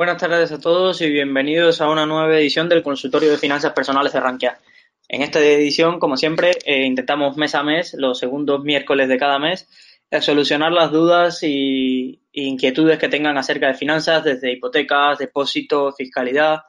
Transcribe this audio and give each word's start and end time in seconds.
Buenas 0.00 0.16
tardes 0.16 0.50
a 0.50 0.58
todos 0.58 1.02
y 1.02 1.10
bienvenidos 1.10 1.82
a 1.82 1.90
una 1.90 2.06
nueva 2.06 2.34
edición 2.34 2.70
del 2.70 2.82
consultorio 2.82 3.30
de 3.30 3.36
finanzas 3.36 3.74
personales 3.74 4.14
de 4.14 4.20
Rankia. 4.20 4.58
En 5.06 5.20
esta 5.20 5.40
edición, 5.40 5.98
como 5.98 6.16
siempre, 6.16 6.52
eh, 6.64 6.86
intentamos 6.86 7.36
mes 7.36 7.54
a 7.54 7.62
mes, 7.62 7.92
los 7.98 8.18
segundos 8.18 8.64
miércoles 8.64 9.10
de 9.10 9.18
cada 9.18 9.38
mes, 9.38 9.68
eh, 10.10 10.22
solucionar 10.22 10.72
las 10.72 10.90
dudas 10.90 11.42
y, 11.42 12.18
inquietudes 12.32 12.98
que 12.98 13.10
tengan 13.10 13.36
acerca 13.36 13.66
de 13.66 13.74
finanzas, 13.74 14.24
desde 14.24 14.50
hipotecas, 14.50 15.18
depósitos, 15.18 15.94
fiscalidad, 15.98 16.60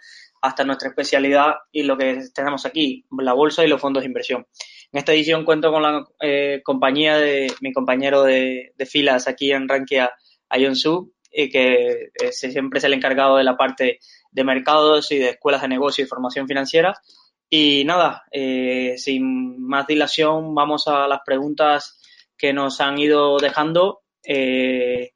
hasta 0.42 0.66
nuestra 0.66 0.90
especialidad 0.90 1.54
y 1.72 1.84
lo 1.84 1.98
que 1.98 2.24
tenemos 2.36 2.66
aquí, 2.66 3.06
la 3.18 3.32
bolsa 3.32 3.64
y 3.64 3.70
los 3.70 3.80
fondos 3.80 4.04
de 4.04 4.08
inversión. 4.08 4.46
En 4.92 5.00
esta 5.00 5.14
edición 5.14 5.46
cuento 5.46 5.72
con 5.72 5.84
la 5.84 6.04
eh, 6.20 6.60
compañía 6.66 7.16
de 7.16 7.48
mi 7.62 7.72
compañero 7.72 8.24
de, 8.24 8.74
filas 8.86 9.30
aquí 9.30 9.54
en 9.54 9.70
Rankia, 9.70 10.12
Ayon 10.50 10.76
y 11.32 11.50
que 11.50 12.12
siempre 12.32 12.80
es 12.80 12.84
el 12.84 12.94
encargado 12.94 13.38
de 13.38 13.44
la 13.44 13.58
parte 13.58 14.00
de 14.32 14.44
mercados 14.44 15.12
y 15.12 15.20
de 15.20 15.30
escuelas 15.30 15.62
de 15.62 15.68
negocio 15.68 16.04
y 16.04 16.08
formación 16.08 16.48
financiera. 16.48 17.00
Y 17.54 17.84
nada, 17.84 18.24
eh, 18.32 18.96
sin 18.98 19.62
más 19.62 19.86
dilación, 19.86 20.56
vamos 20.56 20.88
a 20.88 21.06
las 21.08 21.20
preguntas 21.26 22.00
que 22.38 22.54
nos 22.54 22.80
han 22.80 22.98
ido 22.98 23.38
dejando. 23.40 24.04
Eh, 24.24 25.12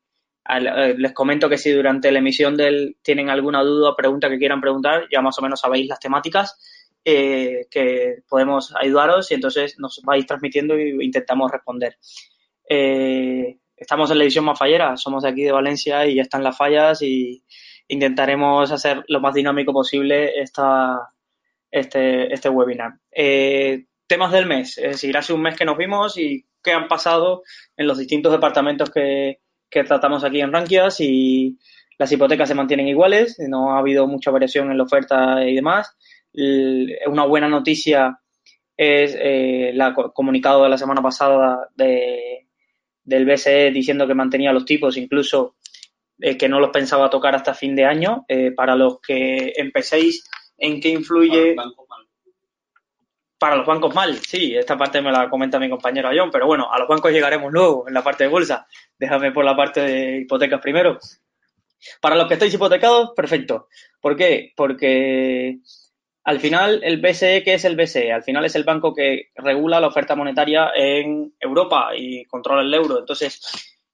eh, 0.48 0.96
les 0.98 1.14
comento 1.14 1.48
que 1.48 1.58
si 1.58 1.72
durante 1.72 2.12
la 2.12 2.20
emisión 2.20 2.58
del 2.58 2.98
tienen 3.02 3.30
alguna 3.30 3.64
duda 3.64 3.96
pregunta 3.96 4.30
que 4.30 4.38
quieran 4.38 4.60
preguntar, 4.60 5.08
ya 5.10 5.22
más 5.22 5.40
o 5.40 5.42
menos 5.42 5.62
sabéis 5.62 5.88
las 5.88 6.00
temáticas 6.00 6.60
que 7.06 8.24
podemos 8.28 8.74
ayudaros 8.76 9.30
y 9.30 9.36
entonces 9.36 9.78
nos 9.78 10.02
vais 10.04 10.26
transmitiendo 10.26 10.74
e 10.74 10.98
intentamos 11.02 11.52
responder. 11.52 11.98
Estamos 13.78 14.12
en 14.12 14.18
la 14.18 14.24
edición 14.24 14.46
más 14.46 14.58
fallera, 14.58 14.98
somos 14.98 15.24
de 15.24 15.30
aquí 15.30 15.44
de 15.44 15.52
Valencia 15.52 16.06
y 16.06 16.16
ya 16.16 16.22
están 16.22 16.44
las 16.44 16.58
fallas 16.58 17.02
y 17.02 17.44
intentaremos 17.88 18.72
hacer 18.72 19.04
lo 19.08 19.20
más 19.20 19.34
dinámico 19.34 19.74
posible 19.74 20.40
esta, 20.40 21.10
este, 21.72 22.34
este 22.34 22.50
webinar. 22.50 22.94
Eh, 23.12 23.86
temas 24.08 24.32
del 24.32 24.46
mes, 24.46 24.78
es 24.78 24.92
decir, 24.94 25.18
hace 25.18 25.34
un 25.34 25.42
mes 25.42 25.56
que 25.56 25.66
nos 25.66 25.78
vimos 25.78 26.18
y 26.18 26.46
qué 26.64 26.72
han 26.72 26.88
pasado 26.88 27.44
en 27.78 27.88
los 27.88 27.98
distintos 27.98 28.32
departamentos 28.32 28.90
que, 28.90 29.40
tratamos 29.70 30.24
aquí 30.24 30.40
en 30.40 30.54
Rankias 30.54 31.02
y 31.02 31.60
las 31.98 32.10
hipotecas 32.10 32.48
se 32.48 32.56
mantienen 32.56 32.88
iguales, 32.88 33.36
no 33.40 33.76
ha 33.76 33.80
habido 33.80 34.08
mucha 34.08 34.32
variación 34.32 34.72
en 34.72 34.78
la 34.78 34.86
oferta 34.86 35.46
y 35.46 35.54
demás. 35.54 35.98
Una 37.08 37.26
buena 37.26 37.50
noticia 37.50 38.18
es 38.78 39.16
eh, 39.16 39.72
el 39.72 39.82
comunicado 40.14 40.64
de 40.64 40.70
la 40.70 40.78
semana 40.78 41.02
pasada 41.02 41.70
de, 41.76 42.45
del 43.06 43.26
BCE 43.26 43.72
diciendo 43.72 44.08
que 44.08 44.14
mantenía 44.14 44.52
los 44.52 44.66
tipos, 44.66 44.98
incluso 44.98 45.56
eh, 46.20 46.38
que 46.38 46.50
no 46.50 46.60
los 46.60 46.72
pensaba 46.72 47.10
tocar 47.10 47.36
hasta 47.36 47.54
fin 47.54 47.76
de 47.76 47.86
año. 47.86 48.26
para 48.56 48.76
los 48.76 49.00
que 49.00 49.54
empecéis 49.56 50.28
¿En 50.58 50.80
qué 50.80 50.90
influye? 50.90 51.56
Para 53.38 53.58
los 53.58 53.66
bancos 53.66 53.94
mal, 53.94 54.16
sí, 54.18 54.56
esta 54.56 54.78
parte 54.78 55.02
me 55.02 55.12
la 55.12 55.30
comenta 55.30 55.60
mi 55.60 55.70
compañero 55.70 56.10
John, 56.16 56.32
pero 56.32 56.48
bueno, 56.48 56.72
a 56.72 56.80
los 56.80 56.88
bancos 56.88 57.12
llegaremos 57.12 57.52
luego 57.52 57.88
en 57.88 57.94
la 57.94 58.04
parte 58.04 58.24
de 58.24 58.30
bolsa. 58.30 58.66
Déjame 58.98 59.32
por 59.32 59.44
la 59.44 59.56
parte 59.56 59.82
de 59.82 60.18
hipotecas 60.22 60.62
primero. 60.62 60.98
Para 62.00 62.16
los 62.16 62.28
que 62.28 62.36
estáis 62.36 62.54
hipotecados, 62.54 63.12
perfecto. 63.16 63.68
¿Por 64.00 64.16
qué? 64.16 64.54
Porque 64.56 65.60
al 66.26 66.40
final 66.40 66.82
el 66.84 67.00
BCE, 67.00 67.44
¿qué 67.44 67.54
es 67.54 67.66
el 67.66 67.76
BCE? 67.76 68.12
Al 68.12 68.24
final 68.24 68.44
es 68.46 68.56
el 68.56 68.64
banco 68.64 68.94
que 68.96 69.30
regula 69.36 69.80
la 69.80 69.88
oferta 69.88 70.16
monetaria 70.16 70.72
en 70.76 71.36
Europa 71.40 71.92
y 71.96 72.26
controla 72.26 72.64
el 72.64 72.74
euro. 72.74 73.00
Entonces, 73.00 73.40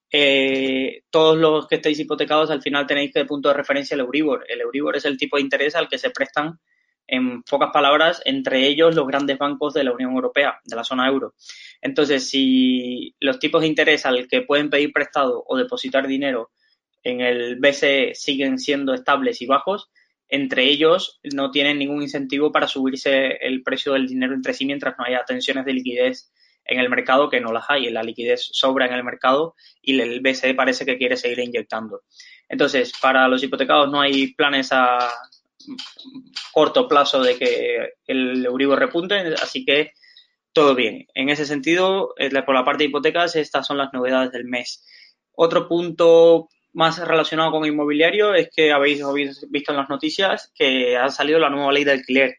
eh, 0.10 1.04
todos 1.10 1.38
los 1.38 1.68
que 1.68 1.76
estéis 1.76 2.00
hipotecados 2.00 2.50
al 2.50 2.62
final 2.62 2.88
tenéis 2.88 3.12
de 3.12 3.26
punto 3.26 3.50
de 3.50 3.56
referencia 3.56 3.96
el 3.96 4.00
Euribor. 4.00 4.46
El 4.48 4.62
Euribor 4.62 4.96
es 4.96 5.04
el 5.04 5.18
tipo 5.18 5.36
de 5.36 5.44
interés 5.44 5.76
al 5.76 5.90
que 5.90 5.98
se 5.98 6.10
prestan, 6.10 6.58
en 7.06 7.44
pocas 7.44 7.72
palabras, 7.74 8.22
entre 8.24 8.66
ellos 8.66 8.96
los 8.96 9.06
grandes 9.06 9.38
bancos 9.38 9.74
de 9.74 9.84
la 9.84 9.92
Unión 9.92 10.14
Europea, 10.14 10.62
de 10.64 10.76
la 10.78 10.86
zona 10.86 11.10
euro. 11.10 11.34
Entonces, 11.82 12.30
si 12.30 13.14
los 13.20 13.40
tipos 13.40 13.62
de 13.62 13.68
interés 13.68 14.06
al 14.06 14.30
que 14.30 14.44
pueden 14.44 14.70
pedir 14.70 14.94
prestado 14.94 15.44
o 15.46 15.58
depositar 15.58 16.08
dinero 16.08 16.52
en 17.04 17.20
el 17.20 17.58
BCE 17.58 18.16
siguen 18.16 18.58
siendo 18.58 18.94
estables 18.94 19.42
y 19.42 19.46
bajos, 19.46 19.90
entre 20.32 20.64
ellos 20.64 21.20
no 21.34 21.52
tienen 21.52 21.78
ningún 21.78 22.02
incentivo 22.02 22.52
para 22.52 22.68
subirse 22.68 23.38
el 23.42 23.62
precio 23.64 23.94
del 23.94 24.08
dinero 24.08 24.34
entre 24.34 24.54
sí 24.54 24.66
mientras 24.66 24.96
no 24.98 25.04
haya 25.04 25.26
tensiones 25.26 25.66
de 25.66 25.74
liquidez 25.74 26.32
en 26.64 26.80
el 26.80 26.90
mercado 26.90 27.30
que 27.30 27.42
no 27.42 27.52
las 27.52 27.66
hay. 27.68 27.90
La 27.90 28.02
liquidez 28.02 28.48
sobra 28.54 28.86
en 28.86 28.94
el 28.94 29.04
mercado 29.04 29.56
y 29.82 30.00
el 30.00 30.22
BCE 30.22 30.54
parece 30.54 30.86
que 30.86 30.98
quiere 30.98 31.18
seguir 31.18 31.40
inyectando. 31.40 32.04
Entonces, 32.48 32.94
para 33.02 33.28
los 33.28 33.44
hipotecados 33.44 33.92
no 33.92 34.00
hay 34.00 34.34
planes 34.34 34.70
a 34.72 35.00
corto 36.54 36.88
plazo 36.88 37.22
de 37.22 37.38
que 37.38 37.90
el 38.08 38.46
Euribor 38.46 38.80
repunte, 38.80 39.36
así 39.42 39.66
que 39.66 39.92
todo 40.54 40.76
bien. 40.76 41.08
En 41.14 41.28
ese 41.28 41.46
sentido, 41.46 42.14
eh, 42.18 42.30
por 42.44 42.56
la 42.56 42.64
parte 42.64 42.86
de 42.86 42.90
hipotecas, 42.90 43.36
estas 43.36 43.68
son 43.68 43.78
las 43.78 43.92
novedades 43.92 44.32
del 44.32 44.46
mes. 44.46 44.86
Otro 45.34 45.68
punto 45.68 46.48
más 46.74 47.00
relacionado 47.06 47.52
con 47.52 47.66
inmobiliario 47.66 48.34
es 48.34 48.50
que 48.56 48.72
habéis, 48.72 49.02
visto 49.50 49.72
en 49.72 49.78
las 49.78 49.90
noticias 49.90 50.52
que 50.56 50.98
ha 50.98 51.10
salido 51.10 51.40
la 51.40 51.50
nueva 51.50 51.72
ley 51.72 51.84
de 51.84 51.92
alquiler. 51.92 52.36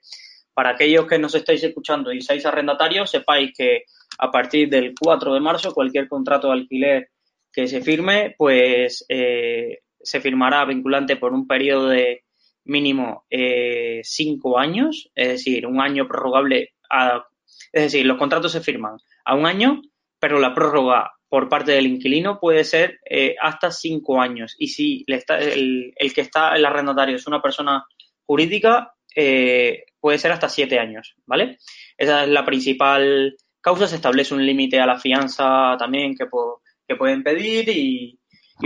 Para 0.54 0.70
aquellos 0.70 1.06
que 1.06 1.18
nos 1.18 1.34
estáis 1.34 1.62
escuchando 1.64 2.12
y 2.12 2.20
seáis 2.20 2.44
arrendatarios, 2.44 3.10
sepáis 3.10 3.52
que 3.56 3.84
a 4.18 4.30
partir 4.30 4.68
del 4.68 4.94
4 4.98 5.34
de 5.34 5.40
marzo 5.40 5.72
cualquier 5.72 6.08
contrato 6.08 6.48
de 6.48 6.54
alquiler 6.54 7.08
que 7.52 7.66
se 7.66 7.82
firme, 7.82 8.34
pues 8.36 9.04
eh, 9.08 9.80
se 10.00 10.20
firmará 10.20 10.64
vinculante 10.64 11.16
por 11.16 11.32
un 11.32 11.46
periodo 11.46 11.88
de 11.88 12.24
mínimo 12.64 13.24
eh, 13.30 14.00
cinco 14.04 14.58
años, 14.58 15.10
es 15.14 15.28
decir, 15.28 15.66
un 15.66 15.80
año 15.80 16.06
prorrogable. 16.06 16.74
A, 16.90 17.26
es 17.72 17.82
decir, 17.84 18.06
los 18.06 18.18
contratos 18.18 18.52
se 18.52 18.60
firman 18.60 18.96
a 19.24 19.34
un 19.34 19.46
año, 19.46 19.82
pero 20.18 20.38
la 20.38 20.54
prórroga 20.54 21.12
por 21.32 21.48
parte 21.48 21.72
del 21.72 21.86
inquilino 21.86 22.38
puede 22.38 22.62
ser 22.62 23.00
eh, 23.08 23.36
hasta 23.40 23.70
cinco 23.70 24.20
años. 24.20 24.54
Y 24.58 24.68
si 24.68 25.02
el, 25.06 25.94
que 26.14 26.20
está 26.20 26.54
el 26.54 26.66
arrendatario 26.66 27.16
es 27.16 27.26
una 27.26 27.40
persona 27.40 27.86
jurídica, 28.26 28.92
puede 29.98 30.18
ser 30.18 30.30
hasta 30.30 30.50
siete 30.50 30.78
años, 30.78 31.14
¿vale? 31.24 31.56
Esa 31.96 32.24
es 32.24 32.28
la 32.28 32.44
principal 32.44 33.34
causa. 33.62 33.86
Se 33.86 33.96
establece 33.96 34.34
un 34.34 34.44
límite 34.44 34.78
a 34.78 34.84
la 34.84 34.98
fianza 34.98 35.74
también 35.78 36.14
que, 36.14 36.26
que 36.86 36.96
pueden 36.96 37.22
pedir 37.22 37.66
y, 37.70 38.18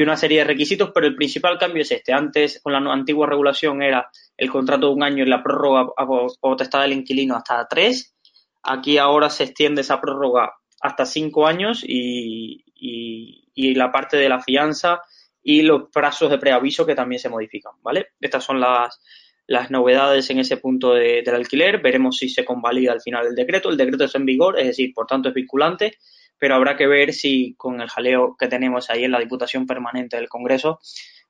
una 0.03 0.16
serie 0.16 0.38
de 0.38 0.44
requisitos, 0.44 0.91
pero 0.93 1.06
el 1.06 1.15
principal 1.15 1.59
cambio 1.59 1.82
es 1.82 1.93
este. 1.93 2.12
Antes, 2.12 2.60
con 2.60 2.72
la 2.72 2.81
antigua 2.93 3.28
regulación, 3.28 3.81
era 3.81 4.10
el 4.37 4.50
contrato 4.50 4.88
de 4.88 4.93
un 4.93 5.05
año 5.05 5.22
y 5.22 5.28
la 5.28 5.41
prórroga 5.41 5.87
a 5.97 6.06
potestad 6.41 6.82
del 6.82 6.94
inquilino 6.94 7.37
hasta 7.37 7.65
tres. 7.69 8.12
Aquí 8.65 8.99
ahora 8.99 9.31
se 9.31 9.44
extiende 9.44 9.82
esa 9.82 10.00
prórroga 10.00 10.53
hasta 10.81 11.06
cinco 11.06 11.47
años 11.47 11.82
y, 11.87 12.64
y 13.56 13.75
la 13.75 13.91
parte 13.91 14.16
de 14.16 14.28
la 14.28 14.41
fianza 14.41 15.00
y 15.42 15.62
los 15.62 15.91
plazos 15.92 16.31
de 16.31 16.38
preaviso 16.38 16.84
que 16.84 16.94
también 16.94 17.20
se 17.20 17.28
modifican, 17.28 17.72
¿vale? 17.82 18.09
Estas 18.20 18.44
son 18.44 18.60
las, 18.60 19.00
las 19.47 19.70
novedades 19.70 20.28
en 20.31 20.41
ese 20.41 20.56
punto 20.56 20.92
de, 20.92 21.22
del 21.22 21.34
alquiler. 21.37 21.81
Veremos 21.81 22.16
si 22.16 22.28
se 22.28 22.44
convalida 22.44 22.92
al 22.92 23.00
final 23.00 23.28
el 23.28 23.34
decreto. 23.34 23.70
El 23.70 23.76
decreto 23.76 24.04
está 24.04 24.19
en 24.19 24.26
vigor, 24.26 24.59
es 24.59 24.66
decir, 24.66 24.92
por 24.92 25.06
tanto 25.06 25.28
es 25.28 25.34
vinculante, 25.34 25.98
pero 26.38 26.56
habrá 26.56 26.76
que 26.76 26.87
ver 26.87 27.12
si 27.12 27.54
con 27.56 27.81
el 27.81 27.88
jaleo 27.88 28.37
que 28.38 28.48
tenemos 28.48 28.91
ahí 28.91 29.04
en 29.04 29.12
la 29.12 29.20
Diputación 29.20 29.66
Permanente 29.66 30.16
del 30.16 30.28
Congreso, 30.28 30.81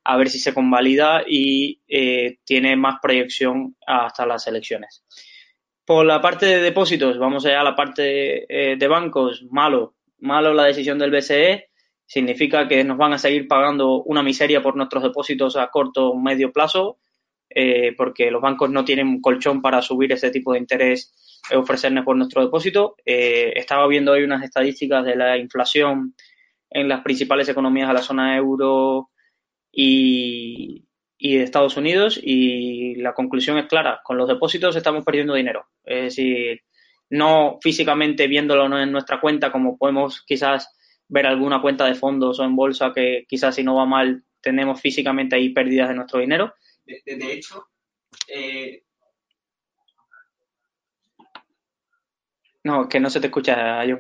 a 0.02 0.16
ver 0.16 0.30
si 0.30 0.38
se 0.38 0.54
convalida 0.54 1.22
y 1.26 1.82
eh, 1.86 2.38
tiene 2.44 2.74
más 2.74 2.96
proyección 3.02 3.76
hasta 3.86 4.24
las 4.24 4.46
elecciones. 4.46 5.04
Por 5.86 6.04
la 6.04 6.20
parte 6.20 6.47
de 6.47 6.60
depósitos, 6.60 7.19
vamos 7.19 7.47
allá 7.47 7.60
a 7.60 7.64
la 7.64 7.76
parte 7.76 8.44
eh, 8.48 8.76
de 8.76 8.88
bancos. 8.88 9.44
Malo, 9.50 9.94
malo 10.19 10.52
la 10.52 10.64
decisión 10.64 10.98
del 10.98 11.12
BCE. 11.12 11.70
Significa 12.04 12.69
que 12.69 12.84
nos 12.84 12.98
van 12.98 13.12
a 13.12 13.19
seguir 13.19 13.48
pagando 13.48 14.02
una 14.02 14.22
miseria 14.22 14.62
por 14.62 14.76
nuestros 14.76 15.02
depósitos 15.02 15.56
a 15.56 15.69
corto 15.69 16.11
o 16.11 16.20
medio 16.20 16.52
plazo 16.52 16.99
eh, 17.49 17.94
porque 17.96 18.31
los 18.31 18.43
bancos 18.43 18.70
no 18.70 18.84
tienen 18.84 19.20
colchón 19.20 19.62
para 19.62 19.81
subir 19.81 20.12
ese 20.12 20.31
tipo 20.31 20.52
de 20.52 20.58
interés 20.58 21.40
e 21.50 21.56
ofrecernos 21.56 22.05
por 22.05 22.16
nuestro 22.16 22.43
depósito. 22.43 22.96
Eh, 23.05 23.52
estaba 23.56 23.87
viendo 23.87 24.12
hoy 24.12 24.25
unas 24.25 24.43
estadísticas 24.43 25.05
de 25.05 25.16
la 25.16 25.38
inflación 25.38 26.14
en 26.69 26.88
las 26.88 27.02
principales 27.02 27.49
economías 27.49 27.88
de 27.88 27.94
la 27.94 28.02
zona 28.02 28.37
euro 28.37 29.11
y, 29.72 30.86
y 31.18 31.36
de 31.36 31.44
Estados 31.44 31.76
Unidos 31.76 32.20
y 32.22 32.96
la 32.96 33.14
conclusión 33.14 33.58
es 33.58 33.66
clara, 33.66 34.00
con 34.04 34.16
los 34.16 34.28
depósitos 34.28 34.76
estamos 34.76 35.04
perdiendo 35.04 35.34
dinero. 35.34 35.66
Es 35.84 36.02
decir, 36.02 36.62
no 37.10 37.58
físicamente 37.62 38.26
viéndolo 38.26 38.78
en 38.78 38.92
nuestra 38.92 39.20
cuenta 39.20 39.52
como 39.52 39.78
podemos 39.78 40.22
quizás 40.22 40.74
ver 41.08 41.26
alguna 41.26 41.62
cuenta 41.62 41.86
de 41.86 41.94
fondos 41.94 42.40
o 42.40 42.44
en 42.44 42.56
bolsa 42.56 42.92
que 42.94 43.24
quizás 43.28 43.54
si 43.54 43.62
no 43.62 43.76
va 43.76 43.86
mal 43.86 44.24
tenemos 44.40 44.80
físicamente 44.80 45.36
ahí 45.36 45.50
pérdidas 45.50 45.88
de 45.88 45.94
nuestro 45.94 46.20
dinero, 46.20 46.54
de, 46.84 47.32
hecho, 47.32 47.66
eh, 48.28 48.82
No, 52.66 52.88
que 52.88 52.98
no 52.98 53.10
se 53.10 53.20
te 53.20 53.28
escucha, 53.28 53.84
yo 53.84 53.98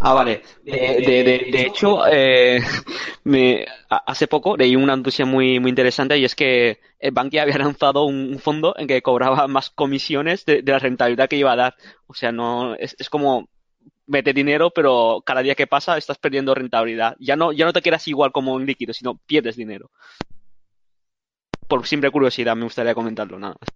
Ah, 0.00 0.14
vale. 0.14 0.42
De, 0.64 1.60
hecho, 1.60 2.06
eh, 2.06 2.60
me, 3.24 3.66
hace 3.88 4.28
poco 4.28 4.56
leí 4.56 4.76
una 4.76 4.96
noticia 4.96 5.24
muy, 5.24 5.58
muy 5.58 5.70
interesante 5.70 6.16
y 6.18 6.24
es 6.24 6.34
que 6.34 6.80
el 7.00 7.10
Bankia 7.10 7.42
había 7.42 7.58
lanzado 7.58 8.04
un 8.04 8.38
fondo 8.38 8.74
en 8.78 8.86
que 8.86 9.02
cobraba 9.02 9.48
más 9.48 9.70
comisiones 9.70 10.44
de, 10.44 10.62
la 10.64 10.78
rentabilidad 10.78 11.28
que 11.28 11.36
iba 11.36 11.52
a 11.52 11.56
dar. 11.56 11.74
O 12.06 12.14
sea, 12.14 12.30
no 12.30 12.74
es, 12.76 12.94
es 12.98 13.10
como 13.10 13.48
mete 14.06 14.32
dinero, 14.32 14.70
pero 14.70 15.22
cada 15.26 15.42
día 15.42 15.54
que 15.54 15.66
pasa 15.66 15.98
estás 15.98 16.18
perdiendo 16.18 16.54
rentabilidad. 16.54 17.16
Ya 17.18 17.34
no, 17.34 17.52
ya 17.52 17.64
no 17.64 17.72
te 17.72 17.82
quedas 17.82 18.06
igual 18.06 18.30
como 18.30 18.54
un 18.54 18.66
líquido, 18.66 18.92
sino 18.92 19.18
pierdes 19.26 19.56
dinero. 19.56 19.90
Por 21.66 21.86
simple 21.86 22.10
curiosidad, 22.10 22.56
me 22.56 22.64
gustaría 22.64 22.94
comentarlo, 22.94 23.38
nada 23.38 23.56
más. 23.60 23.68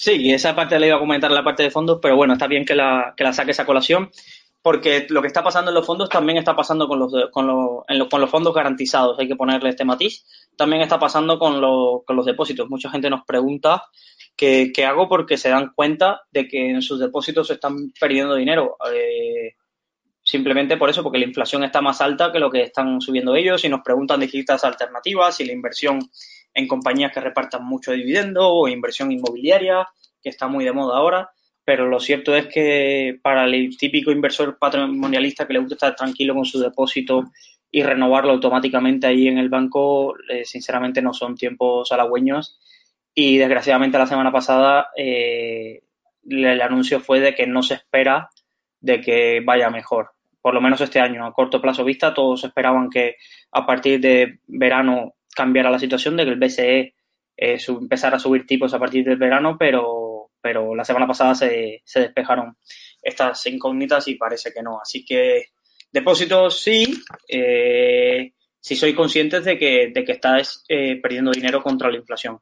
Sí, 0.00 0.32
esa 0.32 0.54
parte 0.54 0.78
la 0.78 0.86
iba 0.86 0.96
a 0.96 1.00
comentar 1.00 1.30
la 1.30 1.44
parte 1.44 1.62
de 1.62 1.70
fondos, 1.70 1.98
pero 2.00 2.16
bueno, 2.16 2.32
está 2.32 2.46
bien 2.46 2.64
que 2.64 2.74
la, 2.74 3.12
que 3.14 3.22
la 3.22 3.34
saque 3.34 3.50
esa 3.50 3.66
colación 3.66 4.10
porque 4.62 5.06
lo 5.08 5.22
que 5.22 5.28
está 5.28 5.42
pasando 5.42 5.70
en 5.70 5.74
los 5.74 5.86
fondos 5.86 6.08
también 6.08 6.38
está 6.38 6.54
pasando 6.54 6.86
con 6.86 6.98
los, 6.98 7.12
con 7.30 7.46
los, 7.46 8.08
con 8.10 8.20
los 8.20 8.30
fondos 8.30 8.54
garantizados, 8.54 9.18
hay 9.18 9.26
que 9.26 9.36
ponerle 9.36 9.70
este 9.70 9.84
matiz. 9.84 10.24
También 10.56 10.82
está 10.82 10.98
pasando 10.98 11.38
con, 11.38 11.60
con 12.04 12.16
los 12.16 12.26
depósitos. 12.26 12.68
Mucha 12.68 12.90
gente 12.90 13.08
nos 13.08 13.24
pregunta 13.24 13.84
qué, 14.36 14.70
qué, 14.74 14.84
hago 14.84 15.08
porque 15.08 15.38
se 15.38 15.48
dan 15.48 15.72
cuenta 15.74 16.22
de 16.30 16.46
que 16.46 16.70
en 16.70 16.82
sus 16.82 17.00
depósitos 17.00 17.46
se 17.46 17.54
están 17.54 17.90
perdiendo 17.98 18.34
dinero. 18.34 18.76
Eh, 18.92 19.54
simplemente 20.22 20.76
por 20.76 20.90
eso, 20.90 21.02
porque 21.02 21.18
la 21.18 21.26
inflación 21.26 21.64
está 21.64 21.80
más 21.80 22.02
alta 22.02 22.30
que 22.30 22.38
lo 22.38 22.50
que 22.50 22.64
están 22.64 23.00
subiendo 23.00 23.34
ellos 23.34 23.64
y 23.64 23.70
nos 23.70 23.80
preguntan 23.80 24.20
distintas 24.20 24.62
alternativas, 24.64 25.36
si 25.36 25.46
la 25.46 25.52
inversión 25.52 26.00
en 26.52 26.68
compañías 26.68 27.12
que 27.12 27.20
repartan 27.20 27.64
mucho 27.64 27.92
dividendo 27.92 28.46
o 28.46 28.68
inversión 28.68 29.10
inmobiliaria, 29.10 29.88
que 30.22 30.28
está 30.28 30.48
muy 30.48 30.66
de 30.66 30.72
moda 30.72 30.98
ahora 30.98 31.30
pero 31.64 31.86
lo 31.88 32.00
cierto 32.00 32.34
es 32.34 32.46
que 32.46 33.18
para 33.22 33.44
el 33.44 33.76
típico 33.76 34.10
inversor 34.10 34.58
patrimonialista 34.58 35.46
que 35.46 35.52
le 35.52 35.58
gusta 35.60 35.74
estar 35.74 35.96
tranquilo 35.96 36.34
con 36.34 36.44
su 36.44 36.58
depósito 36.58 37.30
y 37.70 37.82
renovarlo 37.82 38.32
automáticamente 38.32 39.06
ahí 39.06 39.28
en 39.28 39.38
el 39.38 39.48
banco, 39.48 40.14
eh, 40.28 40.44
sinceramente 40.44 41.02
no 41.02 41.12
son 41.14 41.36
tiempos 41.36 41.92
halagüeños. 41.92 42.58
Y 43.14 43.38
desgraciadamente 43.38 43.98
la 43.98 44.06
semana 44.06 44.32
pasada 44.32 44.88
eh, 44.96 45.82
el 46.28 46.60
anuncio 46.60 47.00
fue 47.00 47.20
de 47.20 47.34
que 47.34 47.46
no 47.46 47.62
se 47.62 47.74
espera 47.74 48.30
de 48.80 49.00
que 49.00 49.40
vaya 49.44 49.70
mejor. 49.70 50.10
Por 50.40 50.54
lo 50.54 50.60
menos 50.60 50.80
este 50.80 51.00
año, 51.00 51.26
a 51.26 51.32
corto 51.32 51.60
plazo 51.60 51.84
vista, 51.84 52.14
todos 52.14 52.44
esperaban 52.44 52.88
que 52.88 53.16
a 53.52 53.66
partir 53.66 54.00
de 54.00 54.38
verano 54.46 55.14
cambiara 55.34 55.70
la 55.70 55.78
situación, 55.78 56.16
de 56.16 56.24
que 56.24 56.30
el 56.30 56.38
BCE 56.38 56.94
eh, 57.36 57.58
empezara 57.68 58.16
a 58.16 58.20
subir 58.20 58.46
tipos 58.46 58.72
a 58.72 58.78
partir 58.78 59.04
del 59.04 59.16
verano, 59.16 59.56
pero 59.58 59.99
pero 60.40 60.74
la 60.74 60.84
semana 60.84 61.06
pasada 61.06 61.34
se, 61.34 61.82
se 61.84 62.00
despejaron 62.00 62.56
estas 63.02 63.46
incógnitas 63.46 64.08
y 64.08 64.14
parece 64.14 64.52
que 64.52 64.62
no. 64.62 64.80
Así 64.80 65.04
que 65.04 65.46
depósitos 65.92 66.60
sí, 66.60 67.02
eh, 67.28 68.32
si 68.60 68.76
sois 68.76 68.94
conscientes 68.94 69.44
de 69.44 69.58
que, 69.58 69.90
de 69.94 70.04
que 70.04 70.12
estáis 70.12 70.64
eh, 70.68 71.00
perdiendo 71.00 71.30
dinero 71.30 71.62
contra 71.62 71.90
la 71.90 71.98
inflación. 71.98 72.38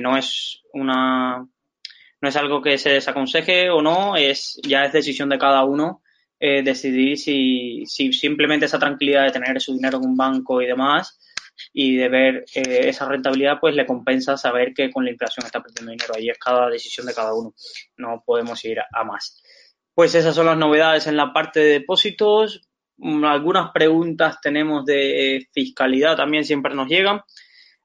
no 0.00 0.16
es 0.16 0.62
una 0.72 1.46
no 2.20 2.28
es 2.28 2.36
algo 2.36 2.60
que 2.60 2.78
se 2.78 2.90
desaconseje 2.90 3.70
o 3.70 3.80
no, 3.80 4.16
es 4.16 4.60
ya 4.66 4.84
es 4.84 4.92
decisión 4.92 5.28
de 5.28 5.38
cada 5.38 5.64
uno 5.64 6.02
eh, 6.40 6.62
decidir 6.62 7.18
si, 7.18 7.84
si 7.86 8.12
simplemente 8.12 8.66
esa 8.66 8.78
tranquilidad 8.78 9.24
de 9.24 9.32
tener 9.32 9.60
su 9.60 9.74
dinero 9.74 9.98
en 9.98 10.06
un 10.06 10.16
banco 10.16 10.62
y 10.62 10.66
demás 10.66 11.18
y 11.80 11.94
de 11.94 12.08
ver 12.08 12.44
eh, 12.56 12.88
esa 12.88 13.08
rentabilidad, 13.08 13.60
pues 13.60 13.76
le 13.76 13.86
compensa 13.86 14.36
saber 14.36 14.74
que 14.74 14.90
con 14.90 15.04
la 15.04 15.12
inflación 15.12 15.46
está 15.46 15.62
perdiendo 15.62 15.92
dinero. 15.92 16.12
Ahí 16.16 16.28
es 16.28 16.36
cada 16.36 16.68
decisión 16.68 17.06
de 17.06 17.14
cada 17.14 17.32
uno. 17.32 17.54
No 17.96 18.24
podemos 18.26 18.64
ir 18.64 18.80
a 18.80 19.04
más. 19.04 19.40
Pues 19.94 20.16
esas 20.16 20.34
son 20.34 20.46
las 20.46 20.58
novedades 20.58 21.06
en 21.06 21.16
la 21.16 21.32
parte 21.32 21.60
de 21.60 21.78
depósitos. 21.78 22.68
Mm, 22.96 23.24
algunas 23.24 23.70
preguntas 23.70 24.40
tenemos 24.42 24.84
de 24.86 25.46
fiscalidad 25.52 26.16
también 26.16 26.44
siempre 26.44 26.74
nos 26.74 26.88
llegan. 26.88 27.20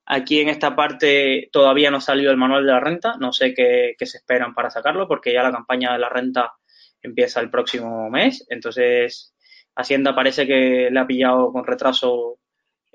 Aquí 0.08 0.40
en 0.40 0.50
esta 0.50 0.76
parte 0.76 1.50
todavía 1.52 1.92
no 1.92 1.98
ha 1.98 2.02
salido 2.02 2.32
el 2.32 2.38
manual 2.38 2.66
de 2.66 2.72
la 2.72 2.80
renta. 2.80 3.14
No 3.20 3.32
sé 3.32 3.54
qué, 3.54 3.94
qué 3.96 4.08
se 4.08 4.18
esperan 4.18 4.56
para 4.56 4.72
sacarlo 4.72 5.08
porque 5.08 5.34
ya 5.34 5.44
la 5.44 5.52
campaña 5.52 5.94
de 5.94 6.00
la 6.00 6.10
renta 6.10 6.52
empieza 7.00 7.42
el 7.42 7.52
próximo 7.52 8.10
mes. 8.10 8.44
Entonces, 8.50 9.36
Hacienda 9.76 10.16
parece 10.16 10.48
que 10.48 10.90
le 10.92 11.00
ha 11.00 11.06
pillado 11.06 11.52
con 11.52 11.64
retraso 11.64 12.40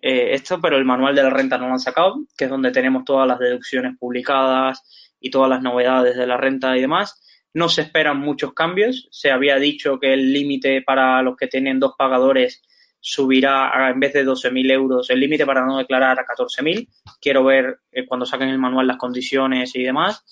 eh, 0.00 0.34
esto, 0.34 0.60
pero 0.60 0.76
el 0.76 0.84
manual 0.84 1.14
de 1.14 1.22
la 1.22 1.30
renta 1.30 1.58
no 1.58 1.66
lo 1.66 1.72
han 1.72 1.80
sacado, 1.80 2.24
que 2.36 2.44
es 2.44 2.50
donde 2.50 2.70
tenemos 2.70 3.04
todas 3.04 3.26
las 3.26 3.38
deducciones 3.38 3.96
publicadas 3.98 5.14
y 5.20 5.30
todas 5.30 5.50
las 5.50 5.62
novedades 5.62 6.16
de 6.16 6.26
la 6.26 6.36
renta 6.36 6.76
y 6.76 6.80
demás. 6.80 7.20
No 7.52 7.68
se 7.68 7.82
esperan 7.82 8.20
muchos 8.20 8.52
cambios. 8.52 9.08
Se 9.10 9.30
había 9.30 9.56
dicho 9.56 9.98
que 9.98 10.12
el 10.12 10.32
límite 10.32 10.82
para 10.82 11.20
los 11.22 11.36
que 11.36 11.48
tienen 11.48 11.80
dos 11.80 11.94
pagadores 11.98 12.62
subirá 13.00 13.90
en 13.90 14.00
vez 14.00 14.12
de 14.12 14.26
12.000 14.26 14.72
euros, 14.72 15.10
el 15.10 15.20
límite 15.20 15.46
para 15.46 15.64
no 15.64 15.78
declarar 15.78 16.18
a 16.18 16.26
14.000. 16.26 16.88
Quiero 17.20 17.44
ver 17.44 17.80
eh, 17.90 18.06
cuando 18.06 18.26
saquen 18.26 18.48
el 18.48 18.58
manual 18.58 18.86
las 18.86 18.98
condiciones 18.98 19.74
y 19.74 19.82
demás, 19.82 20.24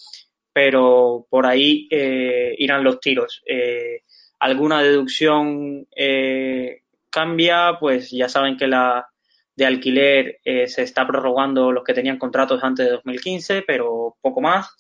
pero 0.53 1.27
por 1.29 1.47
ahí 1.47 1.89
eh, 1.91 2.55
irán 2.59 2.85
los 2.85 3.01
tiros. 3.01 3.43
alguna 4.39 4.83
deducción 4.83 5.87
cambia, 7.11 7.79
pues 7.81 8.11
ya 8.11 8.29
saben 8.29 8.57
que 8.57 8.67
la, 8.67 9.09
de 9.57 9.67
alquiler 9.67 10.39
eh, 10.45 10.69
se 10.69 10.83
está 10.83 11.07
prorrogando 11.07 11.73
los 11.73 11.83
que 11.83 11.95
tenían 11.95 12.19
contratos 12.19 12.63
antes 12.63 12.87
de 12.87 12.93
2015, 12.93 13.65
pero 13.67 14.17
poco 14.21 14.41
más. 14.43 14.77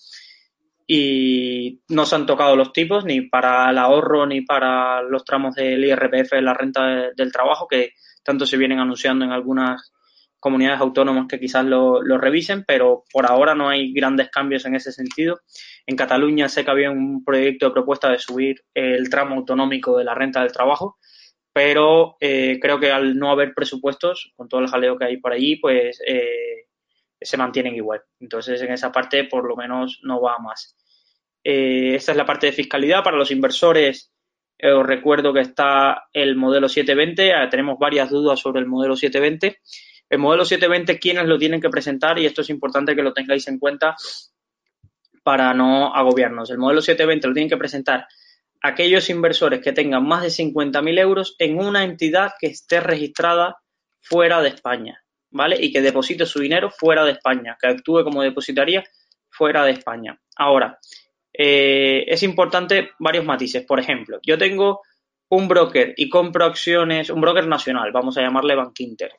Y 0.86 1.80
no 1.88 2.06
se 2.06 2.14
han 2.14 2.26
tocado 2.26 2.54
los 2.54 2.72
tipos 2.72 3.04
ni 3.04 3.22
para 3.22 3.70
el 3.70 3.78
ahorro 3.78 4.26
ni 4.26 4.42
para 4.42 5.02
los 5.02 5.24
tramos 5.24 5.54
del 5.56 5.84
IRPF 5.84 6.32
la 6.40 6.54
renta 6.54 7.10
del 7.16 7.32
trabajo, 7.32 7.66
que 7.66 7.94
tanto 8.22 8.46
se 8.46 8.56
vienen 8.56 8.78
anunciando 8.78 9.24
en 9.24 9.32
algunas 9.32 9.92
comunidades 10.38 10.80
autónomas 10.80 11.26
que 11.26 11.40
quizás 11.40 11.64
lo, 11.64 12.02
lo, 12.02 12.18
revisen, 12.18 12.62
pero 12.64 13.02
por 13.10 13.26
ahora 13.26 13.54
no 13.54 13.68
hay 13.68 13.92
grandes 13.92 14.30
cambios 14.30 14.64
en 14.66 14.76
ese 14.76 14.92
sentido. 14.92 15.40
En 15.86 15.96
Cataluña 15.96 16.48
sé 16.48 16.64
que 16.64 16.70
había 16.70 16.90
un 16.90 17.24
proyecto 17.24 17.66
de 17.66 17.72
propuesta 17.72 18.10
de 18.10 18.18
subir 18.18 18.62
el 18.74 19.08
tramo 19.08 19.36
autonómico 19.36 19.96
de 19.96 20.04
la 20.04 20.14
renta 20.14 20.42
del 20.42 20.52
trabajo, 20.52 20.98
pero 21.56 22.18
eh, 22.20 22.58
creo 22.60 22.78
que 22.78 22.92
al 22.92 23.16
no 23.16 23.30
haber 23.30 23.54
presupuestos, 23.54 24.30
con 24.36 24.46
todo 24.46 24.60
el 24.60 24.68
jaleo 24.68 24.98
que 24.98 25.06
hay 25.06 25.16
por 25.16 25.32
allí, 25.32 25.56
pues 25.56 26.02
eh, 26.06 26.66
se 27.18 27.38
mantienen 27.38 27.74
igual. 27.74 28.02
Entonces, 28.20 28.60
en 28.60 28.74
esa 28.74 28.92
parte, 28.92 29.24
por 29.24 29.48
lo 29.48 29.56
menos, 29.56 30.00
no 30.02 30.20
va 30.20 30.36
más. 30.38 30.76
Eh, 31.42 31.94
esta 31.94 32.12
es 32.12 32.18
la 32.18 32.26
parte 32.26 32.48
de 32.48 32.52
fiscalidad. 32.52 33.02
Para 33.02 33.16
los 33.16 33.30
inversores, 33.30 34.12
os 34.62 34.86
recuerdo 34.86 35.32
que 35.32 35.40
está 35.40 36.08
el 36.12 36.36
modelo 36.36 36.68
720. 36.68 37.32
Ah, 37.32 37.48
tenemos 37.48 37.78
varias 37.78 38.10
dudas 38.10 38.38
sobre 38.38 38.60
el 38.60 38.66
modelo 38.66 38.94
720. 38.94 39.58
El 40.10 40.18
modelo 40.18 40.44
720, 40.44 40.98
¿quiénes 40.98 41.24
lo 41.24 41.38
tienen 41.38 41.62
que 41.62 41.70
presentar? 41.70 42.18
Y 42.18 42.26
esto 42.26 42.42
es 42.42 42.50
importante 42.50 42.94
que 42.94 43.02
lo 43.02 43.14
tengáis 43.14 43.48
en 43.48 43.58
cuenta 43.58 43.96
para 45.22 45.54
no 45.54 45.94
agobiarnos. 45.94 46.50
El 46.50 46.58
modelo 46.58 46.82
720 46.82 47.28
lo 47.28 47.32
tienen 47.32 47.48
que 47.48 47.56
presentar 47.56 48.06
aquellos 48.66 49.10
inversores 49.10 49.60
que 49.60 49.72
tengan 49.72 50.06
más 50.06 50.22
de 50.22 50.28
50.000 50.28 50.98
euros 50.98 51.36
en 51.38 51.58
una 51.58 51.84
entidad 51.84 52.32
que 52.38 52.48
esté 52.48 52.80
registrada 52.80 53.56
fuera 54.00 54.40
de 54.40 54.48
España, 54.48 55.02
¿vale? 55.30 55.56
Y 55.60 55.72
que 55.72 55.80
deposite 55.80 56.26
su 56.26 56.40
dinero 56.40 56.70
fuera 56.70 57.04
de 57.04 57.12
España, 57.12 57.56
que 57.60 57.68
actúe 57.68 58.04
como 58.04 58.22
depositaría 58.22 58.84
fuera 59.28 59.64
de 59.64 59.72
España. 59.72 60.18
Ahora, 60.36 60.78
eh, 61.32 62.04
es 62.06 62.22
importante 62.22 62.90
varios 62.98 63.24
matices. 63.24 63.64
Por 63.64 63.78
ejemplo, 63.78 64.18
yo 64.22 64.38
tengo 64.38 64.80
un 65.28 65.48
broker 65.48 65.94
y 65.96 66.08
compro 66.08 66.44
acciones, 66.44 67.10
un 67.10 67.20
broker 67.20 67.46
nacional, 67.46 67.90
vamos 67.92 68.16
a 68.16 68.22
llamarle 68.22 68.54
Bankinter, 68.54 69.12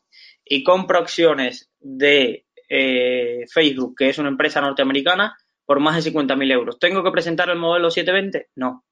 y 0.43 0.63
compro 0.63 0.99
acciones 0.99 1.69
de 1.79 2.45
eh, 2.69 3.45
Facebook, 3.51 3.95
que 3.97 4.09
es 4.09 4.17
una 4.17 4.29
empresa 4.29 4.61
norteamericana, 4.61 5.37
por 5.65 5.79
más 5.79 6.01
de 6.01 6.11
50.000 6.11 6.51
euros. 6.51 6.79
¿Tengo 6.79 7.03
que 7.03 7.11
presentar 7.11 7.49
el 7.49 7.57
modelo 7.57 7.91
720? 7.91 8.51
No. 8.55 8.85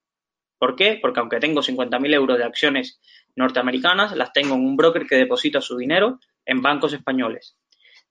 ¿Por 0.57 0.75
qué? 0.75 0.99
Porque 1.01 1.19
aunque 1.19 1.39
tengo 1.39 1.61
50.000 1.61 2.13
euros 2.13 2.37
de 2.37 2.43
acciones 2.43 2.99
norteamericanas, 3.35 4.15
las 4.15 4.33
tengo 4.33 4.55
en 4.55 4.61
un 4.61 4.77
broker 4.77 5.05
que 5.05 5.15
deposita 5.15 5.61
su 5.61 5.77
dinero 5.77 6.19
en 6.45 6.61
bancos 6.61 6.93
españoles. 6.93 7.57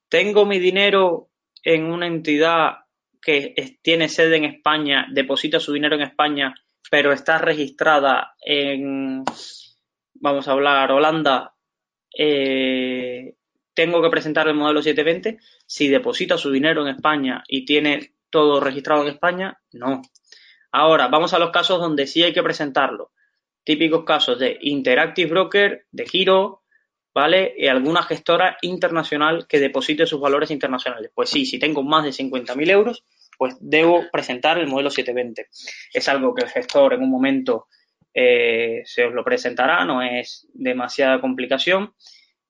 Tengo 0.08 0.44
mi 0.44 0.58
dinero 0.58 1.30
en 1.62 1.84
una 1.84 2.06
entidad 2.06 2.78
que 3.20 3.78
tiene 3.82 4.08
sede 4.08 4.36
en 4.36 4.44
España, 4.44 5.06
deposita 5.10 5.58
su 5.58 5.72
dinero 5.72 5.96
en 5.96 6.02
España, 6.02 6.54
pero 6.90 7.12
está 7.12 7.38
registrada 7.38 8.34
en, 8.40 9.24
vamos 10.14 10.46
a 10.46 10.52
hablar, 10.52 10.92
Holanda, 10.92 11.54
eh, 12.16 13.34
tengo 13.74 14.00
que 14.00 14.10
presentar 14.10 14.46
el 14.48 14.54
modelo 14.54 14.82
720. 14.82 15.38
Si 15.66 15.88
deposita 15.88 16.38
su 16.38 16.50
dinero 16.50 16.82
en 16.82 16.94
España 16.94 17.42
y 17.48 17.64
tiene 17.64 18.14
todo 18.30 18.60
registrado 18.60 19.02
en 19.02 19.08
España, 19.08 19.58
no. 19.72 20.02
Ahora, 20.76 21.06
vamos 21.06 21.32
a 21.32 21.38
los 21.38 21.52
casos 21.52 21.78
donde 21.78 22.04
sí 22.04 22.24
hay 22.24 22.32
que 22.32 22.42
presentarlo. 22.42 23.12
Típicos 23.62 24.04
casos 24.04 24.40
de 24.40 24.58
Interactive 24.60 25.30
Broker, 25.30 25.86
de 25.92 26.04
Giro, 26.04 26.64
¿vale? 27.14 27.54
Y 27.56 27.68
alguna 27.68 28.02
gestora 28.02 28.56
internacional 28.60 29.46
que 29.46 29.60
deposite 29.60 30.04
sus 30.04 30.20
valores 30.20 30.50
internacionales. 30.50 31.12
Pues 31.14 31.30
sí, 31.30 31.46
si 31.46 31.60
tengo 31.60 31.84
más 31.84 32.02
de 32.02 32.10
50.000 32.10 32.70
euros, 32.70 33.04
pues 33.38 33.56
debo 33.60 34.06
presentar 34.10 34.58
el 34.58 34.66
modelo 34.66 34.90
720. 34.90 35.46
Es 35.92 36.08
algo 36.08 36.34
que 36.34 36.42
el 36.42 36.50
gestor 36.50 36.94
en 36.94 37.02
un 37.02 37.10
momento 37.10 37.68
eh, 38.12 38.82
se 38.84 39.04
os 39.04 39.14
lo 39.14 39.22
presentará, 39.22 39.84
no 39.84 40.02
es 40.02 40.48
demasiada 40.54 41.20
complicación. 41.20 41.94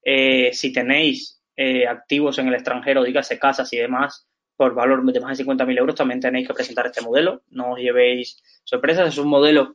Eh, 0.02 0.48
si 0.54 0.72
tenéis 0.72 1.42
eh, 1.56 1.86
activos 1.86 2.38
en 2.38 2.48
el 2.48 2.54
extranjero, 2.54 3.04
dígase 3.04 3.38
casas 3.38 3.70
y 3.74 3.76
demás, 3.76 4.26
por 4.56 4.74
valor 4.74 5.04
de 5.12 5.20
más 5.20 5.36
de 5.36 5.44
50.000 5.44 5.78
euros, 5.78 5.94
también 5.94 6.20
tenéis 6.20 6.46
que 6.46 6.54
presentar 6.54 6.86
este 6.86 7.02
modelo. 7.02 7.42
No 7.50 7.72
os 7.72 7.78
llevéis 7.78 8.42
sorpresas, 8.64 9.08
es 9.08 9.18
un 9.18 9.28
modelo 9.28 9.74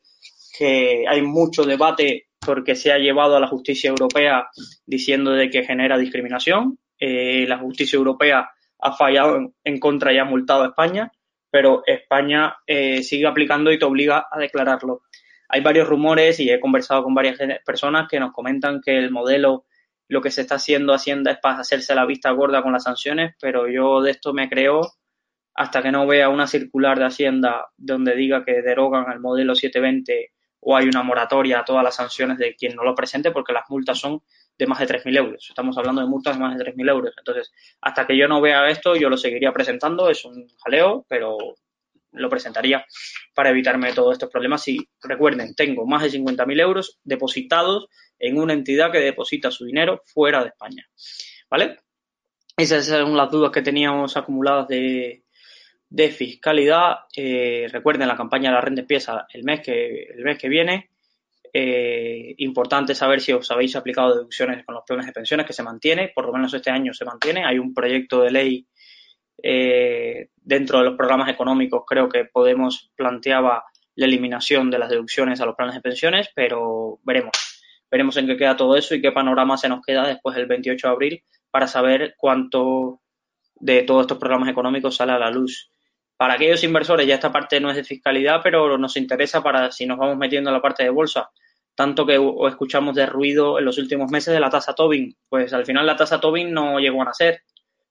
que 0.58 1.06
hay 1.08 1.22
mucho 1.22 1.64
debate 1.64 2.28
porque 2.40 2.76
se 2.76 2.92
ha 2.92 2.98
llevado 2.98 3.36
a 3.36 3.40
la 3.40 3.48
justicia 3.48 3.90
europea 3.90 4.48
diciendo 4.86 5.32
de 5.32 5.50
que 5.50 5.64
genera 5.64 5.98
discriminación. 5.98 6.80
la 7.00 7.58
justicia 7.58 7.98
europea 7.98 8.50
ha 8.80 8.92
fallado 8.94 9.54
en, 9.64 9.80
contra 9.80 10.14
y 10.14 10.18
ha 10.18 10.26
multado 10.26 10.64
a 10.64 10.68
España, 10.68 11.12
pero 11.52 11.84
España 11.86 12.56
sigue 12.68 13.28
aplicando 13.28 13.72
y 13.72 13.80
te 13.80 13.86
obliga 13.86 14.28
a 14.32 14.40
declararlo 14.40 15.02
hay 15.50 15.62
varios 15.62 15.88
rumores 15.88 16.40
y 16.40 16.50
he 16.50 16.60
conversado 16.60 17.04
con 17.04 17.16
varias 17.16 17.38
personas 17.66 18.08
que 18.08 18.20
nos 18.20 18.32
comentan 18.32 18.80
que 18.82 18.98
el 18.98 19.10
modelo, 19.10 19.66
lo 20.10 20.22
que 20.22 20.32
se 20.32 20.42
está 20.42 20.56
haciendo 20.56 20.94
Hacienda 20.94 21.32
es 21.32 21.38
para 21.39 21.60
hacerse 21.60 21.96
la 21.96 22.06
vista 22.06 22.32
gorda 22.32 22.62
con 22.62 22.74
las 22.74 22.84
sanciones, 22.84 23.36
pero 23.39 23.70
yo 23.70 24.01
de 24.01 24.12
esto 24.12 24.34
me 24.34 24.50
creo 24.50 24.82
hasta 25.54 25.82
que 25.82 25.92
no 25.92 26.08
vea 26.08 26.30
una 26.30 26.48
circular 26.48 26.98
de 26.98 27.06
Hacienda 27.06 27.68
donde 27.78 28.16
diga 28.16 28.44
que 28.44 28.62
derogan 28.62 29.12
el 29.12 29.20
modelo 29.20 29.56
720 29.56 30.32
o 30.62 30.75
hay 30.75 30.88
una 30.88 31.04
moratoria 31.04 31.60
a 31.60 31.66
todas 31.66 31.84
las 31.84 31.96
sanciones 31.96 32.38
de 32.38 32.56
quien 32.56 32.75
no 32.75 32.84
lo 32.84 32.96
presente, 32.96 33.32
porque 33.32 33.54
las 33.54 33.70
multas 33.70 33.98
son 34.00 34.22
de 34.58 34.68
más 34.68 34.80
de 34.80 34.88
3.000 34.88 35.18
euros. 35.18 35.46
Estamos 35.48 35.78
hablando 35.78 36.01
de 36.01 36.08
multas 36.08 36.36
de 36.36 36.44
más 36.44 36.58
de 36.58 36.66
3.000 36.66 36.89
euros. 36.89 37.13
Entonces, 37.18 37.54
hasta 37.80 38.06
que 38.06 38.18
yo 38.18 38.28
no 38.28 38.42
vea 38.42 38.70
esto, 38.70 38.96
yo 38.96 39.10
lo 39.10 39.16
seguiría 39.16 39.54
presentando. 39.54 40.10
Es 40.10 40.25
un 40.25 40.48
jaleo, 40.63 41.06
pero 41.08 41.38
lo 42.12 42.30
presentaría 42.30 42.86
para 43.34 43.50
evitarme 43.50 43.94
todos 43.94 44.13
estos 44.13 44.30
problemas. 44.30 44.68
Y 44.68 44.80
recuerden, 45.01 45.56
tengo 45.56 45.86
más 45.86 46.04
de 46.04 46.20
50.000 46.20 46.62
euros 46.62 47.00
depositados 47.04 47.88
en 48.18 48.38
una 48.38 48.54
entidad 48.54 48.92
que 48.92 49.00
deposita 49.00 49.51
su 49.51 49.66
dinero 49.66 50.01
fuera 50.06 50.42
de 50.44 50.50
España. 50.50 50.88
¿Vale? 51.50 51.78
Esas 52.58 52.86
son 52.86 53.16
las 53.16 53.32
dudas 53.32 53.51
que 53.51 53.62
teníamos 53.62 54.18
acumuladas 54.18 54.68
de, 54.68 55.24
fiscalidad. 56.12 56.98
Eh, 57.16 57.68
recuerden, 57.72 58.08
la 58.08 58.18
campaña 58.18 58.50
de 58.50 58.56
la 58.56 58.62
renta 58.62 58.82
empieza 58.82 59.25
el 59.34 59.44
mes 59.44 59.62
que, 59.62 60.04
el 60.04 60.24
mes 60.24 60.38
que 60.38 60.50
viene. 60.50 60.89
Eh, 61.51 62.36
importante 62.38 62.94
saber 62.94 63.22
si 63.22 63.32
os 63.32 63.50
habéis 63.50 63.75
aplicado 63.75 64.13
deducciones 64.13 64.63
con 64.66 64.75
los 64.75 64.84
planes 64.86 65.08
de 65.08 65.13
pensiones, 65.13 65.48
que 65.48 65.54
se 65.54 65.63
mantiene, 65.63 66.12
por 66.13 66.25
lo 66.25 66.34
menos 66.34 66.54
este 66.54 66.70
año 66.70 66.94
se 66.94 67.06
mantiene. 67.06 67.46
Hay 67.46 67.58
un 67.58 67.74
proyecto 67.74 68.22
de 68.22 68.32
ley 68.32 68.68
eh, 69.43 70.29
dentro 70.36 70.79
de 70.79 70.86
los 70.86 70.98
programas 70.98 71.29
económicos 71.29 71.84
creo 71.88 72.10
que 72.10 72.25
Podemos 72.25 72.91
planteaba 72.96 73.63
la 73.96 74.05
eliminación 74.05 74.72
de 74.72 74.79
las 74.79 74.89
deducciones 74.89 75.41
a 75.41 75.46
los 75.46 75.55
planes 75.55 75.75
de 75.75 75.81
pensiones, 75.81 76.29
pero 76.34 77.00
veremos. 77.03 77.34
Veremos 77.91 78.15
en 78.17 78.27
qué 78.27 78.38
queda 78.38 78.55
todo 78.55 78.77
eso 78.77 78.96
y 78.96 79.01
qué 79.01 79.12
panorama 79.12 79.58
se 79.58 79.67
nos 79.67 79.81
queda 79.86 80.08
después 80.08 80.36
del 80.36 80.46
28 80.46 80.88
de 80.88 80.93
abril 80.93 81.24
para 81.51 81.67
saber 81.67 82.15
cuánto 82.17 83.01
de 83.55 83.84
todos 83.84 84.01
estos 84.01 84.17
programas 84.17 84.50
económicos 84.50 84.96
sale 84.96 85.12
a 85.12 85.19
la 85.19 85.31
luz. 85.31 85.72
Para 86.15 86.36
aquellos 86.36 86.63
inversores 86.63 87.08
ya 87.08 87.15
esta 87.15 87.31
parte 87.31 87.60
no 87.60 87.69
es 87.69 87.75
de 87.75 87.84
fiscalidad, 87.84 88.41
pero 88.43 88.77
nos 88.77 88.96
interesa 88.98 89.41
para 89.41 89.72
si 89.72 89.86
nos 89.86 89.98
vamos 89.98 90.17
metiendo 90.17 90.50
en 90.50 90.53
la 90.53 90.62
parte 90.62 90.84
de 90.84 90.89
bolsa. 90.89 91.29
Tanto 91.75 92.05
que 92.05 92.19
escuchamos 92.48 92.96
de 92.96 93.05
ruido 93.05 93.58
en 93.58 93.65
los 93.65 93.77
últimos 93.77 94.12
meses 94.12 94.34
de 94.34 94.39
la 94.39 94.50
tasa 94.50 94.75
Tobin. 94.75 95.15
Pues 95.29 95.53
al 95.53 95.65
final 95.65 95.86
la 95.86 95.96
tasa 95.96 96.19
Tobin 96.19 96.53
no 96.53 96.79
llegó 96.79 97.01
a 97.01 97.05
nacer 97.05 97.43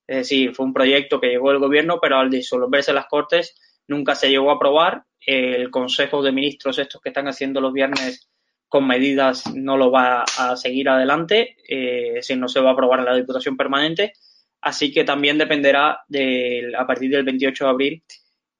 es 0.09 0.17
decir, 0.17 0.55
fue 0.55 0.65
un 0.65 0.73
proyecto 0.73 1.21
que 1.21 1.29
llegó 1.29 1.53
el 1.53 1.59
gobierno, 1.59 1.99
pero 2.01 2.17
al 2.17 2.31
disolverse 2.31 2.95
las 2.95 3.07
Cortes 3.07 3.55
nunca 3.87 4.15
se 4.15 4.31
llegó 4.31 4.51
a 4.51 4.55
aprobar. 4.55 5.05
El 5.21 5.71
Consejo 5.71 6.23
de 6.23 6.33
Ministros, 6.33 6.79
estos 6.79 7.03
que 7.03 7.11
están 7.11 7.29
haciendo 7.29 7.61
los 7.61 7.75
viernes 7.75 8.31
con 8.69 8.87
medidas, 8.87 9.55
no 9.55 9.77
lo 9.77 9.91
va 9.91 10.23
a 10.23 10.57
seguir 10.57 10.89
adelante, 10.89 11.57
eh, 11.69 12.21
no 12.37 12.49
se 12.49 12.61
va 12.61 12.71
a 12.71 12.73
aprobar 12.73 13.01
en 13.01 13.05
la 13.05 13.17
Diputación 13.17 13.57
Permanente. 13.57 14.15
Así 14.63 14.91
que 14.91 15.05
también 15.05 15.37
dependerá 15.37 16.01
de, 16.09 16.73
a 16.77 16.87
partir 16.87 17.11
del 17.11 17.25
28 17.25 17.65
de 17.65 17.71
abril 17.71 18.03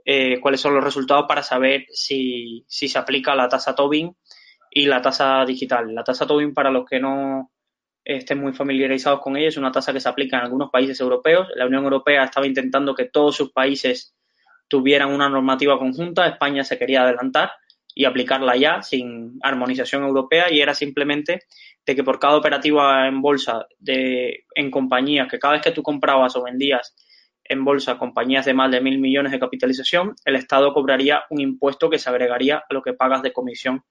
eh, 0.05 0.39
cuáles 0.41 0.61
son 0.61 0.75
los 0.75 0.85
resultados 0.85 1.25
para 1.27 1.43
saber 1.43 1.87
si 1.91 2.65
se 2.69 2.99
aplica 2.99 3.35
la 3.35 3.49
tasa 3.49 3.75
Tobin 3.75 4.15
y 4.71 4.85
la 4.85 5.01
tasa 5.01 5.45
digital. 5.47 5.95
La 5.95 6.05
tasa 6.05 6.27
Tobin, 6.27 6.53
para 6.53 6.71
los 6.71 6.85
que 6.85 7.01
no, 7.01 7.51
estén 8.17 8.41
muy 8.41 8.53
familiarizados 8.53 9.21
con 9.21 9.37
ella. 9.37 9.49
Es 9.49 9.57
una 9.59 9.71
tasa 9.71 9.93
que 9.93 10.01
se 10.01 10.09
aplica 10.09 10.39
en 10.39 10.45
algunos 10.45 10.71
países 10.71 10.99
europeos. 11.01 11.49
La 11.55 11.67
Unión 11.67 11.85
Europea 11.85 12.25
estaba 12.25 12.47
intentando 12.47 12.95
que 12.95 13.05
todos 13.05 13.37
sus 13.37 13.53
países 13.53 14.15
tuvieran 14.67 15.13
una 15.13 15.29
normativa 15.29 15.79
conjunta. 15.79 16.27
España 16.27 16.65
se 16.65 16.79
quería 16.79 17.03
adelantar 17.03 17.53
y 17.95 18.07
aplicarla 18.07 18.57
ya 18.57 18.83
sin 18.83 19.39
armonización 19.43 20.05
europea 20.05 20.51
y 20.51 20.61
era 20.61 20.73
simplemente 20.73 21.41
de 21.85 21.95
que 21.95 22.05
por 22.05 22.19
cada 22.19 22.37
operativa 22.37 23.07
en 23.07 23.21
bolsa 23.21 23.67
de, 23.79 24.45
en 24.55 24.71
compañías, 24.71 25.29
que 25.29 25.39
cada 25.39 25.55
vez 25.55 25.63
que 25.63 25.73
tú 25.73 25.83
comprabas 25.83 26.35
o 26.37 26.45
vendías 26.45 26.95
en 27.45 27.65
bolsa 27.65 27.99
compañías 27.99 28.47
de 28.47 28.55
más 28.55 28.71
de 28.71 28.81
mil 28.81 28.99
millones 28.99 29.33
de 29.33 29.39
capitalización, 29.39 30.15
el 30.25 30.37
Estado 30.37 30.73
cobraría 30.73 31.25
un 31.31 31.41
impuesto 31.41 31.91
que 31.91 31.99
se 31.99 32.09
agregaría 32.09 32.59
a 32.69 32.75
lo 32.75 32.83
que 32.83 32.93
pagas 32.95 33.23
de 33.23 33.33
comisión 33.33 33.83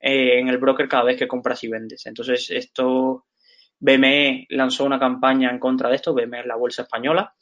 eh, 0.00 0.38
en 0.38 0.48
el 0.48 0.58
broker 0.58 0.88
cada 0.88 1.04
vez 1.04 1.16
que 1.16 1.28
compras 1.28 1.62
y 1.64 1.68
vendes. 1.68 2.06
Entonces, 2.06 2.50
esto 2.50 3.24
BME 3.78 4.46
lanzó 4.50 4.84
una 4.84 4.98
campaña 4.98 5.50
en 5.50 5.58
contra 5.58 5.88
de 5.88 5.96
esto, 5.96 6.14
BME 6.14 6.40
es 6.40 6.46
la 6.46 6.56
bolsa 6.56 6.82
española, 6.82 7.34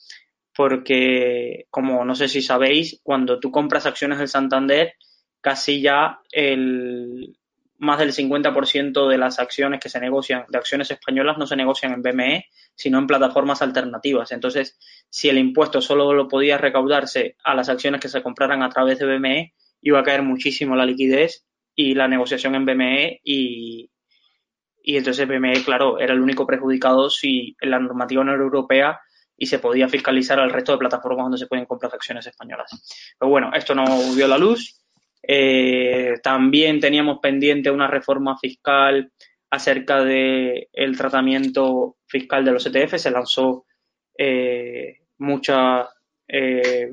porque, 0.55 1.67
como 1.71 2.05
no 2.05 2.15
sé 2.15 2.29
si 2.29 2.43
sabéis, 2.43 3.01
cuando 3.03 3.41
tú 3.41 3.51
compras 3.51 3.87
acciones 3.87 4.19
del 4.19 4.29
Santander, 4.29 4.95
casi 5.41 5.81
ya 5.81 6.21
el 6.31 7.37
más 7.79 7.99
del 7.99 8.13
50% 8.13 9.09
de 9.09 9.19
las 9.19 9.41
acciones 9.41 9.81
que 9.81 9.89
se 9.89 9.99
negocian, 9.99 10.45
de 10.49 10.59
acciones 10.59 10.91
españolas, 10.91 11.37
no 11.37 11.49
se 11.49 11.57
negocian 11.57 11.93
en 11.93 12.03
BME, 12.03 12.47
sino 12.77 12.99
en 12.99 13.09
plataformas 13.09 13.61
alternativas. 13.61 14.31
Entonces, 14.31 14.79
si 15.11 15.29
el 15.29 15.37
impuesto 15.37 15.81
solo 15.81 16.13
lo 16.13 16.29
podía 16.29 16.59
recaudarse 16.59 17.37
a 17.43 17.55
las 17.57 17.69
acciones 17.69 18.01
que 18.01 18.09
se 18.09 18.23
compraran 18.23 18.63
a 18.63 18.69
través 18.69 19.01
de 19.01 19.07
BME, 19.07 19.55
iba 19.81 19.99
a 19.99 20.05
caer 20.05 20.23
muchísimo 20.23 20.77
la 20.77 20.87
liquidez 20.87 21.45
y 21.75 21.95
la 21.95 22.07
negociación 22.07 22.55
en 22.55 22.67
BME 22.67 23.21
y, 23.25 23.91
y 24.83 24.97
entonces 24.97 25.29
BME, 25.29 25.63
claro, 25.65 25.99
era 25.99 26.13
el 26.13 26.21
único 26.21 26.47
perjudicado 26.47 27.09
si 27.09 27.57
en 27.61 27.71
la 27.71 27.79
normativa 27.79 28.25
no 28.25 28.33
era 28.33 28.43
europea 28.43 29.01
y 29.37 29.47
se 29.47 29.59
podía 29.59 29.89
fiscalizar 29.89 30.39
al 30.39 30.51
resto 30.51 30.73
de 30.73 30.79
plataformas 30.79 31.25
donde 31.25 31.39
se 31.39 31.47
pueden 31.47 31.67
comprar 31.67 31.93
acciones 31.95 32.27
españolas. 32.27 33.15
Pero 33.19 33.31
bueno, 33.31 33.51
esto 33.55 33.75
no 33.75 33.85
vio 34.15 34.29
la 34.29 34.39
luz. 34.39 34.81
Eh, 35.23 36.15
también 36.23 36.81
teníamos 36.81 37.19
pendiente 37.21 37.71
una 37.71 37.87
reforma 37.87 38.37
fiscal 38.39 39.13
acerca 39.51 40.05
del 40.05 40.69
el 40.73 40.97
tratamiento 40.97 41.97
fiscal 42.07 42.45
de 42.45 42.53
los 42.53 42.67
ETF. 42.67 42.97
Se 42.97 43.11
lanzó 43.11 43.67
eh, 44.17 44.99
mucha 45.19 45.89
eh, 46.29 46.93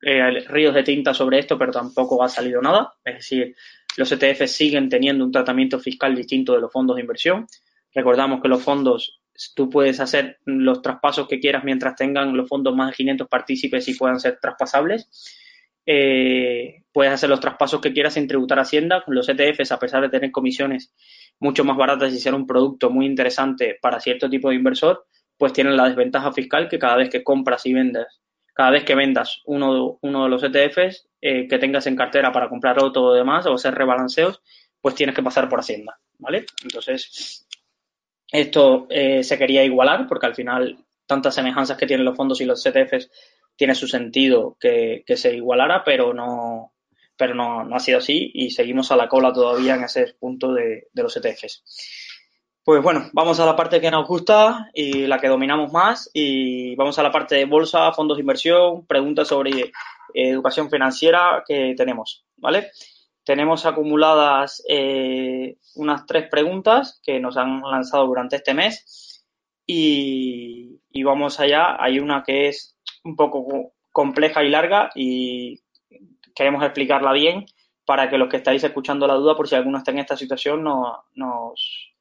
ríos 0.00 0.74
de 0.74 0.82
tinta 0.82 1.14
sobre 1.14 1.38
esto, 1.38 1.58
pero 1.58 1.72
tampoco 1.72 2.22
ha 2.22 2.28
salido 2.28 2.60
nada. 2.60 2.94
Es 3.04 3.14
decir, 3.16 3.54
los 3.96 4.10
ETF 4.10 4.46
siguen 4.46 4.88
teniendo 4.88 5.24
un 5.24 5.32
tratamiento 5.32 5.78
fiscal 5.78 6.14
distinto 6.14 6.54
de 6.54 6.60
los 6.60 6.72
fondos 6.72 6.96
de 6.96 7.02
inversión. 7.02 7.46
Recordamos 7.94 8.40
que 8.40 8.48
los 8.48 8.62
fondos, 8.62 9.20
tú 9.54 9.68
puedes 9.68 10.00
hacer 10.00 10.38
los 10.44 10.82
traspasos 10.82 11.28
que 11.28 11.40
quieras 11.40 11.64
mientras 11.64 11.94
tengan 11.96 12.36
los 12.36 12.48
fondos 12.48 12.74
más 12.74 12.90
de 12.90 12.96
500 12.96 13.28
partícipes 13.28 13.88
y 13.88 13.94
puedan 13.94 14.18
ser 14.18 14.38
traspasables. 14.40 15.08
Eh, 15.84 16.84
puedes 16.92 17.12
hacer 17.12 17.28
los 17.28 17.40
traspasos 17.40 17.80
que 17.80 17.92
quieras 17.92 18.14
sin 18.14 18.26
tributar 18.26 18.58
Hacienda. 18.60 19.04
Los 19.08 19.28
ETFs, 19.28 19.72
a 19.72 19.78
pesar 19.78 20.02
de 20.02 20.08
tener 20.08 20.30
comisiones 20.30 20.94
mucho 21.38 21.64
más 21.64 21.76
baratas 21.76 22.12
y 22.12 22.18
ser 22.18 22.34
un 22.34 22.46
producto 22.46 22.88
muy 22.90 23.06
interesante 23.06 23.78
para 23.80 24.00
cierto 24.00 24.30
tipo 24.30 24.48
de 24.48 24.54
inversor, 24.54 25.06
pues 25.36 25.52
tienen 25.52 25.76
la 25.76 25.88
desventaja 25.88 26.32
fiscal 26.32 26.68
que 26.68 26.78
cada 26.78 26.96
vez 26.96 27.10
que 27.10 27.24
compras 27.24 27.66
y 27.66 27.74
vendes 27.74 28.06
cada 28.54 28.70
vez 28.70 28.84
que 28.84 28.94
vendas 28.94 29.40
uno, 29.46 29.98
uno 30.02 30.24
de 30.24 30.30
los 30.30 30.42
ETFs 30.42 31.08
eh, 31.24 31.46
que 31.46 31.58
tengas 31.58 31.86
en 31.86 31.94
cartera 31.94 32.32
para 32.32 32.48
comprar 32.48 32.82
otro 32.82 33.04
o 33.04 33.14
demás 33.14 33.46
o 33.46 33.54
hacer 33.54 33.72
rebalanceos, 33.72 34.42
pues 34.80 34.96
tienes 34.96 35.14
que 35.14 35.22
pasar 35.22 35.48
por 35.48 35.60
Hacienda, 35.60 35.96
¿vale? 36.18 36.46
Entonces, 36.64 37.46
esto 38.26 38.88
eh, 38.90 39.22
se 39.22 39.38
quería 39.38 39.62
igualar 39.62 40.08
porque 40.08 40.26
al 40.26 40.34
final 40.34 40.84
tantas 41.06 41.36
semejanzas 41.36 41.76
que 41.76 41.86
tienen 41.86 42.04
los 42.04 42.16
fondos 42.16 42.40
y 42.40 42.44
los 42.44 42.66
ETFs 42.66 43.08
tiene 43.54 43.76
su 43.76 43.86
sentido 43.86 44.56
que, 44.58 45.04
se 45.14 45.36
igualara, 45.36 45.84
pero 45.84 46.12
no, 46.12 46.72
pero 47.16 47.36
no, 47.36 47.72
ha 47.72 47.78
sido 47.78 47.98
así 47.98 48.32
y 48.34 48.50
seguimos 48.50 48.90
a 48.90 48.96
la 48.96 49.08
cola 49.08 49.32
todavía 49.32 49.76
en 49.76 49.84
ese 49.84 50.16
punto 50.18 50.52
de, 50.52 50.88
de 50.92 51.02
los 51.04 51.16
ETFs. 51.16 51.62
Pues 52.64 52.82
bueno, 52.82 53.10
vamos 53.12 53.38
a 53.38 53.46
la 53.46 53.54
parte 53.54 53.80
que 53.80 53.92
nos 53.92 54.08
gusta 54.08 54.70
y 54.74 55.06
la 55.06 55.20
que 55.20 55.28
dominamos 55.28 55.72
más 55.72 56.10
y 56.12 56.74
vamos 56.74 56.98
a 56.98 57.04
la 57.04 57.12
parte 57.12 57.36
de 57.36 57.44
bolsa, 57.44 57.92
fondos 57.92 58.16
de 58.16 58.22
inversión, 58.22 58.86
preguntas 58.86 59.28
sobre 59.28 59.72
educación 60.14 60.70
financiera 60.70 61.42
que 61.46 61.74
tenemos, 61.76 62.24
¿vale? 62.36 62.70
Tenemos 63.24 63.66
acumuladas 63.66 64.62
eh, 64.68 65.56
unas 65.76 66.06
tres 66.06 66.28
preguntas 66.28 67.00
que 67.02 67.20
nos 67.20 67.36
han 67.36 67.60
lanzado 67.62 68.06
durante 68.06 68.36
este 68.36 68.54
mes 68.54 69.24
y, 69.64 70.80
y 70.90 71.02
vamos 71.02 71.38
allá. 71.38 71.76
Hay 71.78 72.00
una 72.00 72.22
que 72.24 72.48
es 72.48 72.76
un 73.04 73.14
poco 73.14 73.72
compleja 73.92 74.42
y 74.42 74.48
larga 74.48 74.90
y 74.94 75.60
queremos 76.34 76.64
explicarla 76.64 77.12
bien 77.12 77.46
para 77.84 78.08
que 78.08 78.18
los 78.18 78.28
que 78.28 78.38
estáis 78.38 78.62
escuchando 78.64 79.06
la 79.06 79.14
duda, 79.14 79.36
por 79.36 79.48
si 79.48 79.54
alguno 79.54 79.78
está 79.78 79.90
en 79.90 79.98
esta 79.98 80.16
situación, 80.16 80.62
no, 80.62 81.04
nos 81.14 81.92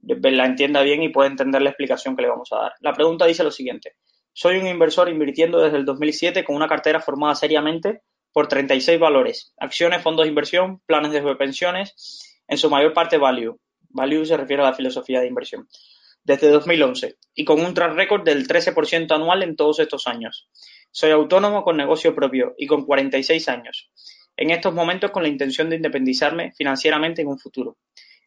la 0.00 0.46
entienda 0.46 0.82
bien 0.82 1.02
y 1.02 1.08
pueda 1.08 1.28
entender 1.28 1.62
la 1.62 1.70
explicación 1.70 2.14
que 2.14 2.22
le 2.22 2.28
vamos 2.28 2.52
a 2.52 2.56
dar. 2.56 2.72
La 2.80 2.92
pregunta 2.92 3.26
dice 3.26 3.42
lo 3.42 3.50
siguiente. 3.50 3.96
Soy 4.38 4.58
un 4.58 4.66
inversor 4.66 5.08
invirtiendo 5.08 5.62
desde 5.62 5.78
el 5.78 5.86
2007 5.86 6.44
con 6.44 6.56
una 6.56 6.68
cartera 6.68 7.00
formada 7.00 7.34
seriamente 7.34 8.02
por 8.34 8.48
36 8.48 9.00
valores, 9.00 9.54
acciones, 9.56 10.02
fondos 10.02 10.26
de 10.26 10.28
inversión, 10.28 10.82
planes 10.84 11.10
de 11.12 11.36
pensiones, 11.36 12.36
en 12.46 12.58
su 12.58 12.68
mayor 12.68 12.92
parte 12.92 13.16
value. 13.16 13.58
Value 13.88 14.26
se 14.26 14.36
refiere 14.36 14.62
a 14.62 14.66
la 14.66 14.74
filosofía 14.74 15.20
de 15.20 15.28
inversión. 15.28 15.66
Desde 16.22 16.50
2011 16.50 17.16
y 17.34 17.46
con 17.46 17.64
un 17.64 17.72
track 17.72 17.94
record 17.94 18.24
del 18.24 18.46
13% 18.46 19.10
anual 19.14 19.42
en 19.42 19.56
todos 19.56 19.78
estos 19.78 20.06
años. 20.06 20.50
Soy 20.90 21.12
autónomo 21.12 21.64
con 21.64 21.78
negocio 21.78 22.14
propio 22.14 22.54
y 22.58 22.66
con 22.66 22.84
46 22.84 23.48
años. 23.48 23.90
En 24.36 24.50
estos 24.50 24.74
momentos 24.74 25.12
con 25.12 25.22
la 25.22 25.30
intención 25.30 25.70
de 25.70 25.76
independizarme 25.76 26.52
financieramente 26.52 27.22
en 27.22 27.28
un 27.28 27.38
futuro. 27.38 27.78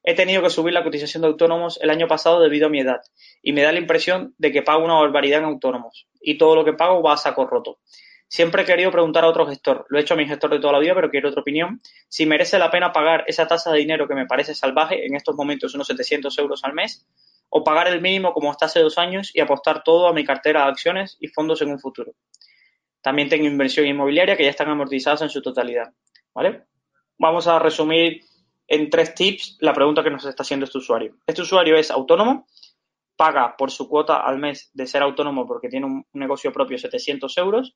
He 0.03 0.15
tenido 0.15 0.41
que 0.41 0.49
subir 0.49 0.73
la 0.73 0.83
cotización 0.83 1.21
de 1.21 1.27
autónomos 1.27 1.79
el 1.81 1.89
año 1.89 2.07
pasado 2.07 2.39
debido 2.39 2.67
a 2.67 2.69
mi 2.69 2.79
edad 2.79 3.01
y 3.41 3.53
me 3.53 3.61
da 3.63 3.71
la 3.71 3.79
impresión 3.79 4.33
de 4.37 4.51
que 4.51 4.61
pago 4.61 4.83
una 4.83 4.95
barbaridad 4.95 5.39
en 5.39 5.45
autónomos 5.45 6.07
y 6.21 6.37
todo 6.37 6.55
lo 6.55 6.65
que 6.65 6.73
pago 6.73 7.01
va 7.03 7.13
a 7.13 7.17
saco 7.17 7.45
roto. 7.45 7.79
Siempre 8.27 8.61
he 8.61 8.65
querido 8.65 8.91
preguntar 8.91 9.23
a 9.23 9.27
otro 9.27 9.47
gestor, 9.47 9.85
lo 9.89 9.97
he 9.97 10.01
hecho 10.01 10.13
a 10.13 10.17
mi 10.17 10.27
gestor 10.27 10.51
de 10.51 10.59
toda 10.59 10.73
la 10.73 10.79
vida, 10.79 10.93
pero 10.93 11.09
quiero 11.09 11.29
otra 11.29 11.41
opinión, 11.41 11.81
si 12.07 12.27
merece 12.27 12.59
la 12.59 12.69
pena 12.69 12.93
pagar 12.93 13.23
esa 13.25 13.47
tasa 13.47 13.71
de 13.71 13.79
dinero 13.79 14.07
que 14.07 14.13
me 14.13 14.27
parece 14.27 14.53
salvaje, 14.53 15.05
en 15.07 15.15
estos 15.15 15.35
momentos 15.35 15.73
unos 15.73 15.87
700 15.87 16.37
euros 16.37 16.63
al 16.63 16.73
mes, 16.73 17.07
o 17.49 17.63
pagar 17.63 17.87
el 17.87 18.01
mínimo 18.01 18.31
como 18.31 18.51
hasta 18.51 18.67
hace 18.67 18.81
dos 18.81 18.99
años 18.99 19.31
y 19.33 19.41
apostar 19.41 19.83
todo 19.83 20.07
a 20.07 20.13
mi 20.13 20.23
cartera 20.23 20.63
de 20.63 20.69
acciones 20.69 21.17
y 21.19 21.27
fondos 21.27 21.61
en 21.63 21.71
un 21.71 21.79
futuro. 21.79 22.13
También 23.01 23.29
tengo 23.29 23.45
inversión 23.45 23.87
inmobiliaria 23.87 24.37
que 24.37 24.43
ya 24.43 24.51
están 24.51 24.69
amortizadas 24.69 25.23
en 25.23 25.29
su 25.29 25.41
totalidad. 25.41 25.91
¿Vale? 26.33 26.65
Vamos 27.17 27.47
a 27.47 27.57
resumir 27.57 28.21
en 28.69 28.89
tres 28.89 29.15
tips 29.15 29.57
la 29.59 29.73
pregunta 29.73 30.03
que 30.03 30.11
nos 30.11 30.23
está 30.25 30.43
haciendo 30.43 30.65
este 30.65 30.77
usuario. 30.77 31.15
Este 31.25 31.41
usuario 31.41 31.75
es 31.75 31.89
autónomo, 31.89 32.47
paga 33.17 33.57
por 33.57 33.71
su 33.71 33.89
cuota 33.89 34.17
al 34.17 34.38
mes 34.38 34.69
de 34.73 34.85
ser 34.88 35.01
autónomo 35.01 35.45
porque 35.45 35.69
tiene 35.69 35.88
un 35.88 36.05
negocio 36.13 36.53
propio 36.53 36.77
700 36.77 37.38
euros, 37.39 37.75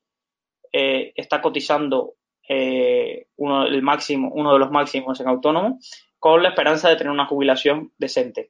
eh, 0.72 1.12
está 1.16 1.42
cotizando 1.42 2.14
eh, 2.48 3.28
uno, 3.38 3.66
el 3.66 3.82
máximo, 3.82 4.30
uno 4.34 4.54
de 4.54 4.60
los 4.60 4.72
máximos 4.72 5.20
en 5.20 5.28
autónomo 5.28 5.80
con 6.20 6.44
la 6.44 6.50
esperanza 6.50 6.90
de 6.90 6.96
tener 6.96 7.12
una 7.12 7.26
jubilación 7.26 7.92
decente. 7.98 8.50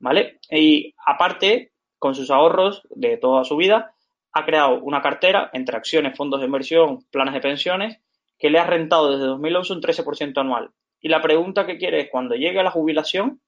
¿Vale? 0.00 0.40
Y 0.50 0.94
aparte, 1.06 1.72
con 1.98 2.16
sus 2.16 2.30
ahorros 2.30 2.82
de 2.90 3.18
toda 3.18 3.44
su 3.44 3.56
vida, 3.56 3.94
ha 4.32 4.44
creado 4.44 4.80
una 4.80 5.00
cartera 5.02 5.50
entre 5.52 5.76
acciones, 5.76 6.16
fondos 6.16 6.40
de 6.40 6.46
inversión, 6.46 7.04
planes 7.10 7.34
de 7.34 7.40
pensiones, 7.40 7.98
que 8.38 8.50
le 8.50 8.58
ha 8.58 8.66
rentado 8.66 9.12
desde 9.12 9.26
2011 9.26 9.74
un 9.74 9.82
13% 9.82 10.40
anual. 10.40 10.70
Y 11.02 11.08
la 11.08 11.20
pregunta 11.20 11.66
que 11.66 11.76
quiere 11.76 12.02
es, 12.02 12.10
cuando 12.10 12.36
llegue 12.36 12.60
a 12.60 12.62
la 12.62 12.70
jubilación, 12.70 13.40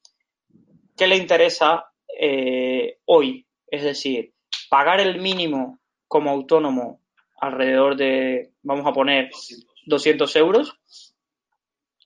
¿qué 0.96 1.06
le 1.06 1.16
interesa 1.16 1.86
eh, 2.18 2.98
hoy? 3.04 3.46
Es 3.68 3.84
decir, 3.84 4.34
pagar 4.68 5.00
el 5.00 5.20
mínimo 5.20 5.78
como 6.08 6.30
autónomo 6.30 7.00
alrededor 7.40 7.96
de, 7.96 8.50
vamos 8.62 8.84
a 8.86 8.92
poner, 8.92 9.30
200 9.86 10.34
euros, 10.36 10.80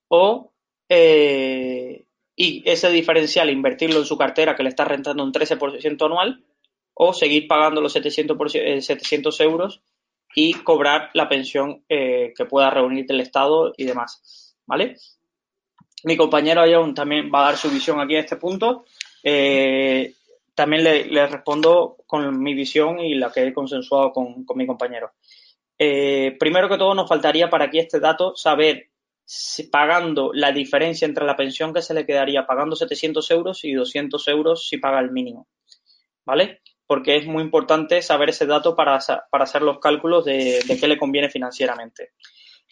o 0.09 0.53
eh, 0.89 2.05
y 2.37 2.63
ese 2.69 2.91
diferencial 2.91 3.51
invertirlo 3.51 4.01
en 4.01 4.05
su 4.05 4.19
cartera 4.19 4.55
que 4.55 4.63
le 4.63 4.69
está 4.69 4.85
rentando 4.85 5.25
un 5.25 5.33
13% 5.33 6.05
anual, 6.05 6.45
o 6.93 7.15
seguir 7.15 7.49
pagando 7.49 7.81
los 7.81 7.93
700, 7.95 8.37
700 8.85 9.41
eh, 9.41 9.45
euros 9.45 9.83
y 10.35 10.53
cobrar 10.55 11.11
la 11.15 11.29
pensión 11.29 11.85
que 11.89 12.47
pueda 12.51 12.71
reunir 12.71 13.07
el 13.09 13.21
Estado 13.21 13.73
y 13.77 13.85
demás. 13.85 14.57
¿Vale? 14.67 14.97
Mi 16.05 16.17
compañero 16.17 16.67
Ion 16.67 16.95
también 16.95 17.31
va 17.35 17.41
a 17.41 17.45
dar 17.47 17.57
su 17.57 17.71
visión 17.71 18.01
aquí 18.01 18.17
a 18.17 18.21
este 18.21 18.37
punto. 18.37 18.85
Eh, 19.23 20.15
también 20.55 20.85
le, 20.85 21.27
respondo 21.27 21.99
con 22.07 22.43
mi 22.43 22.55
visión 22.55 22.99
y 22.99 23.15
la 23.15 23.31
que 23.31 23.47
he 23.47 23.53
consensuado 23.53 24.13
con, 24.13 24.45
mi 24.57 24.67
compañero. 24.67 25.13
Eh, 25.79 26.37
primero 26.39 26.69
que 26.69 26.79
todo, 26.79 26.95
nos 26.95 27.09
faltaría 27.09 27.49
para 27.49 27.67
aquí 27.67 27.79
este 27.79 28.01
dato 28.01 28.35
saber 28.35 28.89
si 29.25 29.65
pagando 29.65 30.33
la 30.33 30.51
diferencia 30.51 31.07
entre 31.07 31.25
la 31.25 31.37
pensión 31.37 31.73
que 31.73 31.83
se 31.83 31.95
le 31.95 32.07
quedaría 32.07 32.47
pagando 32.47 32.75
700 32.75 33.31
euros 33.31 33.65
y 33.65 33.73
200 33.73 34.27
euros 34.29 34.67
si 34.67 34.79
paga 34.79 35.01
el 35.01 35.13
mínimo. 35.13 35.47
¿Vale? 36.25 36.63
Porque 36.87 37.17
es 37.17 37.27
muy 37.27 37.43
importante 37.43 38.03
saber 38.03 38.31
ese 38.31 38.47
dato 38.47 38.75
para, 38.75 38.99
para 39.31 39.45
hacer 39.45 39.63
los 39.63 39.79
cálculos 39.79 40.25
de, 40.25 40.61
de 40.67 40.79
qué 40.79 40.89
le 40.89 40.99
conviene 40.99 41.29
financieramente. 41.31 42.13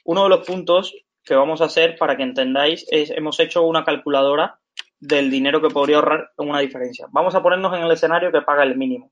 Uno 0.05 0.25
de 0.25 0.29
los 0.29 0.47
puntos 0.47 0.93
que 1.27 1.35
vamos 1.35 1.61
a 1.61 1.65
hacer 1.65 1.99
para 1.99 2.17
que 2.17 2.23
entendáis 2.23 2.87
es, 2.91 3.11
hemos 3.11 3.39
hecho 3.41 3.65
una 3.65 3.85
calculadora 3.85 4.61
del 5.01 5.31
dinero 5.31 5.61
que 5.61 5.69
podría 5.69 5.97
ahorrar 5.97 6.31
en 6.39 6.49
una 6.49 6.61
diferencia. 6.61 7.07
Vamos 7.11 7.35
a 7.35 7.43
ponernos 7.43 7.77
en 7.77 7.83
el 7.83 7.91
escenario 7.91 8.33
que 8.33 8.43
paga 8.43 8.63
el 8.63 8.77
mínimo. 8.77 9.11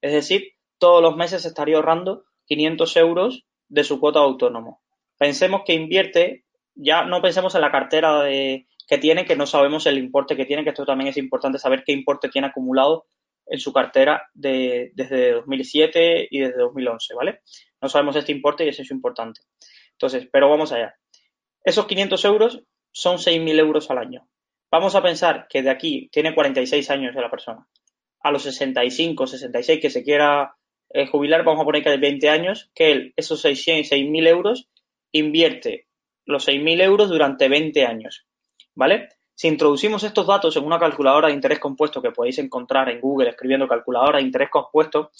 Es 0.00 0.12
decir, 0.12 0.52
todos 0.78 1.02
los 1.02 1.16
meses 1.16 1.44
estaría 1.44 1.76
ahorrando 1.76 2.24
500 2.46 2.96
euros 2.96 3.44
de 3.68 3.84
su 3.84 3.98
cuota 3.98 4.20
autónomo. 4.20 4.80
Pensemos 5.18 5.62
que 5.66 5.74
invierte, 5.74 6.44
ya 6.74 7.04
no 7.04 7.20
pensemos 7.20 7.54
en 7.54 7.62
la 7.62 7.72
cartera 7.72 8.24
que 8.24 8.98
tiene, 9.00 9.24
que 9.24 9.36
no 9.36 9.46
sabemos 9.46 9.86
el 9.86 9.98
importe 9.98 10.36
que 10.36 10.46
tiene, 10.46 10.62
que 10.62 10.70
esto 10.70 10.86
también 10.86 11.08
es 11.08 11.16
importante 11.16 11.58
saber 11.58 11.82
qué 11.84 11.92
importe 11.92 12.28
tiene 12.28 12.48
acumulado 12.48 13.06
en 13.46 13.58
su 13.58 13.72
cartera 13.72 14.28
de, 14.34 14.92
desde 14.94 15.32
2007 15.32 16.28
y 16.30 16.40
desde 16.40 16.58
2011, 16.58 17.14
¿vale? 17.14 17.40
No 17.80 17.88
sabemos 17.88 18.16
este 18.16 18.32
importe 18.32 18.64
y 18.64 18.68
eso 18.68 18.82
es 18.82 18.90
importante. 18.90 19.40
Entonces, 19.92 20.28
pero 20.30 20.50
vamos 20.50 20.72
allá. 20.72 20.94
Esos 21.66 21.86
500 21.86 22.24
euros 22.26 22.62
son 22.92 23.16
6.000 23.16 23.58
euros 23.58 23.90
al 23.90 23.98
año. 23.98 24.28
Vamos 24.70 24.94
a 24.94 25.02
pensar 25.02 25.48
que 25.50 25.62
de 25.62 25.70
aquí 25.70 26.08
tiene 26.12 26.32
46 26.32 26.88
años 26.90 27.12
de 27.12 27.20
la 27.20 27.28
persona. 27.28 27.66
A 28.20 28.30
los 28.30 28.44
65, 28.44 29.26
66 29.26 29.80
que 29.80 29.90
se 29.90 30.04
quiera 30.04 30.54
eh, 30.90 31.08
jubilar, 31.08 31.42
vamos 31.42 31.62
a 31.62 31.64
poner 31.64 31.82
que 31.82 31.90
de 31.90 31.96
20 31.96 32.28
años, 32.28 32.70
que 32.72 32.92
él 32.92 33.12
esos 33.16 33.44
6.000 33.44 34.28
euros 34.28 34.68
invierte 35.10 35.88
los 36.24 36.46
6.000 36.46 36.82
euros 36.82 37.08
durante 37.08 37.48
20 37.48 37.84
años. 37.84 38.28
¿Vale? 38.76 39.08
Si 39.34 39.48
introducimos 39.48 40.04
estos 40.04 40.28
datos 40.28 40.56
en 40.56 40.64
una 40.64 40.78
calculadora 40.78 41.28
de 41.28 41.34
interés 41.34 41.58
compuesto 41.58 42.00
que 42.00 42.12
podéis 42.12 42.38
encontrar 42.38 42.88
en 42.90 43.00
Google 43.00 43.30
escribiendo 43.30 43.66
calculadora 43.66 44.18
de 44.18 44.24
interés 44.24 44.50
compuesto, 44.50 45.10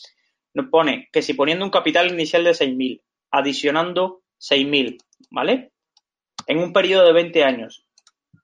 nos 0.55 0.69
pone 0.69 1.09
que 1.11 1.23
si 1.23 1.35
poniendo 1.35 1.65
un 1.65 1.73
capital 1.73 2.07
inicial 2.13 2.45
de 2.45 2.53
6.000, 2.53 3.03
adicionando 3.33 4.23
6.000, 4.39 4.99
¿vale? 5.31 5.73
En 6.47 6.59
un 6.59 6.73
periodo 6.73 7.07
de 7.07 7.13
20 7.13 7.45
años 7.45 7.87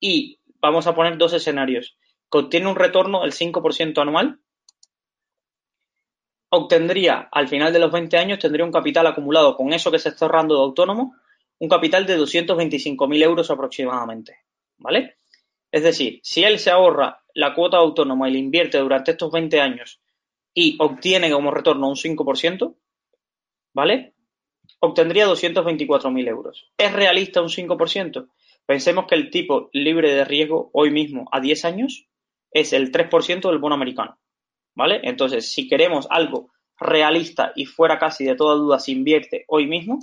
y 0.00 0.40
vamos 0.60 0.86
a 0.86 0.94
poner 0.94 1.18
dos 1.18 1.32
escenarios, 1.32 1.96
contiene 2.28 2.68
un 2.68 2.76
retorno 2.76 3.22
del 3.22 3.32
5% 3.32 4.00
anual, 4.00 4.40
obtendría 6.50 7.28
al 7.32 7.48
final 7.48 7.72
de 7.72 7.78
los 7.78 7.90
20 7.90 8.16
años, 8.18 8.38
tendría 8.38 8.64
un 8.64 8.72
capital 8.72 9.06
acumulado 9.06 9.56
con 9.56 9.72
eso 9.72 9.90
que 9.90 9.98
se 9.98 10.10
está 10.10 10.26
ahorrando 10.26 10.54
de 10.54 10.62
autónomo, 10.62 11.14
un 11.58 11.68
capital 11.68 12.06
de 12.06 12.18
225.000 12.18 13.22
euros 13.22 13.50
aproximadamente, 13.50 14.40
¿vale? 14.78 15.18
Es 15.70 15.82
decir, 15.82 16.20
si 16.22 16.44
él 16.44 16.58
se 16.58 16.70
ahorra 16.70 17.22
la 17.34 17.54
cuota 17.54 17.78
autónoma 17.78 18.28
y 18.28 18.32
la 18.32 18.38
invierte 18.38 18.78
durante 18.78 19.12
estos 19.12 19.32
20 19.32 19.60
años 19.60 20.00
y 20.52 20.76
obtiene 20.78 21.30
como 21.30 21.50
retorno 21.50 21.88
un 21.88 21.96
5%, 21.96 22.76
¿vale? 23.72 24.14
Obtendría 24.85 25.29
224.000 25.29 26.29
euros. 26.29 26.73
¿Es 26.77 26.92
realista 26.92 27.40
un 27.40 27.49
5%? 27.49 28.29
Pensemos 28.66 29.07
que 29.07 29.14
el 29.14 29.31
tipo 29.31 29.71
libre 29.73 30.12
de 30.12 30.25
riesgo 30.25 30.71
hoy 30.73 30.90
mismo 30.90 31.29
a 31.31 31.40
10 31.40 31.64
años 31.64 32.09
es 32.51 32.73
el 32.73 32.90
3% 32.90 33.49
del 33.49 33.59
bono 33.59 33.77
americano. 33.77 34.18
¿Vale? 34.75 35.01
Entonces, 35.05 35.53
si 35.53 35.68
queremos 35.68 36.09
algo 36.11 36.51
realista 36.77 37.53
y 37.55 37.66
fuera 37.66 37.99
casi 38.01 38.25
de 38.25 38.35
toda 38.35 38.57
duda 38.57 38.81
se 38.81 38.90
invierte 38.90 39.45
hoy 39.47 39.66
mismo, 39.66 40.01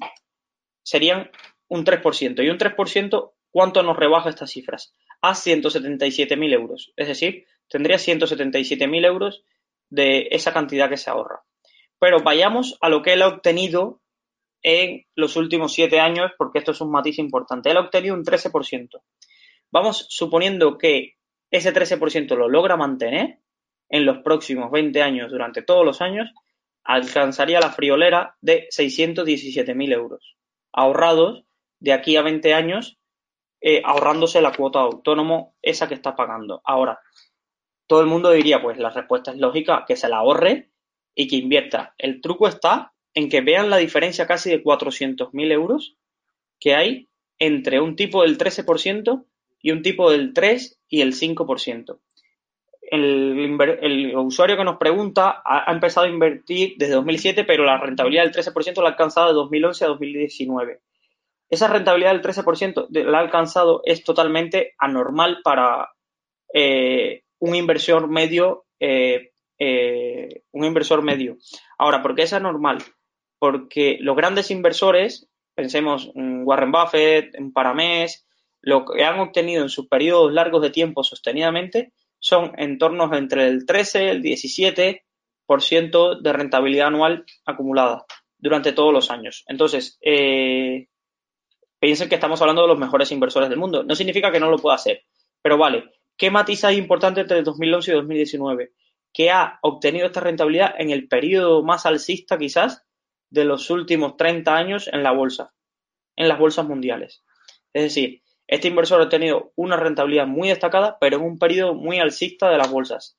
serían 0.82 1.30
un 1.68 1.84
3%. 1.84 2.42
Y 2.44 2.50
un 2.50 2.58
3%, 2.58 3.32
¿cuánto 3.52 3.84
nos 3.84 3.98
rebaja 3.98 4.30
estas 4.30 4.52
cifras? 4.52 4.94
A 5.22 5.34
177.000 5.34 6.54
euros. 6.54 6.94
Es 6.96 7.10
decir, 7.10 7.46
tendría 7.68 7.98
177.000 7.98 9.06
euros 9.06 9.44
de 9.90 10.30
esa 10.32 10.54
cantidad 10.54 10.88
que 10.90 10.98
se 10.98 11.10
ahorra. 11.10 11.44
Pero 12.00 12.24
vayamos 12.24 12.78
a 12.80 12.88
lo 12.88 13.02
que 13.02 13.12
él 13.12 13.24
ha 13.24 13.28
obtenido 13.28 14.00
en 14.62 15.06
los 15.16 15.36
últimos 15.36 15.74
siete 15.74 16.00
años, 16.00 16.32
porque 16.38 16.60
esto 16.60 16.72
es 16.72 16.82
un 16.82 16.92
matiz 16.92 17.20
importante. 17.20 17.70
Él 17.70 17.78
ha 17.78 17.82
obtenido 17.82 18.16
un 18.16 18.24
13%. 18.24 19.02
Vamos 19.72 20.06
suponiendo 20.10 20.78
que 20.78 21.16
ese 21.52 21.74
13% 21.74 22.36
lo 22.36 22.50
logra 22.50 22.78
mantener 22.78 23.40
en 23.90 24.06
los 24.06 24.20
próximos 24.20 24.72
20 24.72 25.02
años, 25.02 25.32
durante 25.32 25.62
todos 25.62 25.86
los 25.86 26.02
años, 26.02 26.30
alcanzaría 26.84 27.60
la 27.60 27.72
friolera 27.72 28.36
de 28.42 28.68
617.000 28.70 29.94
euros, 29.94 30.38
ahorrados 30.72 31.44
de 31.80 31.94
aquí 31.94 32.16
a 32.18 32.22
20 32.22 32.54
años, 32.54 33.00
eh, 33.62 33.82
ahorrándose 33.84 34.42
la 34.42 34.54
cuota 34.54 34.80
autónomo, 34.80 35.56
esa 35.62 35.88
que 35.88 35.96
está 35.96 36.16
pagando. 36.16 36.62
Ahora, 36.64 37.00
todo 37.88 38.02
el 38.02 38.08
mundo 38.08 38.32
diría, 38.32 38.62
pues 38.62 38.78
la 38.78 38.92
respuesta 38.92 39.32
es 39.32 39.38
lógica, 39.38 39.86
que 39.88 39.96
se 39.96 40.10
la 40.10 40.18
ahorre 40.18 40.70
y 41.16 41.28
que 41.28 41.38
invierta. 41.38 41.96
El 41.98 42.22
truco 42.22 42.48
está 42.48 42.94
en 43.14 43.30
que 43.30 43.42
vean 43.42 43.70
la 43.70 43.78
diferencia 43.78 44.28
casi 44.28 44.50
de 44.50 44.64
400.000 44.64 45.52
euros 45.52 45.96
que 46.60 46.76
hay 46.76 47.08
entre 47.38 47.80
un 47.80 47.96
tipo 47.96 48.22
del 48.24 48.38
13% 48.38 49.26
y 49.62 49.72
un 49.72 49.82
tipo 49.82 50.12
del 50.12 50.34
3 50.34 50.80
y 50.90 51.02
el 51.02 51.14
5%. 51.14 52.00
El, 52.92 54.16
usuario 54.16 54.58
que 54.58 54.64
nos 54.64 54.78
pregunta 54.78 55.42
ha, 55.46 55.72
empezado 55.72 56.08
a 56.08 56.10
invertir 56.10 56.74
desde 56.78 56.96
2007, 56.96 57.44
pero 57.44 57.64
la 57.64 57.78
rentabilidad 57.78 58.24
del 58.24 58.34
13% 58.34 58.82
la 58.82 58.90
ha 58.90 58.92
alcanzado 58.92 59.28
de 59.28 59.34
2011 59.34 59.86
a 59.86 59.88
2019. 59.90 60.80
Esa 61.50 61.68
rentabilidad 61.68 62.12
del 62.12 62.22
13% 62.22 62.88
la 62.90 63.20
ha 63.20 63.22
alcanzado 63.22 63.82
es 63.86 64.04
totalmente 64.04 64.74
anormal 64.78 65.40
para 65.44 65.90
eh, 66.54 67.24
un 67.40 67.56
inversor 67.56 68.08
medio. 68.08 68.66
Eh, 68.80 69.32
eh, 69.62 70.44
un 70.52 70.64
inversor 70.64 71.04
medio. 71.04 71.38
Ahora, 71.78 72.02
¿por 72.02 72.16
qué 72.16 72.24
es 72.24 72.34
anormal? 72.34 72.80
Porque 73.40 73.98
los 74.02 74.16
grandes 74.16 74.52
inversores, 74.52 75.30
pensemos 75.56 76.12
en 76.16 76.44
Warren 76.46 76.72
Buffett, 76.72 77.34
en 77.36 77.52
Paramés, 77.52 78.28
lo 78.62 78.86
que 78.86 79.04
han 79.04 79.20
obtenido 79.20 79.64
en 79.64 79.70
sus 79.70 79.88
periodos 79.88 80.34
largos 80.34 80.62
de 80.62 80.70
tiempo 80.70 81.04
sostenidamente 81.04 81.94
son 82.20 82.52
en 82.58 82.78
torno 82.78 83.14
entre 83.16 83.48
el 83.48 83.66
13 83.66 84.10
el 84.10 84.22
17% 84.22 85.02
de 86.22 86.34
rentabilidad 86.34 86.88
anual 86.88 87.26
acumulada 87.46 88.06
durante 88.38 88.74
todos 88.74 88.94
los 88.94 89.10
años. 89.10 89.46
Entonces, 89.48 89.98
eh, 90.02 90.88
piensen 91.80 92.10
que 92.10 92.16
estamos 92.16 92.42
hablando 92.42 92.64
de 92.64 92.68
los 92.68 92.80
mejores 92.80 93.12
inversores 93.12 93.50
del 93.50 93.60
mundo. 93.60 93.84
No 93.84 93.96
significa 93.96 94.32
que 94.32 94.40
no 94.40 94.50
lo 94.50 94.58
pueda 94.58 94.76
hacer, 94.76 95.04
pero 95.42 95.58
vale. 95.58 95.86
¿Qué 96.18 96.30
matiz 96.30 96.66
hay 96.66 96.78
importante 96.78 97.22
entre 97.22 97.42
2011 97.42 97.92
y 97.92 97.94
2019? 97.96 98.72
Que 99.14 99.32
ha 99.32 99.58
obtenido 99.62 100.08
esta 100.08 100.20
rentabilidad 100.20 100.76
en 100.78 100.90
el 100.90 101.08
periodo 101.08 101.64
más 101.64 101.86
alcista 101.86 102.38
quizás 102.38 102.86
de 103.30 103.46
los 103.46 103.70
últimos 103.70 104.18
30 104.18 104.56
años 104.56 104.90
en 104.92 105.04
la 105.04 105.12
bolsa, 105.12 105.54
en 106.16 106.28
las 106.28 106.40
bolsas 106.40 106.68
mundiales. 106.68 107.24
Es 107.74 107.84
decir, 107.84 108.22
este 108.48 108.68
inversor 108.68 109.00
ha 109.00 109.04
obtenido 109.04 109.52
una 109.56 109.78
rentabilidad 109.78 110.28
muy 110.28 110.50
destacada, 110.50 110.98
pero 111.00 111.18
en 111.18 111.24
un 111.24 111.38
periodo 111.38 111.76
muy 111.76 112.00
alcista 112.00 112.50
de 112.50 112.58
las 112.58 112.72
bolsas. 112.72 113.18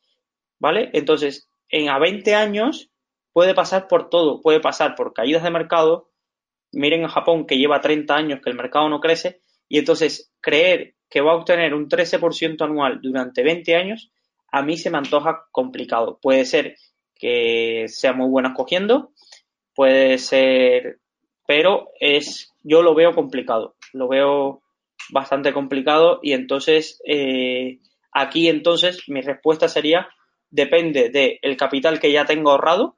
¿Vale? 0.59 0.91
Entonces, 0.93 1.49
en 1.69 1.89
a 1.89 1.99
20 1.99 2.35
años 2.35 2.91
puede 3.33 3.55
pasar 3.55 3.89
por 3.89 4.11
todo, 4.11 4.41
puede 4.41 4.61
pasar 4.61 4.95
por 4.97 5.13
caídas 5.13 5.43
de 5.43 5.51
mercado. 5.51 6.11
Miren 6.73 7.05
a 7.05 7.09
Japón 7.09 7.47
que 7.47 7.59
lleva 7.59 7.81
30 7.81 8.15
años 8.15 8.41
que 8.43 8.51
el 8.51 8.57
mercado 8.57 8.89
no 8.89 9.01
crece 9.01 9.41
y 9.69 9.79
entonces 9.79 10.33
creer 10.41 10.97
que 11.09 11.21
va 11.21 11.33
a 11.33 11.37
obtener 11.37 11.75
un 11.75 11.89
13% 11.89 12.63
anual 12.65 13.01
durante 13.01 13.43
20 13.43 13.75
años, 13.77 14.13
a 14.51 14.63
mí 14.63 14.77
se 14.77 14.91
me 14.91 14.99
antoja 14.99 15.47
complicado. 15.51 16.19
Puede 16.21 16.45
ser 16.45 16.77
que 17.15 17.87
sea 17.89 18.13
muy 18.13 18.29
bueno 18.29 18.49
escogiendo, 18.51 19.13
puede 19.75 20.19
ser, 20.19 20.99
pero 21.47 21.91
es, 21.99 22.53
yo 22.63 22.83
lo 22.83 22.95
veo 22.95 23.15
complicado, 23.15 23.75
lo 23.93 24.09
veo 24.09 24.63
bastante 25.11 25.53
complicado 25.53 26.21
y 26.23 26.33
entonces 26.33 27.01
eh, 27.07 27.79
aquí 28.13 28.49
entonces 28.49 29.09
mi 29.09 29.21
respuesta 29.21 29.69
sería 29.69 30.09
depende 30.51 31.11
del 31.11 31.57
capital 31.57 32.01
que 32.01 32.13
ya 32.13 32.25
tengo 32.25 32.51
ahorrado, 32.51 32.97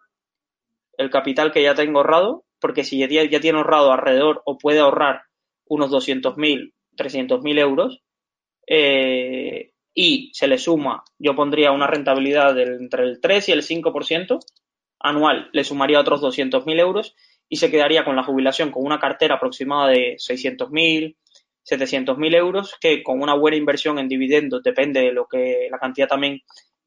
el 0.96 1.10
capital 1.10 1.52
que 1.52 1.62
ya 1.62 1.74
tengo 1.74 1.98
ahorrado, 1.98 2.44
porque 2.60 2.84
si 2.84 2.98
ya, 2.98 3.08
tiene 3.40 3.58
ahorrado 3.58 3.92
alrededor 3.92 4.42
o 4.44 4.58
puede 4.58 4.80
ahorrar 4.80 5.22
unos 5.66 5.90
200.000, 5.90 6.72
300.000 6.96 7.58
euros, 7.58 8.02
eh, 8.66 9.72
y 9.94 10.30
se 10.32 10.48
le 10.48 10.58
suma, 10.58 11.04
yo 11.18 11.34
pondría 11.34 11.72
una 11.72 11.86
rentabilidad 11.86 12.58
entre 12.58 13.04
el 13.04 13.20
3 13.20 13.48
y 13.50 13.52
el 13.52 13.62
5% 13.62 14.38
anual, 15.02 15.50
le 15.52 15.64
sumaría 15.64 16.00
otros 16.00 16.22
200.000 16.22 16.78
euros 16.80 17.14
y 17.48 17.56
se 17.56 17.70
quedaría 17.70 18.04
con 18.04 18.16
la 18.16 18.24
jubilación 18.24 18.70
con 18.70 18.84
una 18.84 18.98
cartera 18.98 19.34
aproximada 19.34 19.88
de 19.88 20.16
600.000, 20.16 21.16
700.000 21.70 22.34
euros, 22.34 22.76
que 22.80 23.02
con 23.02 23.20
una 23.20 23.34
buena 23.34 23.56
inversión 23.56 23.98
en 23.98 24.08
dividendos, 24.08 24.62
depende 24.62 25.00
de 25.00 25.12
lo 25.12 25.26
que 25.26 25.68
la 25.70 25.78
cantidad 25.78 26.08
también 26.08 26.40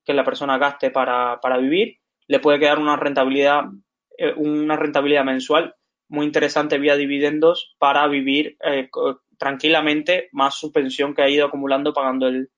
que 0.03 0.13
la 0.13 0.23
persona 0.23 0.57
gaste 0.57 0.91
para, 0.91 1.39
vivir, 1.59 1.97
le 2.27 2.39
puede 2.39 2.59
quedar 2.59 2.79
una 2.79 2.95
rentabilidad, 2.95 3.63
eh, 4.17 4.33
una 4.35 4.75
rentabilidad 4.75 5.25
mensual 5.25 5.75
muy 6.07 6.25
interesante 6.25 6.77
vía 6.77 6.95
dividendos 6.95 7.75
para 7.79 8.07
vivir 8.07 8.57
eh, 8.63 8.89
tranquilamente 9.37 10.29
más 10.31 10.55
su 10.55 10.71
pensión 10.71 11.13
que 11.13 11.23
ha 11.23 11.29
ido 11.29 11.47
acumulando 11.47 11.93
pagando 11.93 12.27
el, 12.27 12.49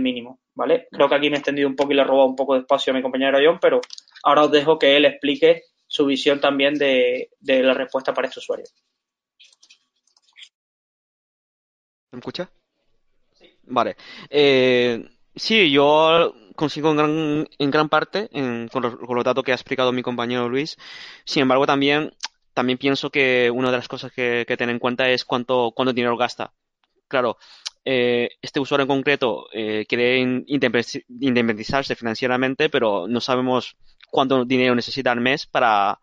mínimo, 0.00 0.40
¿vale? 0.54 0.88
Creo 0.90 1.08
que 1.08 1.14
aquí 1.14 1.28
me 1.28 1.36
he 1.36 1.38
extendido 1.38 1.68
un 1.68 1.76
poco 1.76 1.92
y 1.92 1.94
le 1.94 2.02
he 2.02 2.04
robado 2.06 2.26
un 2.26 2.36
poco 2.36 2.54
de 2.54 2.60
espacio 2.60 2.92
a 2.92 2.96
mi 2.96 3.02
compañero 3.02 3.38
John, 3.44 3.58
pero 3.60 3.82
ahora 4.24 4.44
os 4.44 4.50
dejo 4.50 4.78
que 4.78 4.96
él 4.96 5.04
explique 5.04 5.64
su 5.86 6.06
visión 6.06 6.40
también 6.40 6.74
de, 6.74 7.30
la 7.40 7.74
respuesta 7.74 8.12
para 8.12 8.28
este 8.28 8.40
usuario. 8.40 8.66
¿Me 12.10 12.18
escucha? 12.18 12.50
Sí. 13.38 13.58
Vale. 13.64 13.96
Eh, 14.30 15.04
sí, 15.34 15.70
yo 15.70 16.34
consigo 16.56 16.90
en 16.90 16.96
gran, 16.96 17.48
en 17.58 17.70
gran 17.70 17.88
parte 17.88 18.28
con, 18.72 18.82
los, 18.82 19.24
datos 19.24 19.44
que 19.44 19.52
ha 19.52 19.56
explicado 19.56 19.92
mi 19.92 20.02
compañero 20.02 20.48
Luis. 20.48 20.76
Sin 21.24 21.42
embargo, 21.42 21.66
también, 21.66 22.14
también 22.54 22.78
pienso 22.78 23.10
que 23.10 23.50
una 23.50 23.70
de 23.70 23.76
las 23.76 23.88
cosas 23.88 24.12
que, 24.12 24.44
que 24.46 24.56
tener 24.56 24.72
en 24.72 24.80
cuenta 24.80 25.10
es 25.10 25.24
cuánto, 25.24 25.72
cuánto 25.74 25.92
dinero 25.92 26.16
gasta. 26.16 26.52
Claro, 27.08 27.36
eh, 27.86 28.30
este 28.40 28.60
usuario 28.60 28.84
en 28.84 28.88
concreto 28.88 29.46
eh, 29.52 29.84
quiere 29.86 30.18
independizarse 30.18 31.94
financieramente, 31.94 32.70
pero 32.70 33.06
no 33.06 33.20
sabemos 33.20 33.76
cuánto 34.14 34.44
dinero 34.44 34.76
necesita 34.76 35.10
al 35.10 35.20
mes 35.20 35.44
para, 35.44 35.98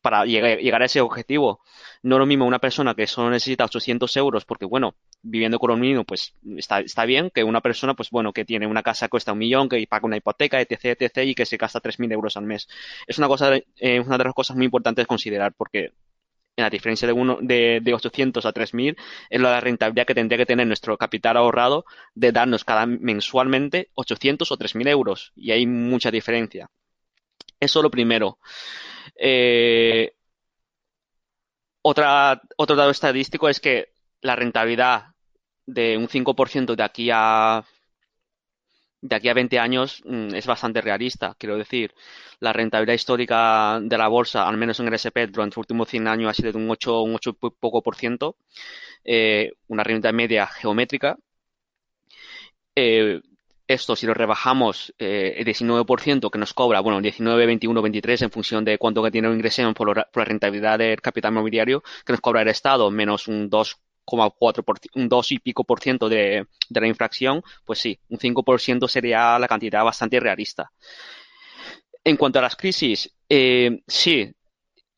para 0.00 0.24
llegar, 0.24 0.82
a 0.82 0.84
ese 0.86 1.02
objetivo. 1.02 1.60
No 2.02 2.18
lo 2.18 2.24
mismo 2.24 2.46
una 2.46 2.58
persona 2.58 2.94
que 2.94 3.06
solo 3.06 3.28
necesita 3.28 3.66
800 3.66 4.16
euros 4.16 4.46
porque, 4.46 4.64
bueno, 4.64 4.94
viviendo 5.20 5.58
con 5.58 5.70
un 5.70 5.82
niño, 5.82 6.04
pues 6.04 6.34
está, 6.56 6.80
está 6.80 7.04
bien, 7.04 7.30
que 7.30 7.44
una 7.44 7.60
persona, 7.60 7.92
pues 7.92 8.08
bueno, 8.10 8.32
que 8.32 8.46
tiene 8.46 8.66
una 8.66 8.82
casa 8.82 9.06
que 9.06 9.10
cuesta 9.10 9.32
un 9.32 9.38
millón, 9.38 9.68
que 9.68 9.86
paga 9.86 10.06
una 10.06 10.16
hipoteca, 10.16 10.62
etc., 10.62 10.96
etc., 10.98 11.18
y 11.26 11.34
que 11.34 11.44
se 11.44 11.58
gasta 11.58 11.80
3.000 11.80 12.10
euros 12.12 12.38
al 12.38 12.44
mes. 12.44 12.68
Es 13.06 13.18
una 13.18 13.28
cosa, 13.28 13.54
eh, 13.56 14.00
una 14.00 14.16
de 14.16 14.24
las 14.24 14.34
cosas 14.34 14.56
muy 14.56 14.64
importantes 14.64 15.02
de 15.02 15.06
considerar 15.06 15.52
porque 15.52 15.92
en 16.56 16.64
la 16.64 16.70
diferencia 16.70 17.06
de, 17.06 17.12
uno, 17.12 17.38
de, 17.42 17.80
de 17.82 17.94
800 17.94 18.46
a 18.46 18.52
3.000 18.52 18.96
es 19.28 19.40
la 19.40 19.60
rentabilidad 19.60 20.06
que 20.06 20.14
tendría 20.14 20.38
que 20.38 20.46
tener 20.46 20.66
nuestro 20.66 20.96
capital 20.96 21.36
ahorrado 21.36 21.84
de 22.14 22.32
darnos 22.32 22.64
cada 22.64 22.86
mensualmente 22.86 23.90
800 23.94 24.50
o 24.50 24.56
3.000 24.56 24.88
euros. 24.88 25.32
Y 25.36 25.50
hay 25.52 25.66
mucha 25.66 26.10
diferencia. 26.10 26.70
Eso 27.60 27.82
lo 27.82 27.90
primero. 27.90 28.38
Eh, 29.16 30.12
otra, 31.82 32.40
otro 32.56 32.76
dato 32.76 32.90
estadístico 32.90 33.48
es 33.48 33.60
que 33.60 33.88
la 34.22 34.36
rentabilidad 34.36 35.14
de 35.66 35.96
un 35.96 36.08
5% 36.08 36.74
de 36.76 36.82
aquí 36.82 37.10
a 37.12 37.64
de 39.02 39.16
aquí 39.16 39.28
a 39.28 39.34
20 39.34 39.58
años 39.58 40.02
mm, 40.04 40.34
es 40.34 40.46
bastante 40.46 40.80
realista. 40.80 41.34
Quiero 41.38 41.56
decir, 41.56 41.94
la 42.40 42.52
rentabilidad 42.52 42.94
histórica 42.94 43.78
de 43.82 43.98
la 43.98 44.08
bolsa, 44.08 44.46
al 44.48 44.56
menos 44.58 44.78
en 44.80 44.88
el 44.88 44.94
SP, 44.96 45.26
durante 45.28 45.54
los 45.54 45.58
últimos 45.58 45.88
100 45.88 46.08
años 46.08 46.30
ha 46.30 46.34
sido 46.34 46.52
de 46.52 46.58
un 46.58 46.70
8, 46.70 47.02
un 47.02 47.14
8 47.14 47.34
poco 47.34 47.82
por 47.82 47.96
ciento, 47.96 48.36
eh, 49.04 49.52
una 49.68 49.84
renta 49.84 50.12
media 50.12 50.46
geométrica. 50.46 51.16
Eh, 52.74 53.20
esto, 53.72 53.94
si 53.94 54.06
lo 54.06 54.14
rebajamos 54.14 54.92
eh, 54.98 55.34
el 55.36 55.46
19% 55.46 56.30
que 56.30 56.38
nos 56.38 56.52
cobra, 56.52 56.80
bueno, 56.80 57.00
19, 57.00 57.46
21, 57.46 57.82
23 57.82 58.22
en 58.22 58.30
función 58.30 58.64
de 58.64 58.78
cuánto 58.78 59.02
que 59.02 59.12
tiene 59.12 59.28
un 59.28 59.34
ingreso 59.34 59.72
por, 59.74 59.96
la 59.96 60.24
rentabilidad 60.24 60.78
del 60.78 61.00
capital 61.00 61.32
mobiliario 61.32 61.82
que 62.04 62.12
nos 62.12 62.20
cobra 62.20 62.42
el 62.42 62.48
Estado, 62.48 62.90
menos 62.90 63.28
un 63.28 63.48
2,4 63.48 64.80
un 64.94 65.08
2 65.08 65.32
y 65.32 65.38
pico 65.38 65.62
por 65.62 65.80
ciento 65.80 66.08
de, 66.08 66.46
la 66.68 66.86
infracción, 66.86 67.42
pues 67.64 67.78
sí, 67.78 67.98
un 68.08 68.18
5% 68.18 68.88
sería 68.88 69.38
la 69.38 69.46
cantidad 69.46 69.84
bastante 69.84 70.18
realista. 70.18 70.72
En 72.02 72.16
cuanto 72.16 72.40
a 72.40 72.42
las 72.42 72.56
crisis, 72.56 73.14
eh, 73.28 73.82
sí, 73.86 74.32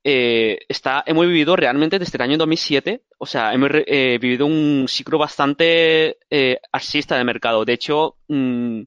eh, 0.05 0.59
está, 0.69 1.05
hemos 1.07 1.27
vivido 1.27 1.55
realmente 1.55 1.99
desde 1.99 2.17
el 2.17 2.23
año 2.23 2.39
2007, 2.39 3.03
o 3.19 3.27
sea, 3.27 3.53
hemos 3.55 3.71
eh, 3.73 4.19
vivido 4.21 4.47
un 4.47 4.87
ciclo 4.89 5.19
bastante 5.19 6.19
eh, 6.31 6.61
de 7.09 7.25
mercado. 7.25 7.65
De 7.65 7.73
hecho, 7.73 8.17
mm, 8.29 8.83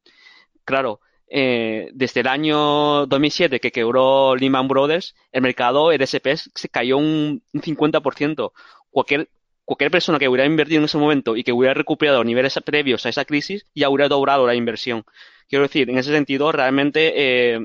claro, 0.66 1.00
eh, 1.28 1.90
desde 1.94 2.22
el 2.22 2.28
año 2.28 3.06
2007 3.08 3.60
que 3.60 3.72
quebró 3.72 4.36
Lehman 4.36 4.68
Brothers, 4.68 5.16
el 5.32 5.42
mercado, 5.42 5.92
el 5.92 6.02
S&P 6.02 6.36
se 6.38 6.70
cayó 6.70 6.98
un, 6.98 7.42
50%. 7.54 8.52
Cualquier, 8.90 9.30
cualquier 9.64 9.92
persona 9.92 10.20
que 10.20 10.28
hubiera 10.28 10.46
invertido 10.46 10.80
en 10.80 10.86
ese 10.86 10.98
momento 10.98 11.36
y 11.38 11.44
que 11.44 11.52
hubiera 11.54 11.74
recuperado 11.74 12.24
niveles 12.24 12.60
previos 12.64 13.06
a 13.06 13.10
esa 13.10 13.26
crisis 13.26 13.66
ya 13.74 13.90
hubiera 13.90 14.10
doblado 14.10 14.46
la 14.48 14.56
inversión. 14.56 15.06
Quiero 15.48 15.64
decir, 15.64 15.90
en 15.90 15.98
ese 15.98 16.12
sentido, 16.12 16.52
realmente, 16.52 17.56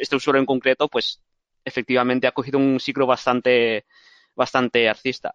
este 0.00 0.16
usuario 0.16 0.40
en 0.40 0.46
concreto, 0.46 0.88
pues 0.88 1.20
efectivamente 1.64 2.26
ha 2.26 2.32
cogido 2.32 2.58
un 2.58 2.80
ciclo 2.80 3.06
bastante, 3.06 3.86
bastante 4.34 4.88
artista. 4.88 5.32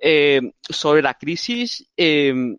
Eh, 0.00 0.40
sobre 0.68 1.02
la 1.02 1.14
crisis, 1.14 1.88
eh, 1.96 2.56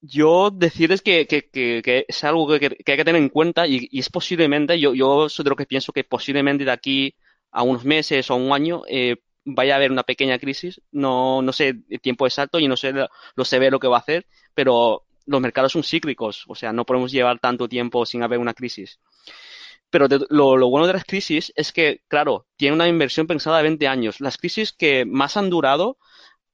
yo 0.00 0.50
decirles 0.50 1.02
que, 1.02 1.26
que, 1.26 2.04
es 2.06 2.24
algo 2.24 2.58
que, 2.58 2.66
hay 2.66 2.96
que 2.96 3.04
tener 3.04 3.16
en 3.16 3.28
cuenta 3.28 3.66
y, 3.66 3.88
es 3.92 4.08
posiblemente, 4.10 4.78
yo, 4.78 4.94
yo 4.94 5.28
soy 5.28 5.44
de 5.44 5.50
lo 5.50 5.56
que 5.56 5.66
pienso 5.66 5.92
que 5.92 6.04
posiblemente 6.04 6.64
de 6.64 6.70
aquí 6.70 7.14
a 7.50 7.62
unos 7.62 7.84
meses 7.84 8.30
o 8.30 8.36
un 8.36 8.52
año 8.52 8.82
eh, 8.88 9.16
vaya 9.44 9.74
a 9.74 9.76
haber 9.76 9.90
una 9.90 10.04
pequeña 10.04 10.38
crisis. 10.38 10.80
No, 10.92 11.42
no 11.42 11.52
sé 11.52 11.74
el 11.88 12.00
tiempo 12.00 12.26
exacto 12.26 12.58
y 12.58 12.68
no 12.68 12.76
sé 12.76 12.92
lo 12.92 13.44
severo 13.44 13.80
que 13.80 13.88
va 13.88 13.96
a 13.96 14.00
hacer, 14.00 14.26
pero 14.54 15.04
los 15.26 15.40
mercados 15.40 15.72
son 15.72 15.84
cíclicos, 15.84 16.44
o 16.48 16.54
sea, 16.54 16.72
no 16.72 16.86
podemos 16.86 17.12
llevar 17.12 17.38
tanto 17.38 17.68
tiempo 17.68 18.06
sin 18.06 18.22
haber 18.22 18.38
una 18.38 18.54
crisis. 18.54 18.98
Pero 19.90 20.06
lo, 20.28 20.56
lo, 20.56 20.68
bueno 20.68 20.86
de 20.86 20.92
las 20.92 21.04
crisis 21.04 21.52
es 21.56 21.72
que, 21.72 22.02
claro, 22.08 22.46
tiene 22.56 22.74
una 22.74 22.88
inversión 22.88 23.26
pensada 23.26 23.58
de 23.58 23.62
20 23.64 23.88
años. 23.88 24.20
Las 24.20 24.36
crisis 24.36 24.72
que 24.72 25.04
más 25.04 25.36
han 25.36 25.50
durado 25.50 25.98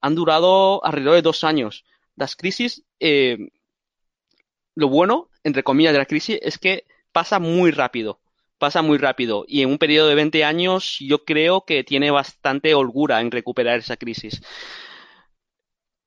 han 0.01 0.15
durado 0.15 0.85
alrededor 0.85 1.15
de 1.15 1.23
dos 1.23 1.45
años. 1.45 1.85
Las 2.15 2.37
crisis, 2.37 2.85
eh, 3.01 3.39
lo 4.75 4.89
bueno, 4.89 5.31
entre 5.43 5.65
comillas, 5.65 5.93
de 5.93 5.99
la 5.99 6.07
crisis 6.07 6.39
es 6.43 6.59
que 6.59 6.85
pasa 7.13 7.39
muy 7.39 7.71
rápido 7.71 8.21
pasa 8.59 8.81
muy 8.83 8.97
rápido 8.97 9.45
y 9.47 9.63
en 9.63 9.69
un 9.69 9.79
periodo 9.79 10.09
de 10.09 10.15
20 10.15 10.43
años 10.43 10.97
yo 11.01 11.25
creo 11.25 11.67
que 11.67 11.85
tiene 11.85 12.11
bastante 12.11 12.75
holgura 12.75 13.21
en 13.21 13.31
recuperar 13.31 13.79
esa 13.79 13.99
crisis. 13.99 14.41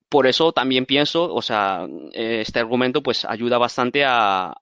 Por 0.09 0.25
eso 0.25 0.53
también 0.53 0.85
pienso, 0.85 1.33
o 1.33 1.41
sea, 1.41 1.85
este 2.13 2.59
argumento 2.59 3.03
pues 3.03 3.25
ayuda 3.25 3.57
bastante 3.57 4.05
a, 4.05 4.55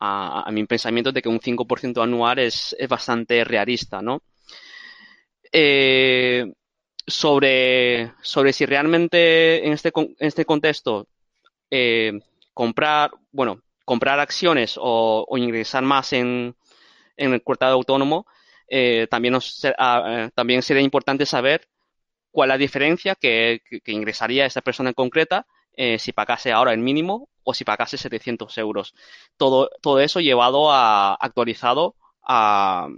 a, 0.00 0.48
mi 0.50 0.64
pensamiento 0.64 1.12
de 1.12 1.22
que 1.22 1.28
un 1.28 1.40
5% 1.40 2.02
anual 2.02 2.38
es, 2.38 2.74
es, 2.78 2.88
bastante 2.88 3.44
realista, 3.44 4.00
¿no? 4.00 4.22
Eh, 5.52 6.50
sobre, 7.06 8.12
sobre 8.22 8.52
si 8.52 8.66
realmente 8.66 9.66
en 9.66 9.72
este, 9.72 9.92
en 9.94 10.14
este 10.18 10.44
contexto 10.44 11.08
eh, 11.70 12.18
comprar, 12.54 13.10
bueno, 13.32 13.62
comprar 13.84 14.20
acciones 14.20 14.74
o, 14.80 15.26
ingresar 15.36 15.82
más 15.82 16.12
en, 16.12 16.54
en 17.16 17.34
el 17.34 17.42
cortado 17.42 17.74
autónomo, 17.74 18.26
eh, 18.68 19.06
también, 19.10 19.36
ah, 19.78 20.30
también 20.34 20.62
sería 20.62 20.82
importante 20.82 21.26
saber 21.26 21.66
cuál 22.30 22.50
es 22.50 22.54
la 22.54 22.58
diferencia 22.58 23.14
que, 23.16 23.60
ingresaría 23.86 24.46
esa 24.46 24.60
persona 24.60 24.90
en 24.90 24.94
concreta 24.94 25.46
eh, 25.74 25.98
si 25.98 26.12
pagase 26.12 26.52
ahora 26.52 26.72
el 26.72 26.80
mínimo 26.80 27.28
o 27.42 27.54
si 27.54 27.64
pagase 27.64 27.96
700 27.96 28.58
euros. 28.58 28.94
Todo, 29.36 29.70
todo 29.80 30.00
eso 30.00 30.20
llevado 30.20 30.70
a 30.72 31.14
actualizado 31.14 31.96
a, 32.22 32.88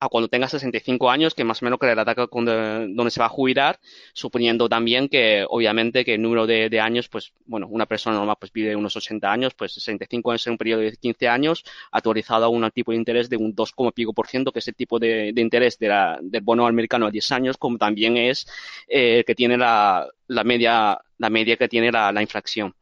a 0.00 0.08
cuando 0.08 0.28
tenga 0.28 0.48
65 0.48 1.10
años, 1.10 1.34
que 1.34 1.44
más 1.44 1.62
o 1.62 1.64
menos 1.64 1.78
edad 1.82 2.28
donde 2.28 3.10
se 3.10 3.20
va 3.20 3.26
a 3.26 3.30
jubilar, 3.30 3.78
suponiendo 4.12 4.68
también 4.68 5.08
que, 5.08 5.44
obviamente, 5.48 6.04
que 6.04 6.14
el 6.14 6.22
número 6.22 6.46
de, 6.46 6.80
años, 6.80 7.08
pues, 7.08 7.32
bueno, 7.46 7.66
una 7.68 7.86
persona 7.86 8.16
normal 8.16 8.36
pues 8.38 8.52
vive 8.52 8.76
unos 8.76 8.96
80 8.96 9.30
años, 9.30 9.54
pues 9.54 9.72
65 9.72 10.30
años 10.30 10.46
en 10.46 10.52
un 10.52 10.58
periodo 10.58 10.80
de 10.82 10.96
15 10.96 11.28
años, 11.28 11.64
actualizado 11.90 12.44
a 12.44 12.48
un 12.48 12.68
tipo 12.70 12.92
de 12.92 12.98
interés 12.98 13.28
de 13.28 13.36
un 13.36 13.54
2, 13.54 13.74
pico 13.94 14.12
por 14.12 14.26
ciento, 14.26 14.52
que 14.52 14.60
es 14.60 14.68
el 14.68 14.74
tipo 14.74 14.98
de, 14.98 15.32
interés 15.36 15.78
de 15.78 15.88
la, 15.88 16.18
del 16.20 16.42
bono 16.42 16.66
americano 16.66 17.06
a 17.06 17.10
10 17.10 17.32
años, 17.32 17.56
como 17.56 17.78
también 17.78 18.16
es 18.16 18.46
eh, 18.88 19.24
que 19.26 19.34
tiene 19.34 19.56
la, 19.56 20.06
la 20.28 20.44
media, 20.44 21.00
la 21.18 21.30
media 21.30 21.56
que 21.56 21.68
tiene 21.68 21.90
la, 21.90 22.12
la 22.12 22.22
inflación 22.22 22.74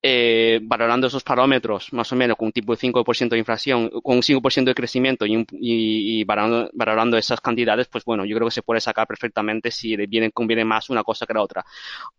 eh, 0.00 0.60
valorando 0.62 1.08
esos 1.08 1.24
parámetros, 1.24 1.92
más 1.92 2.12
o 2.12 2.16
menos 2.16 2.36
con 2.36 2.46
un 2.46 2.52
tipo 2.52 2.72
de 2.72 2.78
5% 2.78 3.30
de 3.30 3.38
inflación, 3.38 3.90
con 4.02 4.16
un 4.16 4.22
5% 4.22 4.64
de 4.64 4.74
crecimiento 4.74 5.26
y, 5.26 5.44
y, 5.50 6.24
valorando, 6.24 7.16
esas 7.16 7.40
cantidades, 7.40 7.88
pues 7.88 8.04
bueno, 8.04 8.24
yo 8.24 8.36
creo 8.36 8.46
que 8.46 8.54
se 8.54 8.62
puede 8.62 8.80
sacar 8.80 9.08
perfectamente 9.08 9.72
si 9.72 9.96
viene, 9.96 10.30
conviene 10.30 10.64
más 10.64 10.88
una 10.90 11.02
cosa 11.02 11.26
que 11.26 11.34
la 11.34 11.42
otra. 11.42 11.64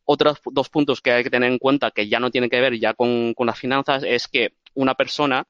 Otros 0.04 0.42
dos 0.52 0.70
puntos 0.70 1.00
que 1.00 1.12
hay 1.12 1.24
que 1.24 1.30
tener 1.30 1.50
en 1.50 1.58
cuenta 1.58 1.92
que 1.92 2.10
ya 2.10 2.20
no 2.20 2.32
tienen 2.32 2.50
que 2.50 2.60
ver 2.60 2.78
ya 2.78 2.94
con, 2.94 3.34
las 3.38 3.58
finanzas 3.58 4.04
es 4.04 4.28
que 4.28 4.54
una 4.74 4.94
persona, 4.96 5.48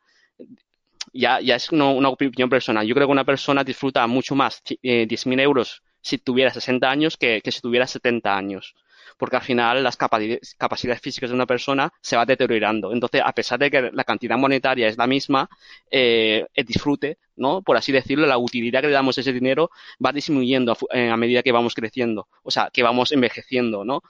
ya, 1.12 1.40
ya 1.42 1.56
es 1.56 1.72
una 1.72 2.10
opinión 2.10 2.50
personal, 2.50 2.86
yo 2.86 2.94
creo 2.94 3.08
que 3.08 3.12
una 3.12 3.26
persona 3.26 3.64
disfruta 3.64 4.06
mucho 4.06 4.36
más 4.36 4.62
eh, 4.84 5.08
10.000 5.08 5.42
euros 5.42 5.82
si 6.02 6.20
tuviera 6.20 6.52
60 6.52 6.90
años 6.90 7.18
que, 7.18 7.42
que 7.42 7.52
si 7.52 7.60
tuviera 7.60 7.88
70 7.88 8.38
años 8.38 8.76
porque 9.20 9.36
al 9.36 9.42
final 9.42 9.84
las 9.84 9.98
capacidades 9.98 11.02
físicas 11.02 11.30
de 11.30 11.36
una 11.36 11.46
persona 11.46 11.92
se 12.02 12.16
va 12.16 12.26
deteriorando. 12.26 12.94
Entonces, 12.94 13.22
a 13.24 13.34
pesar 13.34 13.60
de 13.60 13.70
que 13.70 13.92
la 13.92 14.06
cantidad 14.06 14.38
monetaria 14.38 14.88
es 14.88 14.98
la 14.98 15.08
misma, 15.08 15.50
eh, 15.92 16.48
el 16.54 16.66
disfrute, 16.66 17.18
¿no? 17.36 17.62
Por 17.62 17.76
así 17.76 17.92
decirlo, 17.92 18.26
la 18.26 18.38
utilidad 18.38 18.80
que 18.80 18.88
le 18.88 18.94
damos 18.94 19.18
a 19.18 19.22
ese 19.22 19.34
dinero 19.34 19.72
va 20.04 20.14
disminuyendo 20.14 20.72
a, 20.90 21.18
medida 21.18 21.44
que 21.44 21.52
vamos 21.52 21.76
creciendo, 21.76 22.30
o 22.44 22.50
sea, 22.50 22.70
que 22.72 22.82
vamos 22.82 23.12
envejeciendo, 23.12 23.84
¿no? 23.84 24.04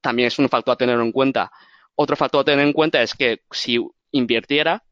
También 0.00 0.28
es 0.28 0.38
un 0.38 0.48
factor 0.48 0.74
a 0.74 0.76
tener 0.76 1.00
en 1.00 1.10
cuenta. 1.10 1.50
Otro 1.96 2.14
factor 2.14 2.42
a 2.42 2.44
tener 2.44 2.64
en 2.64 2.72
cuenta 2.72 3.02
es 3.02 3.12
que 3.14 3.40
si 3.50 3.84
invirtiera, 4.12 4.84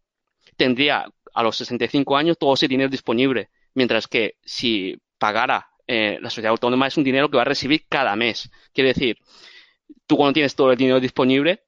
tendría 0.57 1.07
a 1.35 1.43
los 1.45 1.57
65 1.57 2.17
años 2.17 2.37
todo 2.37 2.55
ese 2.55 2.67
dinero 2.67 2.91
disponible, 2.91 3.51
mientras 3.75 4.09
que 4.09 4.35
si 4.45 5.01
pagara 5.19 5.69
eh, 5.89 6.19
la 6.21 6.29
sociedad 6.29 6.51
autónoma 6.51 6.87
es 6.87 6.99
un 6.99 7.05
dinero 7.05 7.31
que 7.31 7.39
va 7.39 7.43
a 7.43 7.47
recibir 7.47 7.87
cada 7.89 8.15
mes. 8.15 8.51
Quiere 8.75 8.89
decir, 8.89 9.19
tú 10.07 10.17
cuando 10.17 10.35
tienes 10.35 10.55
todo 10.55 10.71
el 10.71 10.77
dinero 10.77 11.01
disponible, 11.01 11.65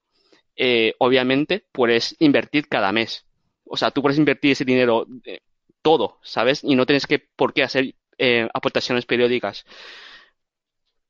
eh, 0.57 0.95
obviamente 0.99 1.65
puedes 1.73 2.17
invertir 2.21 2.69
cada 2.69 2.93
mes. 2.93 3.25
O 3.65 3.79
sea, 3.79 3.91
tú 3.91 4.03
puedes 4.03 4.19
invertir 4.19 4.53
ese 4.53 4.67
dinero 4.67 5.07
eh, 5.25 5.41
todo, 5.81 6.19
¿sabes? 6.23 6.63
Y 6.63 6.77
no 6.77 6.85
tienes 6.85 7.07
que 7.07 7.19
por 7.19 7.55
qué 7.55 7.63
hacer 7.63 7.95
aportaciones 8.53 9.07
periódicas. 9.07 9.65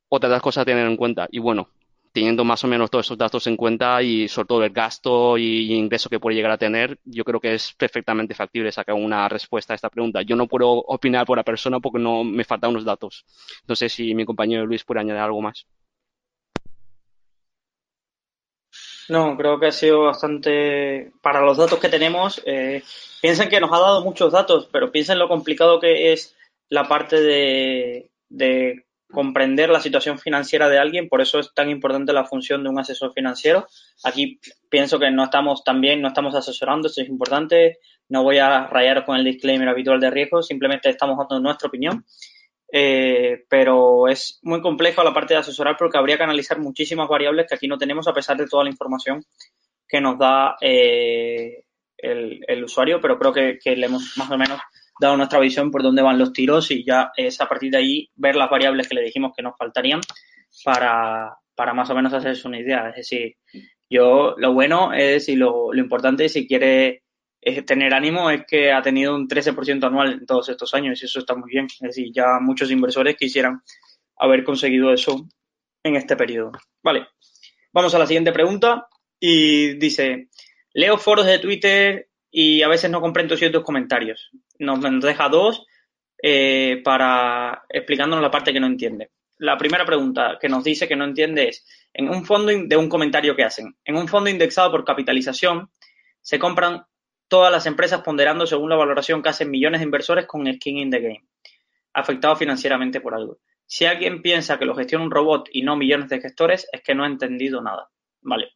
Otra 0.09 0.39
cosas 0.41 0.63
a 0.63 0.65
tener 0.65 0.87
en 0.87 0.97
cuenta. 0.97 1.27
Y 1.33 1.41
bueno, 1.41 1.71
teniendo 2.13 2.45
más 2.45 2.65
o 2.65 2.69
menos 2.69 2.91
todos 2.91 3.07
esos 3.07 3.19
datos 3.19 3.47
en 3.47 3.57
cuenta 3.57 4.03
y 4.03 4.29
sobre 4.29 4.47
todo 4.47 4.65
el 4.65 4.71
gasto 4.71 5.39
y 5.39 5.73
ingreso 5.73 6.09
que 6.11 6.19
puede 6.19 6.37
llegar 6.37 6.53
a 6.53 6.59
tener, 6.59 6.99
yo 7.05 7.25
creo 7.25 7.41
que 7.41 7.55
es 7.55 7.73
perfectamente 7.75 8.35
factible 8.35 8.73
sacar 8.73 8.95
una 8.95 9.29
respuesta 9.29 9.75
a 9.75 9.77
esta 9.77 9.91
pregunta. 9.91 10.23
Yo 10.23 10.37
no 10.37 10.47
puedo 10.47 10.71
opinar 10.71 11.27
por 11.27 11.39
la 11.39 11.45
persona 11.45 11.81
porque 11.81 11.99
no 11.99 12.25
me 12.25 12.45
faltan 12.45 12.71
unos 12.71 12.85
datos. 12.85 13.25
No 13.67 13.77
sé 13.77 13.89
si 13.89 14.15
mi 14.15 14.25
compañero 14.25 14.67
Luis 14.67 14.85
puede 14.85 15.01
añadir 15.01 15.23
algo 15.23 15.41
más. 15.41 15.67
No, 19.09 19.37
creo 19.37 19.59
que 19.59 19.67
ha 19.67 19.73
sido 19.73 20.03
bastante. 20.05 21.13
Para 21.21 21.41
los 21.43 21.57
datos 21.57 21.81
que 21.81 21.89
tenemos, 21.89 22.41
eh, 22.47 22.83
piensen 23.21 23.49
que 23.49 23.61
nos 23.61 23.73
ha 23.73 23.81
dado 23.81 24.05
muchos 24.05 24.33
datos, 24.33 24.69
pero 24.71 24.93
piensen 24.93 25.19
lo 25.19 25.29
complicado 25.29 25.81
que 25.81 26.13
es 26.13 26.37
la 26.69 26.87
parte 26.87 27.21
de, 27.21 28.11
de 28.29 28.85
comprender 29.11 29.71
la 29.71 29.81
situación 29.81 30.19
financiera 30.19 30.69
de 30.69 30.79
alguien, 30.79 31.09
por 31.09 31.21
eso 31.21 31.39
es 31.39 31.53
tan 31.55 31.71
importante 31.71 32.13
la 32.13 32.25
función 32.25 32.63
de 32.63 32.71
un 32.71 32.79
asesor 32.79 33.13
financiero. 33.13 33.67
Aquí 34.05 34.41
pienso 34.69 34.99
que 34.99 35.11
no 35.11 35.25
estamos 35.25 35.65
también, 35.65 36.01
no 36.01 36.09
estamos 36.09 36.35
asesorando, 36.35 36.89
esto 36.89 37.03
es 37.03 37.09
importante, 37.09 37.79
no 38.09 38.23
voy 38.23 38.39
a 38.39 38.67
rayar 38.67 39.05
con 39.05 39.17
el 39.17 39.25
disclaimer 39.25 39.69
habitual 39.69 40.01
de 40.01 40.11
riesgo, 40.11 40.43
simplemente 40.43 40.89
estamos 40.89 41.17
dando 41.19 41.41
nuestra 41.41 41.69
opinión. 41.69 42.05
Eh, 42.73 43.47
pero 43.49 44.07
es 44.07 44.39
muy 44.43 44.61
complejo 44.61 45.03
la 45.03 45.13
parte 45.13 45.35
de 45.35 45.41
asesorar 45.41 45.77
porque 45.77 45.99
habría 45.99 46.17
que 46.17 46.23
analizar 46.23 46.61
muchísimas 46.61 47.09
variables 47.09 47.47
que 47.49 47.57
aquí 47.57 47.67
no 47.67 47.77
tenemos 47.77 48.07
a 48.07 48.13
pesar 48.13 48.37
de 48.37 48.47
toda 48.47 48.63
la 48.63 48.71
información 48.71 49.25
que 49.89 50.01
nos 50.01 50.17
da 50.17 50.55
eh, 50.61 51.65
el, 51.99 52.65
usuario, 52.65 53.01
pero 53.01 53.19
creo 53.19 53.33
que, 53.33 53.59
que 53.59 53.75
le 53.75 53.87
hemos 53.87 54.17
más 54.17 54.31
o 54.31 54.39
menos 54.39 54.61
dado 55.01 55.17
nuestra 55.17 55.41
visión 55.41 55.71
por 55.71 55.83
dónde 55.83 56.03
van 56.03 56.19
los 56.19 56.33
tiros 56.33 56.71
y 56.71 56.85
ya 56.85 57.11
es 57.17 57.41
a 57.41 57.49
partir 57.49 57.73
de 57.73 57.79
ahí 57.79 58.11
ver 58.15 58.37
las 58.37 58.51
variables 58.51 58.87
que 58.87 58.95
le 58.95 59.03
dijimos 59.03 59.33
que 59.35 59.43
nos 59.43 59.57
faltarían 59.57 60.01
para, 60.65 61.37
para 61.55 61.75
más 61.75 61.91
o 61.91 61.95
menos 61.95 62.13
hacerse 62.13 62.47
una 62.47 62.61
idea. 62.61 62.91
Es 62.91 62.97
decir, 62.97 63.37
yo 63.89 64.35
lo 64.37 64.53
bueno 64.53 64.93
es 64.93 65.29
y 65.29 65.37
lo, 65.37 65.73
lo 65.73 65.81
importante 65.81 66.29
si 66.29 66.47
quiere 66.47 67.03
tener 67.67 67.95
ánimo 67.95 68.31
es 68.31 68.45
que 68.47 68.71
ha 68.71 68.83
tenido 68.83 69.15
un 69.15 69.27
13% 69.27 69.83
anual 69.85 70.13
en 70.13 70.27
todos 70.27 70.49
estos 70.51 70.75
años 70.75 71.01
y 71.03 71.07
eso 71.07 71.21
está 71.21 71.35
muy 71.35 71.51
bien. 71.51 71.67
Es 71.67 71.81
decir, 71.81 72.11
ya 72.13 72.39
muchos 72.41 72.71
inversores 72.71 73.17
quisieran 73.17 73.63
haber 74.17 74.45
conseguido 74.45 74.93
eso 74.93 75.27
en 75.83 75.97
este 75.97 76.17
periodo. 76.17 76.53
Vale, 76.83 77.09
vamos 77.73 77.95
a 77.95 77.99
la 77.99 78.07
siguiente 78.07 78.33
pregunta 78.33 78.87
y 79.19 79.75
dice, 79.79 80.29
leo 80.75 80.99
foros 80.99 81.27
de 81.27 81.39
Twitter 81.39 82.10
y 82.31 82.63
a 82.63 82.69
veces 82.69 82.91
no 82.91 83.01
comprendo 83.01 83.37
ciertos 83.37 83.65
comentarios. 83.65 84.31
Nos, 84.59 84.81
deja 85.03 85.29
dos 85.29 85.67
eh, 86.23 86.81
para 86.85 87.65
explicándonos 87.69 88.23
la 88.23 88.31
parte 88.31 88.53
que 88.53 88.61
no 88.61 88.67
entiende. 88.67 89.11
La 89.39 89.57
primera 89.57 89.87
pregunta 89.87 90.39
que 90.41 90.49
nos 90.49 90.63
dice 90.65 90.87
que 90.87 90.97
no 90.97 91.05
entiende 91.05 91.49
es, 91.49 91.67
en 91.93 92.09
un 92.09 92.25
fondo 92.25 92.53
de 92.53 92.77
un 92.77 92.89
comentario 92.89 93.35
que 93.35 93.45
hacen, 93.45 93.77
en 93.85 93.97
un 93.97 94.07
fondo 94.07 94.31
indexado 94.31 94.71
por 94.71 94.85
capitalización 94.85 95.71
se 96.21 96.39
compran 96.39 96.85
todas 97.27 97.51
las 97.51 97.67
empresas 97.67 98.03
ponderando 98.03 98.47
según 98.47 98.71
la 98.71 98.77
valoración 98.77 99.23
que 99.23 99.31
hacen 99.31 99.51
millones 99.51 99.81
de 99.81 99.87
inversores 99.87 100.27
con 100.27 100.53
skin 100.53 100.79
in 100.79 100.91
the 100.91 101.01
game, 101.01 101.25
afectados 101.95 102.39
financieramente 102.39 103.01
por 103.01 103.15
algo. 103.15 103.39
Si 103.67 103.85
alguien 103.85 104.21
piensa 104.21 104.59
que 104.59 104.65
lo 104.65 104.75
gestiona 104.75 105.05
un 105.05 105.13
robot 105.13 105.49
y 105.53 105.63
no 105.63 105.77
millones 105.77 106.09
de 106.09 106.21
gestores, 106.21 106.69
es 106.73 106.83
que 106.83 106.95
no 106.95 107.05
ha 107.05 107.07
entendido 107.07 107.63
nada. 107.63 107.89
Vale. 108.21 108.51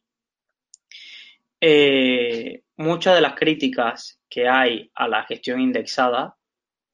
Eh, 1.61 2.64
muchas 2.77 3.15
de 3.15 3.21
las 3.21 3.35
críticas 3.35 4.19
que 4.29 4.47
hay 4.47 4.91
a 4.95 5.07
la 5.07 5.23
gestión 5.23 5.59
indexada, 5.59 6.37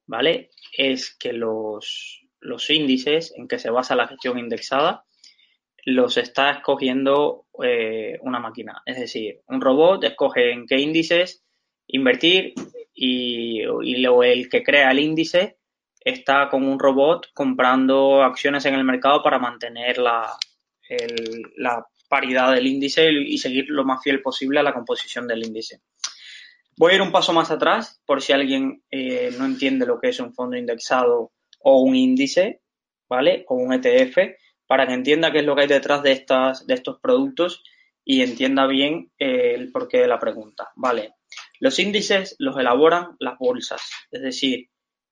¿vale? 0.06 0.50
Es 0.76 1.14
que 1.16 1.32
los, 1.32 2.26
los 2.40 2.70
índices 2.70 3.32
en 3.36 3.48
que 3.48 3.58
se 3.58 3.70
basa 3.70 3.96
la 3.96 4.08
gestión 4.08 4.38
indexada 4.38 5.04
los 5.84 6.16
está 6.16 6.50
escogiendo 6.50 7.46
eh, 7.62 8.18
una 8.22 8.38
máquina. 8.38 8.82
Es 8.86 8.98
decir, 8.98 9.40
un 9.48 9.60
robot 9.60 10.04
escoge 10.04 10.52
en 10.52 10.66
qué 10.66 10.78
índices 10.78 11.44
invertir 11.88 12.54
y, 12.94 13.62
y 13.82 14.04
el 14.04 14.48
que 14.48 14.62
crea 14.62 14.92
el 14.92 15.00
índice 15.00 15.58
está 16.00 16.48
con 16.48 16.64
un 16.64 16.78
robot 16.78 17.28
comprando 17.34 18.22
acciones 18.22 18.64
en 18.64 18.74
el 18.74 18.84
mercado 18.84 19.22
para 19.22 19.38
mantener 19.38 19.98
la 19.98 20.36
paridad 22.12 22.52
del 22.52 22.66
índice 22.66 23.10
y 23.10 23.38
seguir 23.38 23.70
lo 23.70 23.84
más 23.84 24.02
fiel 24.02 24.20
posible 24.20 24.60
a 24.60 24.62
la 24.62 24.74
composición 24.74 25.26
del 25.26 25.46
índice. 25.46 25.80
Voy 26.76 26.92
a 26.92 26.96
ir 26.96 27.00
un 27.00 27.10
paso 27.10 27.32
más 27.32 27.50
atrás 27.50 28.02
por 28.04 28.20
si 28.20 28.34
alguien 28.34 28.82
eh, 28.90 29.34
no 29.38 29.46
entiende 29.46 29.86
lo 29.86 29.98
que 29.98 30.10
es 30.10 30.20
un 30.20 30.34
fondo 30.34 30.58
indexado 30.58 31.32
o 31.60 31.80
un 31.80 31.96
índice, 31.96 32.60
¿vale? 33.08 33.46
O 33.48 33.54
un 33.54 33.72
ETF, 33.72 34.18
para 34.66 34.86
que 34.86 34.92
entienda 34.92 35.32
qué 35.32 35.38
es 35.38 35.46
lo 35.46 35.56
que 35.56 35.62
hay 35.62 35.68
detrás 35.68 36.02
de, 36.02 36.12
estas, 36.12 36.66
de 36.66 36.74
estos 36.74 37.00
productos 37.00 37.62
y 38.04 38.20
entienda 38.20 38.66
bien 38.66 39.10
eh, 39.18 39.54
el 39.54 39.72
porqué 39.72 40.00
de 40.00 40.08
la 40.08 40.18
pregunta, 40.18 40.68
¿vale? 40.76 41.14
Los 41.60 41.78
índices 41.78 42.36
los 42.38 42.58
elaboran 42.58 43.16
las 43.20 43.38
bolsas, 43.38 43.80
es 44.10 44.20
decir, 44.20 44.68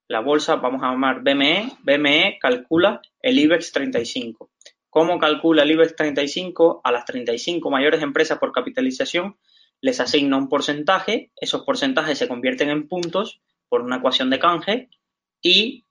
la 0.07 0.21
bolsa, 0.21 0.57
vamos 0.57 0.83
a 0.83 0.91
llamar 0.91 1.23
BME, 1.23 1.79
BME 1.83 2.37
calcula 2.39 3.01
el 3.23 3.39
IBEX 3.39 3.73
35. 3.73 4.50
¿Cómo 4.91 5.19
calcula 5.21 5.63
el 5.63 5.71
IBEX 5.71 5.95
35? 5.95 6.81
A 6.83 6.91
las 6.91 7.05
35 7.05 7.71
mayores 7.71 8.03
empresas 8.03 8.39
por 8.39 8.53
capitalización 8.53 9.37
les 9.81 10.01
asigna 10.01 10.37
un 10.37 10.49
porcentaje, 10.49 11.31
esos 11.37 11.63
porcentajes 11.63 12.19
se 12.19 12.29
convierten 12.29 12.69
en 12.69 12.87
puntos 12.87 13.41
por 13.69 13.81
una 13.81 13.97
ecuación 13.97 14.29
de 14.29 14.39
canje 14.39 14.91
y 15.41 15.87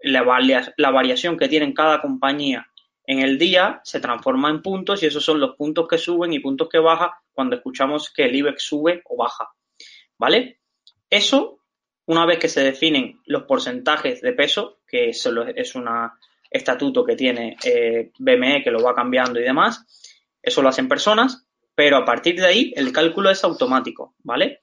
la, 0.00 0.22
variación 0.22 1.36
que 1.36 1.48
tiene 1.48 1.72
cada 1.74 2.00
compañía 2.00 2.66
en 3.04 3.20
el 3.20 3.38
día 3.38 3.80
se 3.84 4.00
transforma 4.00 4.50
en 4.50 4.62
puntos 4.62 5.02
y 5.02 5.06
esos 5.06 5.24
son 5.24 5.38
los 5.38 5.54
puntos 5.56 5.86
que 5.86 5.98
suben 5.98 6.32
y 6.32 6.40
puntos 6.40 6.68
que 6.68 6.78
bajan 6.78 7.10
cuando 7.32 7.56
escuchamos 7.56 8.10
que 8.10 8.24
el 8.24 8.34
IBEX 8.36 8.62
sube 8.62 9.02
o 9.04 9.16
baja. 9.16 9.50
¿Vale? 10.16 10.60
Eso, 11.08 11.58
una 12.06 12.24
vez 12.24 12.38
que 12.38 12.48
se 12.48 12.62
definen 12.62 13.20
los 13.26 13.44
porcentajes 13.44 14.20
de 14.22 14.32
peso, 14.32 14.80
que 14.86 15.10
es 15.10 15.74
una 15.74 16.18
estatuto 16.50 17.04
que 17.04 17.16
tiene 17.16 17.56
eh, 17.64 18.10
BME 18.18 18.62
que 18.62 18.70
lo 18.70 18.82
va 18.82 18.94
cambiando 18.94 19.40
y 19.40 19.44
demás. 19.44 19.86
Eso 20.42 20.62
lo 20.62 20.68
hacen 20.68 20.88
personas, 20.88 21.46
pero 21.74 21.96
a 21.96 22.04
partir 22.04 22.36
de 22.36 22.46
ahí 22.46 22.72
el 22.76 22.92
cálculo 22.92 23.30
es 23.30 23.44
automático, 23.44 24.14
¿vale? 24.22 24.62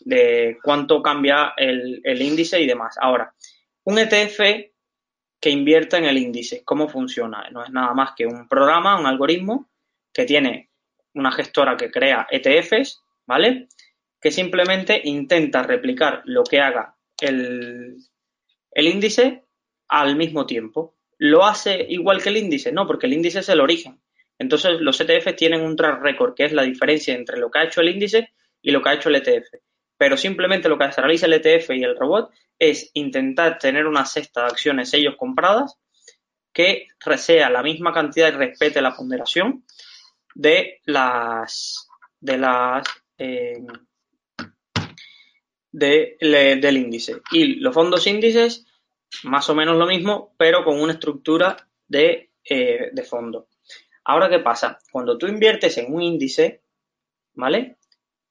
De 0.00 0.58
cuánto 0.62 1.02
cambia 1.02 1.54
el, 1.56 2.22
índice 2.22 2.60
y 2.60 2.66
demás. 2.66 2.96
Ahora, 3.00 3.34
un 3.84 3.98
ETF 3.98 4.40
que 5.40 5.50
invierta 5.50 5.98
en 5.98 6.04
el 6.04 6.18
índice, 6.18 6.64
¿cómo 6.64 6.88
funciona? 6.88 7.48
No 7.50 7.62
es 7.62 7.70
nada 7.70 7.94
más 7.94 8.12
que 8.16 8.26
un 8.26 8.48
programa, 8.48 8.98
un 8.98 9.06
algoritmo 9.06 9.68
que 10.12 10.24
tiene 10.24 10.70
una 11.14 11.30
gestora 11.30 11.76
que 11.76 11.90
crea 11.90 12.26
ETFs, 12.30 13.02
¿vale? 13.26 13.68
Que 14.20 14.30
simplemente 14.30 15.00
intenta 15.04 15.62
replicar 15.62 16.22
lo 16.24 16.42
que 16.44 16.60
haga 16.60 16.96
el, 17.20 17.98
el 18.72 18.86
índice 18.88 19.44
al 19.88 20.16
mismo 20.16 20.46
tiempo. 20.46 20.97
¿Lo 21.18 21.44
hace 21.44 21.84
igual 21.88 22.22
que 22.22 22.28
el 22.28 22.36
índice? 22.36 22.72
No, 22.72 22.86
porque 22.86 23.06
el 23.06 23.12
índice 23.12 23.40
es 23.40 23.48
el 23.48 23.60
origen. 23.60 24.00
Entonces, 24.38 24.80
los 24.80 25.00
ETF 25.00 25.34
tienen 25.36 25.62
un 25.62 25.76
track 25.76 26.00
record, 26.00 26.34
que 26.34 26.44
es 26.44 26.52
la 26.52 26.62
diferencia 26.62 27.14
entre 27.14 27.38
lo 27.38 27.50
que 27.50 27.58
ha 27.58 27.64
hecho 27.64 27.80
el 27.80 27.88
índice 27.88 28.32
y 28.62 28.70
lo 28.70 28.80
que 28.80 28.88
ha 28.88 28.94
hecho 28.94 29.08
el 29.08 29.16
ETF. 29.16 29.48
Pero 29.96 30.16
simplemente 30.16 30.68
lo 30.68 30.78
que 30.78 30.86
realiza 30.86 31.26
el 31.26 31.32
ETF 31.32 31.70
y 31.70 31.82
el 31.82 31.96
robot 31.96 32.30
es 32.58 32.90
intentar 32.94 33.58
tener 33.58 33.86
una 33.86 34.04
cesta 34.04 34.42
de 34.42 34.46
acciones 34.48 34.94
ellos 34.94 35.16
compradas 35.16 35.76
que 36.52 36.88
sea 37.16 37.50
la 37.50 37.62
misma 37.62 37.92
cantidad 37.92 38.28
y 38.28 38.36
respete 38.36 38.80
la 38.80 38.94
ponderación 38.94 39.64
de 40.34 40.80
las 40.86 41.88
de 42.20 42.38
las 42.38 42.84
eh, 43.16 43.62
del 45.70 46.76
índice. 46.76 47.20
Y 47.30 47.56
los 47.56 47.74
fondos 47.74 48.06
índices 48.06 48.66
más 49.24 49.48
o 49.48 49.54
menos 49.54 49.76
lo 49.76 49.86
mismo, 49.86 50.34
pero 50.36 50.64
con 50.64 50.80
una 50.80 50.94
estructura 50.94 51.56
de, 51.86 52.30
eh, 52.44 52.90
de 52.92 53.02
fondo. 53.02 53.48
Ahora, 54.04 54.28
¿qué 54.28 54.38
pasa? 54.38 54.78
Cuando 54.90 55.18
tú 55.18 55.26
inviertes 55.26 55.76
en 55.78 55.92
un 55.92 56.02
índice, 56.02 56.62
¿vale? 57.34 57.76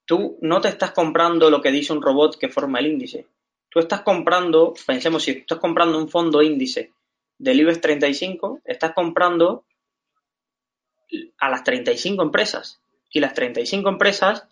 Tú 0.05 0.37
no 0.41 0.61
te 0.61 0.69
estás 0.69 0.91
comprando 0.91 1.49
lo 1.49 1.61
que 1.61 1.71
dice 1.71 1.93
un 1.93 2.01
robot 2.01 2.37
que 2.37 2.49
forma 2.49 2.79
el 2.79 2.87
índice. 2.87 3.27
Tú 3.69 3.79
estás 3.79 4.01
comprando, 4.01 4.73
pensemos, 4.85 5.23
si 5.23 5.31
estás 5.31 5.59
comprando 5.59 5.97
un 5.97 6.09
fondo 6.09 6.41
índice 6.41 6.93
del 7.37 7.59
IBEX 7.59 7.81
35, 7.81 8.61
estás 8.65 8.93
comprando 8.93 9.65
a 11.37 11.49
las 11.49 11.63
35 11.63 12.23
empresas. 12.23 12.81
Y 13.11 13.19
las 13.19 13.33
35 13.33 13.89
empresas 13.89 14.47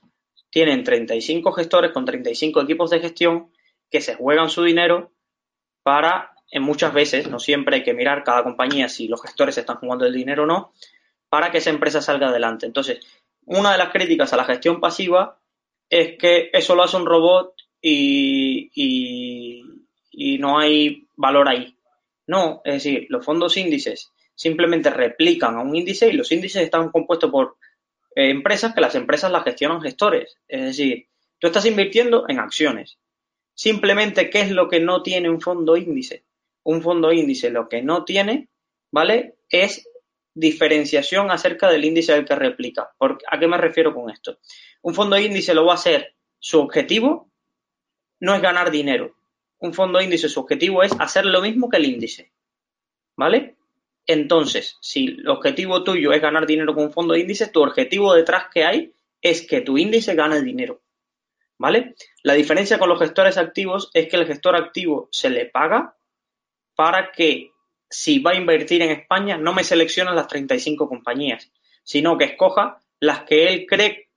tienen 0.50 0.84
35 0.84 1.52
gestores 1.54 1.92
con 1.92 2.06
35 2.06 2.62
equipos 2.62 2.90
de 2.90 3.00
gestión 3.00 3.52
que 3.90 4.02
se 4.02 4.16
juegan 4.16 4.50
su 4.50 4.64
dinero 4.64 5.12
para, 5.86 6.32
en 6.50 6.64
muchas 6.64 6.96
veces, 6.96 7.30
no 7.30 7.38
siempre 7.38 7.76
hay 7.76 7.84
que 7.84 7.94
mirar 7.94 8.24
cada 8.24 8.42
compañía 8.42 8.90
si 8.90 9.08
los 9.08 9.22
gestores 9.22 9.56
están 9.60 9.78
jugando 9.78 10.04
el 10.08 10.14
dinero 10.14 10.42
o 10.42 10.46
no, 10.48 10.74
para 11.30 11.52
que 11.52 11.60
esa 11.60 11.70
empresa 11.70 12.02
salga 12.02 12.30
adelante. 12.30 12.66
Entonces, 12.66 13.06
una 13.46 13.72
de 13.72 13.78
las 13.78 13.92
críticas 13.92 14.34
a 14.34 14.38
la 14.38 14.46
gestión 14.46 14.82
pasiva 14.82 15.38
es 15.88 16.18
que 16.18 16.50
eso 16.52 16.74
lo 16.74 16.82
hace 16.82 16.98
un 16.98 17.06
robot 17.06 17.54
y, 17.80 18.72
y, 18.74 20.38
no 20.40 20.58
hay 20.58 21.08
valor 21.16 21.48
ahí. 21.48 21.78
No, 22.26 22.62
es 22.66 22.74
decir, 22.84 23.06
los 23.10 23.24
fondos 23.24 23.56
índices 23.56 24.12
simplemente 24.34 24.90
replican 24.90 25.56
a 25.58 25.62
un 25.62 25.76
índice 25.76 26.10
y 26.10 26.14
los 26.14 26.32
índices 26.32 26.64
están 26.64 26.90
compuestos 26.90 27.30
por 27.30 27.58
eh, 28.16 28.32
empresas 28.32 28.74
que 28.74 28.82
las 28.82 28.96
empresas 28.96 29.32
las 29.32 29.44
gestionan 29.44 29.84
gestores. 29.84 30.40
Es 30.48 30.62
decir, 30.62 31.10
tú 31.38 31.46
estás 31.46 31.68
invirtiendo 31.68 32.26
en 32.28 32.40
acciones. 32.40 32.98
Simplemente, 33.56 34.30
¿qué 34.30 34.42
es 34.42 34.52
lo 34.52 34.68
que 34.68 34.80
no 34.80 35.02
tiene 35.02 35.30
un 35.30 35.42
fondo 35.42 35.78
índice? 35.78 36.26
Un 36.64 36.82
fondo 36.82 37.12
índice 37.12 37.50
lo 37.50 37.70
que 37.70 37.82
no 37.82 38.04
tiene, 38.04 38.50
¿vale? 38.92 39.38
Es 39.50 39.88
diferenciación 40.34 41.32
acerca 41.32 41.70
del 41.70 41.86
índice 41.86 42.14
del 42.14 42.26
que 42.26 42.36
replica. 42.36 42.94
¿A 43.00 43.40
qué 43.40 43.48
me 43.48 43.58
refiero 43.58 43.96
con 43.96 44.10
esto? 44.10 44.40
Un 44.82 44.94
fondo 44.94 45.18
índice 45.18 45.54
lo 45.54 45.66
va 45.66 45.72
a 45.72 45.76
hacer, 45.76 46.16
su 46.38 46.60
objetivo 46.60 47.32
no 48.20 48.36
es 48.36 48.42
ganar 48.42 48.72
dinero. 48.72 49.16
Un 49.60 49.74
fondo 49.74 50.02
índice, 50.02 50.28
su 50.28 50.42
objetivo 50.42 50.84
es 50.84 50.92
hacer 51.00 51.26
lo 51.26 51.42
mismo 51.42 51.70
que 51.70 51.78
el 51.78 51.86
índice. 51.86 52.34
¿Vale? 53.16 53.56
Entonces, 54.06 54.78
si 54.82 55.06
el 55.08 55.28
objetivo 55.30 55.84
tuyo 55.84 56.12
es 56.12 56.22
ganar 56.22 56.46
dinero 56.46 56.76
con 56.76 56.86
un 56.86 56.94
fondo 56.94 57.16
índice, 57.16 57.48
tu 57.48 57.64
objetivo 57.64 58.14
detrás 58.14 58.48
que 58.54 58.66
hay 58.66 58.94
es 59.22 59.48
que 59.48 59.62
tu 59.62 59.78
índice 59.78 60.14
gane 60.14 60.42
dinero. 60.42 60.82
¿Vale? 61.58 61.96
La 62.24 62.34
diferencia 62.34 62.80
con 62.80 62.90
los 62.90 63.00
gestores 63.00 63.38
activos 63.38 63.90
es 63.94 64.08
que 64.08 64.18
el 64.18 64.28
gestor 64.28 64.56
activo 64.56 65.10
se 65.12 65.30
le 65.30 65.46
paga 65.46 65.96
para 66.76 67.12
que 67.12 67.52
si 67.90 68.20
va 68.20 68.32
a 68.32 68.36
invertir 68.36 68.82
en 68.82 68.92
España 68.92 69.38
no 69.38 69.54
me 69.54 69.64
seleccione 69.64 70.14
las 70.14 70.28
35 70.28 70.90
compañías, 70.90 71.52
sino 71.84 72.18
que 72.18 72.26
escoja 72.26 72.80
las 73.00 73.24
que 73.24 73.48
él 73.48 73.66
cree 73.68 74.10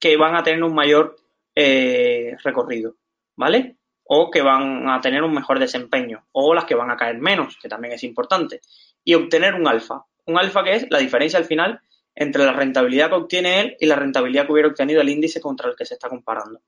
que 0.00 0.16
van 0.16 0.34
a 0.34 0.42
tener 0.42 0.62
un 0.62 0.74
mayor 0.74 1.16
eh, 1.54 2.36
recorrido, 2.42 2.96
¿vale? 3.36 3.76
O 4.04 4.30
que 4.30 4.42
van 4.42 4.88
a 4.88 5.00
tener 5.00 5.22
un 5.22 5.32
mejor 5.32 5.58
desempeño, 5.58 6.26
o 6.32 6.54
las 6.54 6.64
que 6.64 6.74
van 6.74 6.90
a 6.90 6.96
caer 6.96 7.18
menos, 7.18 7.56
que 7.56 7.68
también 7.68 7.94
es 7.94 8.02
importante, 8.02 8.60
y 9.04 9.14
obtener 9.14 9.54
un 9.54 9.68
alfa. 9.68 10.04
Un 10.26 10.38
alfa 10.38 10.64
que 10.64 10.74
es 10.74 10.86
la 10.90 10.98
diferencia 10.98 11.38
al 11.38 11.44
final 11.44 11.80
entre 12.14 12.44
la 12.44 12.52
rentabilidad 12.52 13.08
que 13.08 13.16
obtiene 13.16 13.60
él 13.60 13.76
y 13.80 13.86
la 13.86 13.96
rentabilidad 13.96 14.46
que 14.46 14.52
hubiera 14.52 14.68
obtenido 14.68 15.00
el 15.00 15.08
índice 15.08 15.40
contra 15.40 15.70
el 15.70 15.76
que 15.76 15.86
se 15.86 15.94
está 15.94 16.08
comparando. 16.08 16.60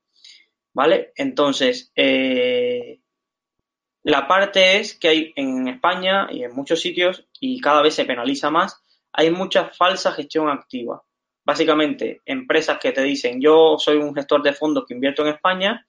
¿Vale? 0.73 1.13
Entonces, 1.15 1.91
eh, 1.95 2.99
la 4.03 4.27
parte 4.27 4.77
es 4.77 4.95
que 4.95 5.07
hay 5.07 5.33
en 5.35 5.67
España 5.67 6.27
y 6.29 6.43
en 6.43 6.53
muchos 6.53 6.81
sitios, 6.81 7.27
y 7.39 7.59
cada 7.61 7.81
vez 7.81 7.95
se 7.95 8.05
penaliza 8.05 8.49
más, 8.49 8.83
hay 9.13 9.31
mucha 9.31 9.69
falsa 9.69 10.11
gestión 10.11 10.49
activa. 10.49 11.03
Básicamente, 11.43 12.21
empresas 12.25 12.79
que 12.79 12.91
te 12.91 13.01
dicen, 13.01 13.39
yo 13.39 13.77
soy 13.79 13.97
un 13.97 14.13
gestor 14.13 14.43
de 14.43 14.53
fondos 14.53 14.85
que 14.87 14.93
invierto 14.93 15.21
en 15.21 15.33
España 15.33 15.87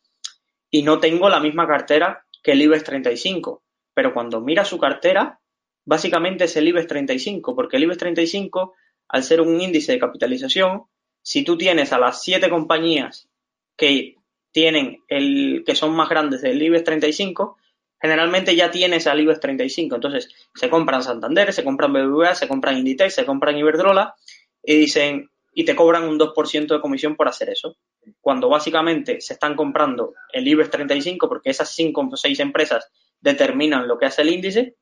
y 0.70 0.82
no 0.82 1.00
tengo 1.00 1.28
la 1.28 1.40
misma 1.40 1.66
cartera 1.66 2.24
que 2.42 2.52
el 2.52 2.62
IBEX 2.62 2.84
35. 2.84 3.62
Pero 3.92 4.14
cuando 4.14 4.40
mira 4.40 4.64
su 4.64 4.78
cartera, 4.78 5.40
básicamente 5.84 6.44
es 6.44 6.56
el 6.56 6.68
IBEX 6.68 6.86
35, 6.86 7.56
porque 7.56 7.76
el 7.76 7.84
IBEX 7.84 7.98
35 7.98 8.74
al 9.08 9.22
ser 9.22 9.40
un 9.40 9.60
índice 9.60 9.92
de 9.92 9.98
capitalización, 9.98 10.84
si 11.22 11.42
tú 11.42 11.56
tienes 11.56 11.92
a 11.92 11.98
las 11.98 12.22
siete 12.22 12.48
compañías 12.48 13.28
que 13.76 14.16
tienen 14.52 15.02
el 15.08 15.64
que 15.66 15.74
son 15.74 15.94
más 15.94 16.08
grandes 16.08 16.42
del 16.42 16.62
IBEX 16.62 16.84
35, 16.84 17.58
generalmente 18.00 18.56
ya 18.56 18.70
tienes 18.70 19.06
al 19.06 19.20
IBEX 19.20 19.40
35. 19.40 19.96
Entonces, 19.96 20.28
se 20.54 20.70
compran 20.70 21.02
Santander, 21.02 21.52
se 21.52 21.64
compran 21.64 21.92
BBVA, 21.92 22.34
se 22.34 22.48
compran 22.48 22.78
Inditex, 22.78 23.14
se 23.14 23.26
compran 23.26 23.58
Iberdrola 23.58 24.14
y 24.62 24.76
dicen 24.76 25.30
y 25.58 25.64
te 25.64 25.74
cobran 25.74 26.04
un 26.04 26.18
2% 26.18 26.66
de 26.66 26.80
comisión 26.80 27.16
por 27.16 27.28
hacer 27.28 27.48
eso. 27.48 27.76
Cuando 28.20 28.48
básicamente 28.48 29.22
se 29.22 29.32
están 29.32 29.56
comprando 29.56 30.12
el 30.32 30.46
IBEX 30.46 30.70
35 30.70 31.28
porque 31.28 31.50
esas 31.50 31.74
cinco 31.74 32.06
o 32.10 32.16
seis 32.16 32.40
empresas 32.40 32.90
determinan 33.20 33.88
lo 33.88 33.98
que 33.98 34.06
hace 34.06 34.22
el 34.22 34.30
índice 34.30 34.76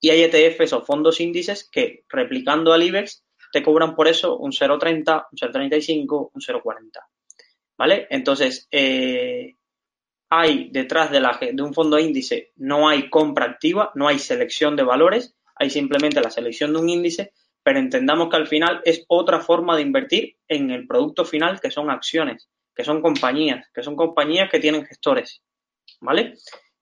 y 0.00 0.10
hay 0.10 0.22
ETFs 0.22 0.72
o 0.72 0.84
fondos 0.84 1.20
índices 1.20 1.68
que 1.70 2.04
replicando 2.08 2.72
al 2.72 2.82
IBEX 2.84 3.24
te 3.52 3.62
cobran 3.62 3.94
por 3.94 4.08
eso 4.08 4.36
un 4.36 4.52
0,30, 4.52 5.26
un 5.30 5.38
0,35, 5.38 6.30
un 6.32 6.40
0,40. 6.40 6.90
¿Vale? 7.76 8.06
Entonces, 8.10 8.68
eh, 8.70 9.56
hay 10.28 10.70
detrás 10.70 11.10
de, 11.10 11.20
la, 11.20 11.38
de 11.40 11.62
un 11.62 11.74
fondo 11.74 11.98
índice, 11.98 12.52
no 12.56 12.88
hay 12.88 13.10
compra 13.10 13.46
activa, 13.46 13.90
no 13.94 14.06
hay 14.06 14.18
selección 14.18 14.76
de 14.76 14.84
valores, 14.84 15.34
hay 15.56 15.70
simplemente 15.70 16.20
la 16.20 16.30
selección 16.30 16.72
de 16.72 16.78
un 16.78 16.88
índice, 16.88 17.32
pero 17.62 17.78
entendamos 17.78 18.30
que 18.30 18.36
al 18.36 18.46
final 18.46 18.80
es 18.84 19.04
otra 19.08 19.40
forma 19.40 19.76
de 19.76 19.82
invertir 19.82 20.36
en 20.46 20.70
el 20.70 20.86
producto 20.86 21.24
final, 21.24 21.60
que 21.60 21.70
son 21.70 21.90
acciones, 21.90 22.48
que 22.74 22.84
son 22.84 23.02
compañías, 23.02 23.68
que 23.74 23.82
son 23.82 23.96
compañías 23.96 24.48
que 24.50 24.60
tienen 24.60 24.86
gestores, 24.86 25.42
¿vale? 26.00 26.34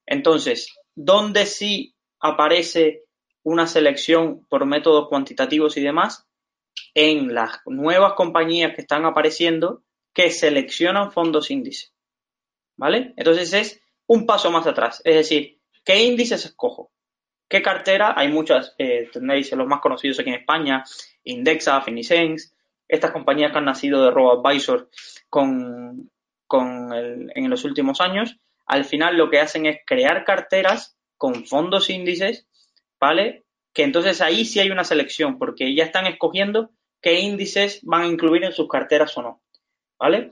Entonces, 0.05 0.73
¿dónde 0.95 1.45
sí 1.45 1.95
aparece 2.19 3.03
una 3.43 3.67
selección 3.67 4.45
por 4.47 4.65
métodos 4.65 5.09
cuantitativos 5.09 5.75
y 5.77 5.81
demás? 5.81 6.28
En 6.93 7.33
las 7.33 7.59
nuevas 7.65 8.13
compañías 8.13 8.73
que 8.75 8.81
están 8.81 9.05
apareciendo 9.05 9.83
que 10.13 10.31
seleccionan 10.31 11.11
fondos 11.11 11.51
índice, 11.51 11.89
¿vale? 12.77 13.13
Entonces 13.15 13.53
es 13.53 13.81
un 14.07 14.25
paso 14.25 14.51
más 14.51 14.65
atrás, 14.67 15.01
es 15.03 15.15
decir, 15.15 15.59
¿qué 15.85 16.03
índices 16.03 16.45
escojo? 16.45 16.91
¿Qué 17.47 17.61
cartera? 17.61 18.13
Hay 18.15 18.29
muchas, 18.29 18.75
eh, 18.77 19.09
los 19.13 19.67
más 19.67 19.81
conocidos 19.81 20.19
aquí 20.19 20.29
en 20.29 20.35
España, 20.35 20.83
Indexa, 21.23 21.81
Finisense, 21.81 22.53
estas 22.87 23.11
compañías 23.11 23.51
que 23.51 23.57
han 23.57 23.65
nacido 23.65 24.03
de 24.03 24.11
RoboAdvisor 24.11 24.89
con, 25.29 26.11
con 26.47 26.91
en 26.93 27.49
los 27.49 27.63
últimos 27.65 28.01
años, 28.01 28.37
al 28.65 28.85
final 28.85 29.17
lo 29.17 29.29
que 29.29 29.39
hacen 29.39 29.65
es 29.65 29.79
crear 29.85 30.23
carteras 30.25 30.95
con 31.17 31.45
fondos 31.45 31.89
índices, 31.89 32.47
¿vale? 32.99 33.45
Que 33.73 33.83
entonces 33.83 34.21
ahí 34.21 34.45
sí 34.45 34.59
hay 34.59 34.71
una 34.71 34.83
selección, 34.83 35.37
porque 35.37 35.73
ya 35.75 35.83
están 35.83 36.07
escogiendo 36.07 36.71
qué 37.01 37.19
índices 37.19 37.79
van 37.83 38.01
a 38.03 38.07
incluir 38.07 38.43
en 38.43 38.51
sus 38.51 38.67
carteras 38.67 39.17
o 39.17 39.21
no, 39.21 39.41
¿vale? 39.97 40.31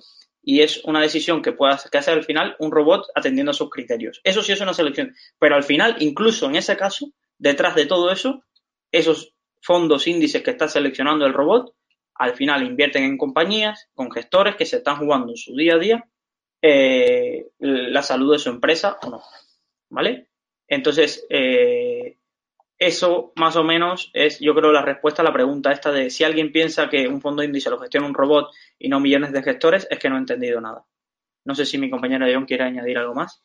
y 0.49 0.61
es 0.61 0.81
una 0.85 1.01
decisión 1.01 1.41
que 1.41 1.51
puede 1.51 1.73
hacer, 1.73 1.91
que 1.91 1.97
al 1.97 2.23
final 2.23 2.55
un 2.59 2.71
robot 2.71 3.07
atendiendo 3.13 3.51
a 3.51 3.53
sus 3.53 3.69
criterios. 3.69 4.21
Eso 4.23 4.41
sí 4.41 4.53
es 4.53 4.61
una 4.61 4.73
selección, 4.73 5.13
pero 5.37 5.55
al 5.55 5.63
final, 5.65 5.97
incluso 5.99 6.45
en 6.45 6.55
ese 6.55 6.77
caso, 6.77 7.11
detrás 7.37 7.75
de 7.75 7.85
todo 7.85 8.09
eso, 8.11 8.45
esos 8.89 9.33
fondos 9.61 10.07
índices 10.07 10.41
que 10.41 10.51
está 10.51 10.69
seleccionando 10.69 11.25
el 11.25 11.33
robot, 11.33 11.75
al 12.15 12.33
final 12.33 12.65
invierten 12.65 13.03
en 13.03 13.17
compañías 13.17 13.89
con 13.93 14.09
gestores 14.09 14.55
que 14.55 14.65
se 14.65 14.77
están 14.77 14.95
jugando 14.95 15.33
en 15.33 15.35
su 15.35 15.53
día 15.53 15.75
a 15.75 15.79
día 15.79 16.09
eh, 16.61 17.47
la 17.59 18.01
salud 18.01 18.31
de 18.31 18.39
su 18.39 18.49
empresa 18.49 18.97
o 19.03 19.09
no. 19.09 19.21
¿Vale? 19.89 20.29
Entonces, 20.65 21.27
eh, 21.29 22.16
eso 22.79 23.33
más 23.35 23.55
o 23.55 23.63
menos 23.63 24.11
es, 24.13 24.39
yo 24.39 24.53
creo, 24.53 24.71
la 24.71 24.81
respuesta 24.81 25.21
a 25.21 25.25
la 25.25 25.33
pregunta 25.33 25.71
esta 25.71 25.91
de 25.91 26.09
si 26.09 26.23
alguien 26.23 26.51
piensa 26.51 26.89
que 26.89 27.07
un 27.07 27.21
fondo 27.21 27.43
índice 27.43 27.69
lo 27.69 27.79
gestiona 27.79 28.07
un 28.07 28.13
robot 28.13 28.51
y 28.77 28.89
no 28.89 28.99
millones 28.99 29.31
de 29.31 29.43
gestores, 29.43 29.87
es 29.89 29.99
que 29.99 30.09
no 30.09 30.15
he 30.15 30.19
entendido 30.19 30.61
nada. 30.61 30.85
No 31.45 31.55
sé 31.55 31.65
si 31.65 31.77
mi 31.77 31.89
compañero 31.89 32.27
John 32.31 32.45
quiere 32.45 32.65
añadir 32.65 32.97
algo 32.97 33.15
más. 33.15 33.41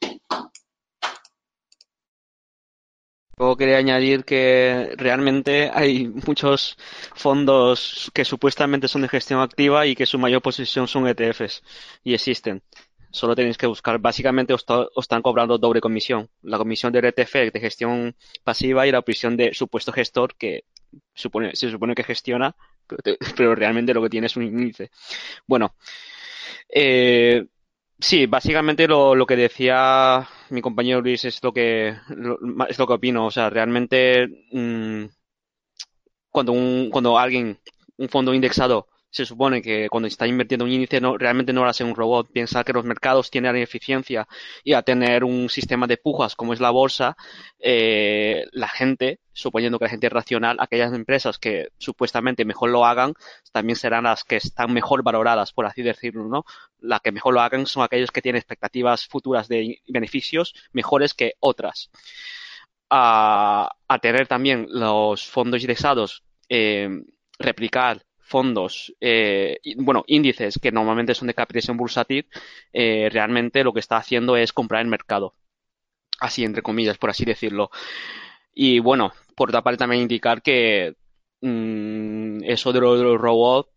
Luego 3.39 3.57
quería 3.57 3.79
añadir 3.79 4.25
que 4.25 4.95
realmente 4.97 5.71
hay 5.73 6.09
muchos 6.09 6.77
fondos 7.15 8.11
que 8.15 8.25
supuestamente 8.25 8.89
son 8.89 9.03
de 9.03 9.09
gestión 9.09 9.41
activa 9.41 9.87
y 9.87 9.97
que 9.97 10.07
su 10.07 10.19
mayor 10.19 10.43
posición 10.43 10.87
son 10.87 11.09
ETFs 11.09 11.63
y 12.05 12.15
existen. 12.15 12.63
Solo 13.13 13.37
tenéis 13.37 13.59
que 13.59 13.67
buscar. 13.67 13.99
Básicamente 13.99 14.55
os, 14.55 14.65
están 14.97 15.23
cobrando 15.23 15.59
doble 15.59 15.81
comisión. 15.81 16.31
La 16.43 16.59
comisión 16.59 16.93
de 16.93 17.01
ETF 17.01 17.53
de 17.53 17.61
gestión 17.61 18.17
pasiva 18.43 18.87
y 18.87 18.91
la 18.91 19.03
comisión 19.03 19.37
de 19.37 19.53
supuesto 19.53 19.93
gestor 19.93 20.35
que 20.35 20.65
supone, 21.15 21.55
se 21.55 21.71
supone 21.71 21.95
que 21.95 22.05
gestiona, 22.05 22.57
pero, 23.37 23.55
realmente 23.55 23.93
lo 23.93 24.03
que 24.03 24.09
tiene 24.09 24.27
es 24.29 24.37
un 24.37 24.45
índice. 24.45 24.91
Bueno, 25.47 25.75
eh, 26.69 27.47
sí, 27.99 28.27
básicamente 28.27 28.89
lo, 28.89 29.15
lo, 29.15 29.27
que 29.27 29.37
decía 29.37 30.27
mi 30.49 30.63
compañero 30.63 31.03
Luis 31.03 31.25
es 31.27 31.43
lo 31.43 31.53
que 31.53 31.89
es 32.69 32.79
lo 32.79 32.87
que 32.87 32.93
opino. 32.95 33.27
O 33.27 33.31
sea, 33.31 33.51
realmente 33.51 34.27
mm, 34.53 35.05
cuando 36.31 36.53
un, 36.53 36.89
cuando 36.91 37.19
alguien, 37.19 37.59
un 37.99 38.09
fondo 38.09 38.33
indexado 38.33 38.89
se 39.13 39.27
supone 39.27 39.61
que 39.61 39.89
cuando 39.91 40.09
está 40.09 40.27
invirtiendo 40.27 40.65
un 40.65 40.73
índice 40.73 40.99
no, 40.99 41.19
realmente 41.19 41.53
no 41.53 41.63
lo 41.63 41.69
hace 41.69 41.85
un 41.85 41.95
robot. 41.95 42.33
Piensa 42.33 42.65
que 42.65 42.73
los 42.73 42.85
mercados 42.85 43.31
tienen 43.31 43.57
eficiencia 43.57 44.27
y 44.65 44.73
a 44.73 44.83
tener 44.83 45.23
un 45.23 45.51
sistema 45.51 45.87
de 45.87 45.99
pujas 45.99 46.35
como 46.35 46.55
es 46.55 46.61
la 46.61 46.71
bolsa, 46.71 47.15
eh, 47.59 48.47
la 48.53 48.69
gente, 48.69 49.21
suponiendo 49.35 49.79
que 49.79 49.85
la 49.85 49.91
gente 49.91 50.07
es 50.07 50.13
racional, 50.13 50.57
aquellas 50.61 50.95
empresas 50.95 51.39
que 51.39 51.69
supuestamente 51.77 52.47
mejor 52.47 52.71
lo 52.71 52.87
hagan, 52.87 53.13
también 53.53 53.77
serán 53.77 54.05
las 54.05 54.25
que 54.25 54.37
están 54.37 54.73
mejor 54.73 55.03
valoradas, 55.03 55.53
por 55.53 55.67
así 55.67 55.83
decirlo, 55.83 56.25
¿no? 56.25 56.45
Las 56.79 57.03
que 57.03 57.13
mejor 57.13 57.35
lo 57.35 57.43
hagan 57.43 57.67
son 57.67 57.83
aquellos 57.83 58.11
que 58.11 58.23
tienen 58.23 58.39
expectativas 58.39 59.07
futuras 59.07 59.47
de 59.47 59.83
beneficios 59.89 60.55
mejores 60.73 61.13
que 61.13 61.35
otras. 61.39 61.91
A, 62.89 63.71
a 63.89 63.99
tener 63.99 64.27
también 64.27 64.67
los 64.71 65.27
fondos 65.27 65.61
indexados, 65.61 66.25
eh, 66.49 66.89
replicar 67.39 68.03
fondos, 68.33 68.95
eh, 68.99 69.59
bueno, 69.77 70.05
índices 70.07 70.59
que 70.61 70.73
normalmente 70.73 71.15
son 71.15 71.29
de 71.29 71.35
capitalización 71.35 71.77
bursátil, 71.77 72.27
eh, 72.73 73.11
realmente 73.13 73.63
lo 73.63 73.75
que 73.75 73.81
está 73.81 73.99
haciendo 73.99 74.37
es 74.37 74.55
comprar 74.55 74.81
el 74.81 74.89
mercado. 74.89 75.35
Así, 76.19 76.45
entre 76.45 76.63
comillas, 76.63 76.97
por 76.99 77.11
así 77.11 77.25
decirlo. 77.27 77.71
Y 78.55 78.79
bueno, 78.81 79.13
por 79.37 79.51
otra 79.51 79.63
parte 79.63 79.79
también 79.81 80.03
indicar 80.03 80.41
que 80.43 80.95
mm, 81.43 82.45
eso 82.45 82.73
de 82.73 82.81
los, 82.81 83.21
robots 83.21 83.69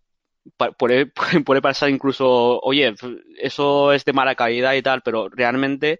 puede, 0.77 1.61
pasar 1.61 1.89
incluso, 1.89 2.59
oye, 2.61 2.95
eso 3.37 3.91
es 3.91 4.05
de 4.05 4.13
mala 4.13 4.35
calidad 4.35 4.73
y 4.73 4.81
tal, 4.81 5.01
pero 5.01 5.27
realmente 5.29 5.99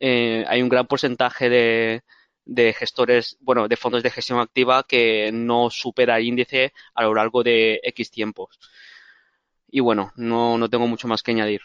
eh, 0.00 0.44
hay 0.48 0.60
un 0.62 0.68
gran 0.68 0.86
porcentaje 0.86 1.48
de, 1.48 2.02
de 2.44 2.72
gestores, 2.72 3.36
bueno, 3.40 3.68
de 3.68 3.76
fondos 3.76 4.02
de 4.02 4.10
gestión 4.10 4.40
activa 4.40 4.84
que 4.86 5.30
no 5.32 5.70
supera 5.70 6.18
el 6.18 6.26
índice 6.26 6.72
a 6.94 7.04
lo 7.04 7.14
largo 7.14 7.42
de 7.42 7.80
X 7.82 8.10
tiempos. 8.10 8.58
Y 9.68 9.80
bueno, 9.80 10.12
no, 10.16 10.58
no 10.58 10.68
tengo 10.68 10.86
mucho 10.86 11.08
más 11.08 11.22
que 11.22 11.32
añadir. 11.32 11.62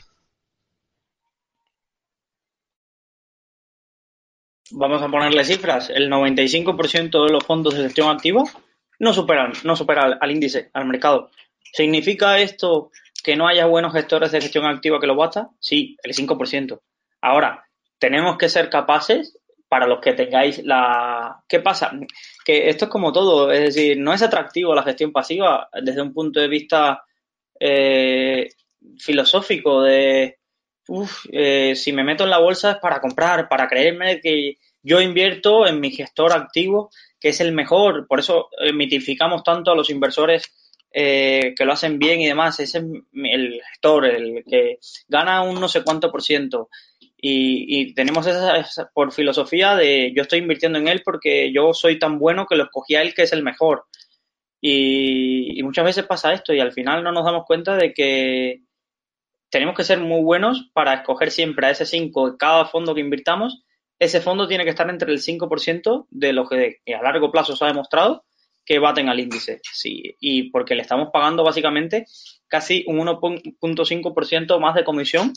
Vamos 4.72 5.02
a 5.02 5.08
ponerle 5.08 5.46
cifras. 5.46 5.90
El 5.90 6.10
95% 6.10 7.26
de 7.26 7.32
los 7.32 7.44
fondos 7.46 7.76
de 7.76 7.84
gestión 7.84 8.10
activa 8.10 8.44
no 9.00 9.14
superan, 9.14 9.54
no 9.64 9.76
supera 9.76 10.18
al, 10.20 10.32
índice, 10.32 10.70
al 10.74 10.86
mercado. 10.86 11.32
¿Significa 11.74 12.40
esto 12.40 12.92
que 13.24 13.36
no 13.36 13.48
haya 13.48 13.66
buenos 13.66 13.94
gestores 13.94 14.32
de 14.32 14.42
gestión 14.42 14.66
activa 14.66 15.00
que 15.00 15.08
lo 15.08 15.16
basta? 15.16 15.50
Sí, 15.60 15.96
el 16.04 16.14
5%. 16.14 16.82
Ahora, 17.22 17.66
tenemos 18.00 18.38
que 18.38 18.50
ser 18.50 18.70
capaces 18.70 19.38
para 19.68 19.88
los 19.88 20.00
que 20.00 20.14
tengáis 20.14 20.64
la... 20.64 21.44
¿Qué 21.48 21.60
pasa? 21.60 21.92
Que 22.46 22.70
esto 22.70 22.86
es 22.86 22.92
como 22.92 23.12
todo, 23.12 23.52
es 23.52 23.74
decir, 23.74 23.98
no 23.98 24.14
es 24.14 24.22
atractivo 24.22 24.74
la 24.74 24.84
gestión 24.84 25.12
pasiva 25.12 25.70
desde 25.82 26.02
un 26.02 26.14
punto 26.14 26.40
de 26.40 26.48
vista 26.48 27.04
eh, 27.60 28.50
filosófico 28.98 29.82
de, 29.82 30.38
uf, 30.88 31.26
eh, 31.32 31.76
si 31.76 31.92
me 31.92 32.04
meto 32.04 32.24
en 32.24 32.30
la 32.30 32.40
bolsa 32.40 32.72
es 32.72 32.78
para 32.78 33.02
comprar, 33.02 33.50
para 33.50 33.68
creerme 33.68 34.22
que 34.22 34.58
yo 34.84 35.02
invierto 35.02 35.68
en 35.68 35.80
mi 35.80 35.92
gestor 35.92 36.32
activo, 36.32 36.90
que 37.20 37.30
es 37.30 37.42
el 37.42 37.52
mejor, 37.52 38.08
por 38.08 38.20
eso 38.20 38.50
eh, 38.60 38.72
mitificamos 38.72 39.44
tanto 39.44 39.72
a 39.72 39.76
los 39.76 39.90
inversores 39.90 40.54
que 40.90 41.54
lo 41.60 41.74
hacen 41.74 42.00
bien 42.00 42.22
y 42.22 42.28
demás, 42.28 42.60
ese 42.60 42.80
es 42.80 42.84
el 43.14 43.62
gestor, 43.70 44.08
el 44.08 44.44
que 44.50 44.80
gana 45.08 45.44
un 45.44 45.60
no 45.60 45.68
sé 45.68 45.84
cuánto 45.84 46.10
por 46.10 46.24
ciento, 46.24 46.70
y, 47.20 47.94
tenemos 47.96 48.28
esa, 48.28 48.92
por 48.94 49.12
filosofía 49.12 49.76
de 49.76 50.14
yo 50.16 50.22
estoy 50.22 50.40
invirtiendo 50.40 50.78
en 50.78 50.88
él 50.88 51.02
porque 51.04 51.52
yo 51.52 51.74
soy 51.74 51.98
tan 51.98 52.20
bueno 52.20 52.46
que 52.46 52.56
lo 52.56 52.66
escogí 52.66 52.96
a 52.96 53.02
él 53.02 53.14
que 53.14 53.24
es 53.24 53.34
el 53.34 53.44
mejor. 53.44 53.86
Y, 54.62 55.62
muchas 55.64 55.86
veces 55.86 56.06
pasa 56.06 56.34
esto 56.34 56.54
y 56.54 56.60
al 56.60 56.74
final 56.74 57.04
no 57.04 57.12
nos 57.12 57.26
damos 57.26 57.46
cuenta 57.46 57.76
de 57.76 57.94
que 57.94 58.62
tenemos 59.50 59.76
que 59.76 59.84
ser 59.84 60.00
muy 60.00 60.22
buenos 60.22 60.70
para 60.74 60.94
escoger 60.96 61.32
siempre 61.32 61.68
a 61.68 61.72
ese 61.72 61.86
5 61.86 62.38
cada 62.38 62.66
fondo 62.66 62.94
que 62.94 63.02
invirtamos. 63.02 63.64
Ese 64.00 64.22
fondo 64.22 64.48
tiene 64.48 64.64
que 64.64 64.70
estar 64.70 64.90
entre 64.90 65.12
el 65.12 65.20
5% 65.20 66.08
de 66.12 66.34
lo 66.34 66.48
que 66.48 66.82
a 66.96 67.02
largo 67.02 67.32
plazo 67.32 67.56
se 67.56 67.66
ha 67.66 67.68
demostrado 67.68 68.26
que 68.64 68.80
baten 68.80 69.10
al 69.10 69.20
índice. 69.20 69.62
Sí, 69.64 70.16
y 70.20 70.52
porque 70.52 70.76
le 70.76 70.82
estamos 70.82 71.10
pagando 71.12 71.44
básicamente 71.44 72.06
casi 72.48 72.84
un 72.86 73.00
1.5% 73.00 74.60
más 74.60 74.76
de 74.76 74.84
comisión 74.84 75.34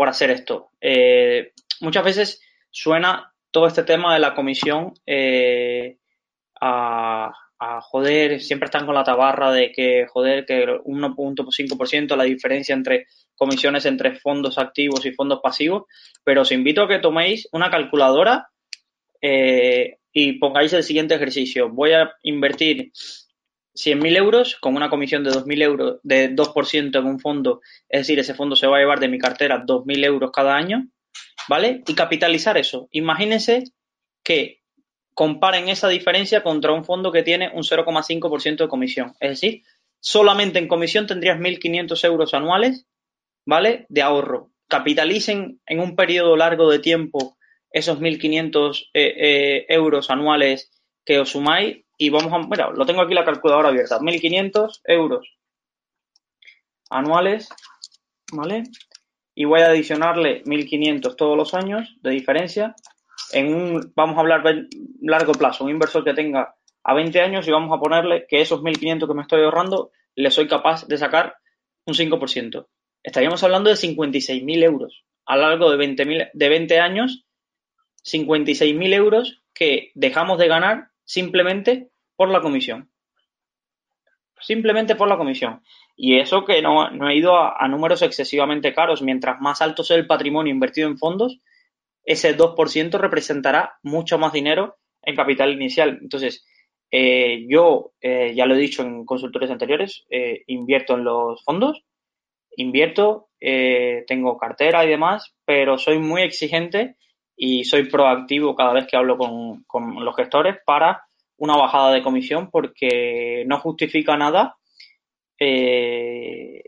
por 0.00 0.08
hacer 0.08 0.30
esto. 0.30 0.70
Eh, 0.80 1.52
muchas 1.82 2.02
veces 2.02 2.40
suena 2.70 3.34
todo 3.50 3.66
este 3.66 3.82
tema 3.82 4.14
de 4.14 4.20
la 4.20 4.34
comisión 4.34 4.94
eh, 5.04 5.98
a, 6.58 7.30
joder, 7.82 8.40
siempre 8.40 8.64
están 8.64 8.86
con 8.86 8.94
la 8.94 9.04
tabarra 9.04 9.52
de 9.52 9.72
que 9.72 10.06
joder, 10.08 10.46
que 10.46 10.64
1.5% 10.64 12.16
la 12.16 12.24
diferencia 12.24 12.74
entre 12.74 13.08
comisiones 13.36 13.84
entre 13.84 14.14
fondos 14.14 14.56
activos 14.56 15.04
y 15.04 15.12
fondos 15.12 15.40
pasivos, 15.42 15.82
pero 16.24 16.40
os 16.40 16.52
invito 16.52 16.84
a 16.84 16.88
que 16.88 16.98
toméis 16.98 17.46
una 17.52 17.68
calculadora 17.68 18.48
eh, 19.20 19.98
y 20.14 20.38
pongáis 20.38 20.72
el 20.72 20.82
siguiente 20.82 21.14
ejercicio. 21.14 21.68
Voy 21.68 21.92
a 21.92 22.10
invertir 22.22 22.90
100.000 23.74 24.16
euros 24.16 24.56
con 24.56 24.76
una 24.76 24.90
comisión 24.90 25.24
de 25.24 25.30
2.000 25.30 25.62
euros, 25.62 26.00
de 26.02 26.34
2% 26.34 26.98
en 26.98 27.06
un 27.06 27.20
fondo, 27.20 27.60
es 27.88 28.00
decir, 28.00 28.18
ese 28.18 28.34
fondo 28.34 28.56
se 28.56 28.66
va 28.66 28.76
a 28.76 28.80
llevar 28.80 29.00
de 29.00 29.08
mi 29.08 29.18
cartera 29.18 29.64
2.000 29.64 30.04
euros 30.04 30.30
cada 30.32 30.56
año, 30.56 30.88
¿vale? 31.48 31.82
Y 31.86 31.94
capitalizar 31.94 32.58
eso. 32.58 32.88
Imagínense 32.90 33.64
que 34.22 34.60
comparen 35.14 35.68
esa 35.68 35.88
diferencia 35.88 36.42
contra 36.42 36.72
un 36.72 36.84
fondo 36.84 37.12
que 37.12 37.22
tiene 37.22 37.50
un 37.52 37.62
0,5% 37.62 38.56
de 38.56 38.68
comisión. 38.68 39.14
Es 39.20 39.30
decir, 39.30 39.62
solamente 40.00 40.58
en 40.58 40.68
comisión 40.68 41.06
tendrías 41.06 41.38
1.500 41.38 42.04
euros 42.04 42.34
anuales, 42.34 42.86
¿vale? 43.46 43.86
De 43.88 44.02
ahorro. 44.02 44.50
Capitalicen 44.68 45.60
en 45.66 45.80
un 45.80 45.96
periodo 45.96 46.36
largo 46.36 46.70
de 46.70 46.78
tiempo 46.78 47.36
esos 47.72 48.00
1.500 48.00 48.88
eh, 48.94 49.14
eh, 49.16 49.66
euros 49.68 50.10
anuales 50.10 50.70
que 51.04 51.18
os 51.18 51.30
sumáis 51.30 51.84
y 52.00 52.08
vamos 52.08 52.32
a, 52.32 52.38
mira, 52.38 52.70
lo 52.70 52.86
tengo 52.86 53.02
aquí 53.02 53.12
la 53.12 53.26
calculadora 53.26 53.68
abierta, 53.68 53.98
1.500 53.98 54.80
euros 54.84 55.36
anuales, 56.88 57.50
¿vale? 58.32 58.62
Y 59.34 59.44
voy 59.44 59.60
a 59.60 59.66
adicionarle 59.66 60.42
1.500 60.44 61.14
todos 61.14 61.36
los 61.36 61.52
años 61.52 61.94
de 62.00 62.10
diferencia 62.10 62.74
en 63.32 63.54
un, 63.54 63.92
vamos 63.94 64.16
a 64.16 64.20
hablar 64.20 64.42
largo 65.02 65.32
plazo, 65.32 65.64
un 65.64 65.72
inversor 65.72 66.02
que 66.02 66.14
tenga 66.14 66.54
a 66.84 66.94
20 66.94 67.20
años 67.20 67.46
y 67.46 67.50
vamos 67.50 67.70
a 67.76 67.78
ponerle 67.78 68.24
que 68.26 68.40
esos 68.40 68.62
1.500 68.62 69.06
que 69.06 69.14
me 69.14 69.22
estoy 69.22 69.42
ahorrando 69.42 69.90
le 70.14 70.30
soy 70.30 70.48
capaz 70.48 70.86
de 70.86 70.96
sacar 70.96 71.36
un 71.84 71.92
5%. 71.92 72.66
Estaríamos 73.02 73.44
hablando 73.44 73.68
de 73.68 73.76
56.000 73.76 74.64
euros. 74.64 75.04
A 75.26 75.36
lo 75.36 75.42
largo 75.50 75.70
de 75.70 75.76
20, 75.76 76.30
de 76.32 76.48
20 76.48 76.80
años, 76.80 77.26
56.000 78.10 78.94
euros 78.94 79.42
que 79.52 79.90
dejamos 79.94 80.38
de 80.38 80.48
ganar 80.48 80.88
simplemente 81.04 81.89
por 82.20 82.28
la 82.28 82.42
comisión. 82.42 82.90
Simplemente 84.38 84.94
por 84.94 85.08
la 85.08 85.16
comisión. 85.16 85.62
Y 85.96 86.18
eso 86.18 86.44
que 86.44 86.60
no, 86.60 86.82
ha 86.82 87.14
ido 87.14 87.34
a, 87.34 87.66
números 87.66 88.02
excesivamente 88.02 88.74
caros. 88.74 89.00
Mientras 89.00 89.40
más 89.40 89.62
alto 89.62 89.82
sea 89.82 89.96
el 89.96 90.06
patrimonio 90.06 90.52
invertido 90.52 90.86
en 90.86 90.98
fondos, 90.98 91.38
ese 92.04 92.36
2% 92.36 92.98
representará 92.98 93.78
mucho 93.82 94.18
más 94.18 94.34
dinero 94.34 94.76
en 95.00 95.16
capital 95.16 95.54
inicial. 95.54 95.98
Entonces, 96.02 96.46
eh, 96.90 97.46
yo, 97.48 97.92
eh, 98.02 98.34
ya 98.34 98.44
lo 98.44 98.54
he 98.54 98.58
dicho 98.58 98.82
en 98.82 99.06
consultores 99.06 99.50
anteriores, 99.50 100.04
eh, 100.10 100.42
invierto 100.48 100.96
en 100.96 101.04
los 101.04 101.42
fondos, 101.42 101.84
invierto, 102.54 103.30
tengo 103.40 104.36
cartera 104.36 104.84
y 104.84 104.90
demás, 104.90 105.34
pero 105.46 105.78
soy 105.78 105.98
muy 105.98 106.20
exigente 106.20 106.96
y 107.34 107.64
soy 107.64 107.88
proactivo 107.88 108.54
cada 108.54 108.74
vez 108.74 108.86
que 108.86 108.98
hablo 108.98 109.16
con, 109.16 109.64
con 109.64 110.04
los 110.04 110.14
gestores 110.14 110.58
para 110.66 111.06
una 111.40 111.56
bajada 111.56 111.92
de 111.92 112.02
comisión 112.02 112.50
porque 112.50 113.44
no 113.46 113.58
justifica 113.58 114.16
nada 114.16 114.56
eh, 115.38 116.62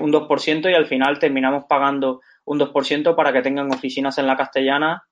un 0.00 0.10
2% 0.10 0.70
y 0.70 0.74
al 0.74 0.86
final 0.86 1.18
terminamos 1.18 1.64
pagando 1.68 2.20
un 2.44 2.58
2% 2.58 3.14
para 3.14 3.32
que 3.32 3.42
tengan 3.42 3.72
oficinas 3.72 4.16
en 4.18 4.26
la 4.26 4.36
castellana 4.36 5.02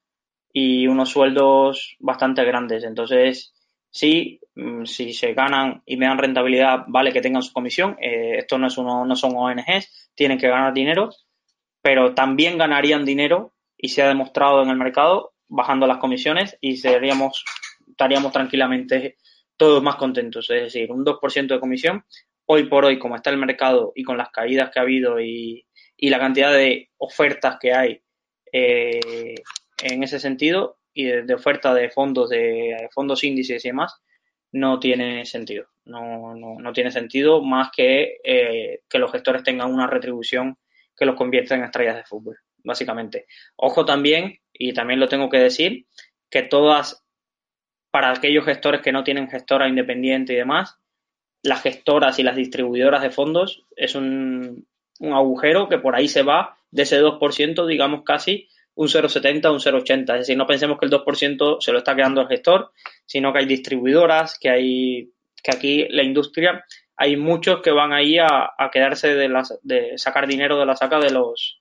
y 0.50 0.86
unos 0.86 1.10
sueldos 1.10 1.96
bastante 1.98 2.42
grandes. 2.44 2.84
Entonces, 2.84 3.54
sí, 3.90 4.40
mm, 4.54 4.84
si 4.84 5.12
se 5.12 5.34
ganan 5.34 5.82
y 5.84 5.98
me 5.98 6.06
dan 6.06 6.18
rentabilidad, 6.18 6.84
vale 6.88 7.12
que 7.12 7.20
tengan 7.20 7.42
su 7.42 7.52
comisión. 7.52 7.96
Eh, 8.00 8.38
esto 8.38 8.56
no, 8.56 8.66
es 8.66 8.78
uno, 8.78 9.04
no 9.04 9.14
son 9.14 9.32
ONGs, 9.36 10.10
tienen 10.14 10.38
que 10.38 10.48
ganar 10.48 10.72
dinero, 10.72 11.10
pero 11.82 12.14
también 12.14 12.56
ganarían 12.56 13.04
dinero 13.04 13.52
y 13.76 13.90
se 13.90 14.02
ha 14.02 14.08
demostrado 14.08 14.62
en 14.62 14.70
el 14.70 14.76
mercado 14.76 15.34
bajando 15.48 15.86
las 15.86 15.98
comisiones 15.98 16.56
y 16.60 16.76
seríamos, 16.76 17.44
estaríamos 17.96 18.30
tranquilamente 18.30 19.16
todos 19.56 19.82
más 19.82 19.96
contentos. 19.96 20.50
Es 20.50 20.64
decir, 20.64 20.92
un 20.92 21.04
2% 21.04 21.46
de 21.46 21.60
comisión 21.60 22.04
hoy 22.44 22.64
por 22.68 22.84
hoy, 22.84 22.98
como 22.98 23.16
está 23.16 23.30
el 23.30 23.38
mercado 23.38 23.92
y 23.94 24.04
con 24.04 24.18
las 24.18 24.28
caídas 24.30 24.70
que 24.70 24.78
ha 24.78 24.82
habido 24.82 25.20
y, 25.20 25.66
la 25.98 26.18
cantidad 26.18 26.52
de 26.52 26.90
ofertas 26.98 27.56
que 27.58 27.72
hay 27.72 28.02
eh, 28.52 29.34
en 29.82 30.02
ese 30.02 30.20
sentido 30.20 30.78
y 30.92 31.04
de, 31.04 31.34
oferta 31.34 31.74
de 31.74 31.90
fondos, 31.90 32.28
de 32.28 32.88
fondos 32.92 33.24
índices 33.24 33.64
y 33.64 33.68
demás, 33.68 34.00
no 34.52 34.78
tiene 34.78 35.24
sentido. 35.24 35.66
No, 35.86 36.34
no, 36.34 36.72
tiene 36.72 36.90
sentido 36.90 37.42
más 37.42 37.70
que 37.74 38.18
eh, 38.24 38.80
que 38.88 38.98
los 38.98 39.12
gestores 39.12 39.42
tengan 39.42 39.72
una 39.72 39.86
retribución 39.86 40.58
que 40.96 41.06
los 41.06 41.14
convierta 41.14 41.54
en 41.54 41.64
estrellas 41.64 41.96
de 41.96 42.04
fútbol, 42.04 42.38
básicamente. 42.64 43.26
Ojo 43.56 43.84
también, 43.84 44.38
y 44.52 44.72
también 44.72 44.98
lo 45.00 45.08
tengo 45.08 45.28
que 45.28 45.38
decir, 45.38 45.86
que 46.30 46.42
todas, 46.42 47.05
para 47.96 48.10
aquellos 48.10 48.44
gestores 48.44 48.82
que 48.82 48.92
no 48.92 49.04
tienen 49.04 49.30
gestora 49.30 49.66
independiente 49.68 50.34
y 50.34 50.36
demás, 50.36 50.76
las 51.42 51.62
gestoras 51.62 52.18
y 52.18 52.22
las 52.22 52.36
distribuidoras 52.36 53.00
de 53.00 53.08
fondos 53.08 53.64
es 53.74 53.94
un, 53.94 54.66
agujero 55.00 55.66
que 55.70 55.78
por 55.78 55.96
ahí 55.96 56.06
se 56.06 56.22
va 56.22 56.58
de 56.70 56.82
ese 56.82 57.00
2%, 57.00 57.66
digamos 57.66 58.02
casi 58.04 58.50
un 58.74 58.88
0,70, 58.88 59.50
un 59.50 59.60
0,80. 59.60 60.12
Es 60.12 60.18
decir, 60.18 60.36
no 60.36 60.46
pensemos 60.46 60.78
que 60.78 60.84
el 60.84 60.92
2% 60.92 61.56
se 61.58 61.72
lo 61.72 61.78
está 61.78 61.96
quedando 61.96 62.20
el 62.20 62.28
gestor, 62.28 62.70
sino 63.06 63.32
que 63.32 63.38
hay 63.38 63.46
distribuidoras, 63.46 64.38
que 64.38 64.50
hay 64.50 65.10
que 65.42 65.56
aquí 65.56 65.88
la 65.88 66.02
industria, 66.02 66.66
hay 66.98 67.16
muchos 67.16 67.62
que 67.62 67.70
van 67.70 67.94
ahí 67.94 68.18
a, 68.18 68.50
quedarse 68.70 69.14
de, 69.14 69.30
las, 69.30 69.58
de 69.62 69.96
sacar 69.96 70.26
dinero 70.26 70.58
de 70.58 70.66
la 70.66 70.76
saca 70.76 70.98
de 70.98 71.12
los 71.12 71.55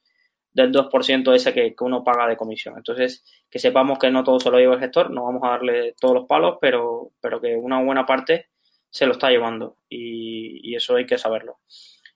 del 0.55 0.71
2% 0.71 1.35
ese 1.35 1.53
que, 1.53 1.75
uno 1.81 2.03
paga 2.03 2.27
de 2.27 2.37
comisión. 2.37 2.75
Entonces, 2.77 3.25
que 3.51 3.59
sepamos 3.59 3.99
que 3.99 4.09
no 4.09 4.23
todo 4.23 4.39
se 4.39 4.49
lo 4.49 4.57
lleva 4.57 4.75
el 4.75 4.79
gestor, 4.79 5.11
no 5.11 5.25
vamos 5.25 5.43
a 5.43 5.49
darle 5.49 5.93
todos 5.99 6.15
los 6.15 6.27
palos, 6.27 6.57
pero, 6.61 7.11
pero 7.21 7.41
que 7.41 7.57
una 7.57 7.83
buena 7.83 8.05
parte 8.05 8.47
se 8.89 9.05
lo 9.05 9.11
está 9.11 9.29
llevando 9.29 9.77
y, 9.89 10.73
eso 10.73 10.95
hay 10.95 11.05
que 11.05 11.17
saberlo. 11.17 11.59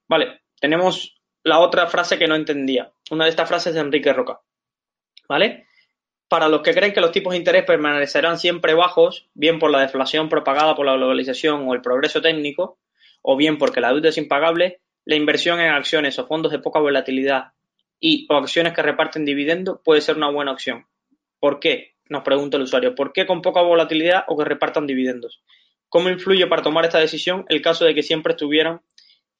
Vale, 0.08 0.42
tenemos 0.60 1.22
la 1.44 1.60
otra 1.60 1.88
frase 1.88 2.18
que 2.18 2.28
no 2.28 2.36
entendía. 2.36 2.92
Una 3.12 3.26
de 3.26 3.30
estas 3.30 3.48
frases 3.48 3.74
de 3.74 3.82
Enrique 3.82 4.14
Roca. 4.14 4.40
¿Vale? 5.28 5.66
Para 6.30 6.48
los 6.48 6.62
que 6.62 6.74
creen 6.74 6.94
que 6.94 7.02
los 7.02 7.12
tipos 7.12 7.32
de 7.32 7.38
interés 7.38 7.66
permanecerán 7.66 8.40
siempre 8.40 8.74
bajos, 8.74 9.30
bien 9.34 9.60
por 9.60 9.70
la 9.70 9.82
deflación 9.82 10.30
propagada 10.30 10.76
por 10.76 10.86
la 10.86 10.96
globalización 10.96 11.68
o 11.68 11.74
el 11.74 11.82
progreso 11.82 12.22
técnico, 12.22 12.80
o 13.22 13.36
bien 13.36 13.58
porque 13.58 13.82
la 13.82 13.92
deuda 13.92 14.10
es 14.10 14.18
impagable, 14.18 14.82
la 15.06 15.16
inversión 15.16 15.60
en 15.60 15.72
acciones 15.72 16.18
o 16.20 16.28
fondos 16.28 16.52
de 16.52 16.60
poca 16.60 16.80
volatilidad 16.80 17.54
y 18.00 18.26
o 18.30 18.36
acciones 18.36 18.74
que 18.74 18.82
reparten 18.82 19.26
dividendos 19.26 19.80
puede 19.84 20.02
ser 20.02 20.18
una 20.18 20.30
buena 20.30 20.52
opción. 20.52 20.88
¿Por 21.40 21.60
qué? 21.60 21.96
Nos 22.10 22.24
pregunta 22.24 22.58
el 22.58 22.64
usuario. 22.64 22.96
¿Por 22.96 23.14
qué 23.14 23.26
con 23.26 23.42
poca 23.42 23.62
volatilidad 23.62 24.24
o 24.28 24.38
que 24.38 24.46
repartan 24.46 24.88
dividendos? 24.88 25.44
¿Cómo 25.90 26.10
influye 26.10 26.48
para 26.48 26.62
tomar 26.62 26.86
esta 26.86 27.00
decisión 27.00 27.46
el 27.50 27.62
caso 27.62 27.86
de 27.86 27.96
que 27.96 28.04
siempre 28.04 28.34
estuvieran 28.34 28.82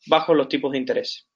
bajo 0.08 0.34
los 0.34 0.50
tipos 0.50 0.72
de 0.72 0.78
interés? 0.78 1.28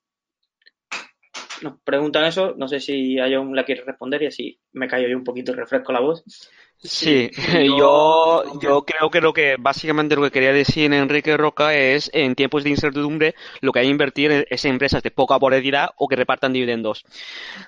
Nos 1.64 1.80
preguntan 1.80 2.26
eso, 2.26 2.52
no 2.58 2.68
sé 2.68 2.78
si 2.78 3.18
un 3.18 3.56
la 3.56 3.64
quiere 3.64 3.84
responder 3.84 4.22
y 4.22 4.26
así 4.26 4.60
me 4.74 4.86
callo 4.86 5.08
yo 5.08 5.16
un 5.16 5.24
poquito 5.24 5.52
y 5.52 5.54
refresco 5.54 5.94
la 5.94 6.00
voz. 6.00 6.22
Sí, 6.76 7.30
yo, 7.78 8.60
yo 8.60 8.84
creo 8.84 9.10
que 9.10 9.22
lo 9.22 9.32
que 9.32 9.56
básicamente 9.58 10.14
lo 10.14 10.20
que 10.24 10.30
quería 10.30 10.52
decir 10.52 10.92
Enrique 10.92 11.38
Roca 11.38 11.74
es 11.74 12.10
en 12.12 12.34
tiempos 12.34 12.64
de 12.64 12.68
incertidumbre 12.68 13.34
lo 13.62 13.72
que 13.72 13.78
hay 13.78 13.86
que 13.86 13.92
invertir 13.92 14.46
es 14.50 14.64
en 14.66 14.72
empresas 14.72 15.02
de 15.02 15.10
poca 15.10 15.38
volatilidad 15.38 15.92
o 15.96 16.06
que 16.06 16.16
repartan 16.16 16.52
dividendos. 16.52 17.06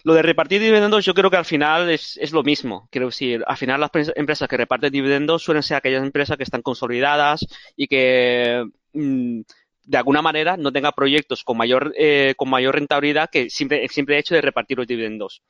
Lo 0.05 0.13
de 0.13 0.21
repartir 0.21 0.61
dividendos 0.61 1.07
yo 1.07 1.15
creo 1.15 1.31
que 1.31 1.39
al 1.39 1.47
final 1.47 1.89
es, 1.89 2.19
es 2.19 2.33
lo 2.33 2.43
mismo. 2.43 2.89
Quiero 2.91 3.07
decir, 3.07 3.45
al 3.47 3.57
final 3.57 3.81
las 3.81 3.91
empresas 4.15 4.47
que 4.47 4.59
reparten 4.59 4.93
dividendos 4.93 5.43
suelen 5.43 5.63
ser 5.63 5.79
aquellas 5.79 6.03
empresas 6.03 6.37
que 6.37 6.45
están 6.45 6.61
consolidadas 6.61 7.47
y 7.77 7.87
que 7.87 8.63
mm, 8.93 9.41
de 9.87 9.97
alguna 9.99 10.21
manera 10.21 10.57
no 10.57 10.73
tengan 10.73 10.93
proyectos 10.95 11.45
con 11.45 11.57
mayor, 11.57 11.95
eh, 11.97 12.35
con 12.37 12.51
mayor 12.51 12.75
rentabilidad 12.75 13.31
que 13.31 13.43
el 13.43 13.51
simple 13.51 14.19
hecho 14.19 14.35
de 14.35 14.41
repartir 14.41 14.77
los 14.77 14.87
dividendos 14.87 15.43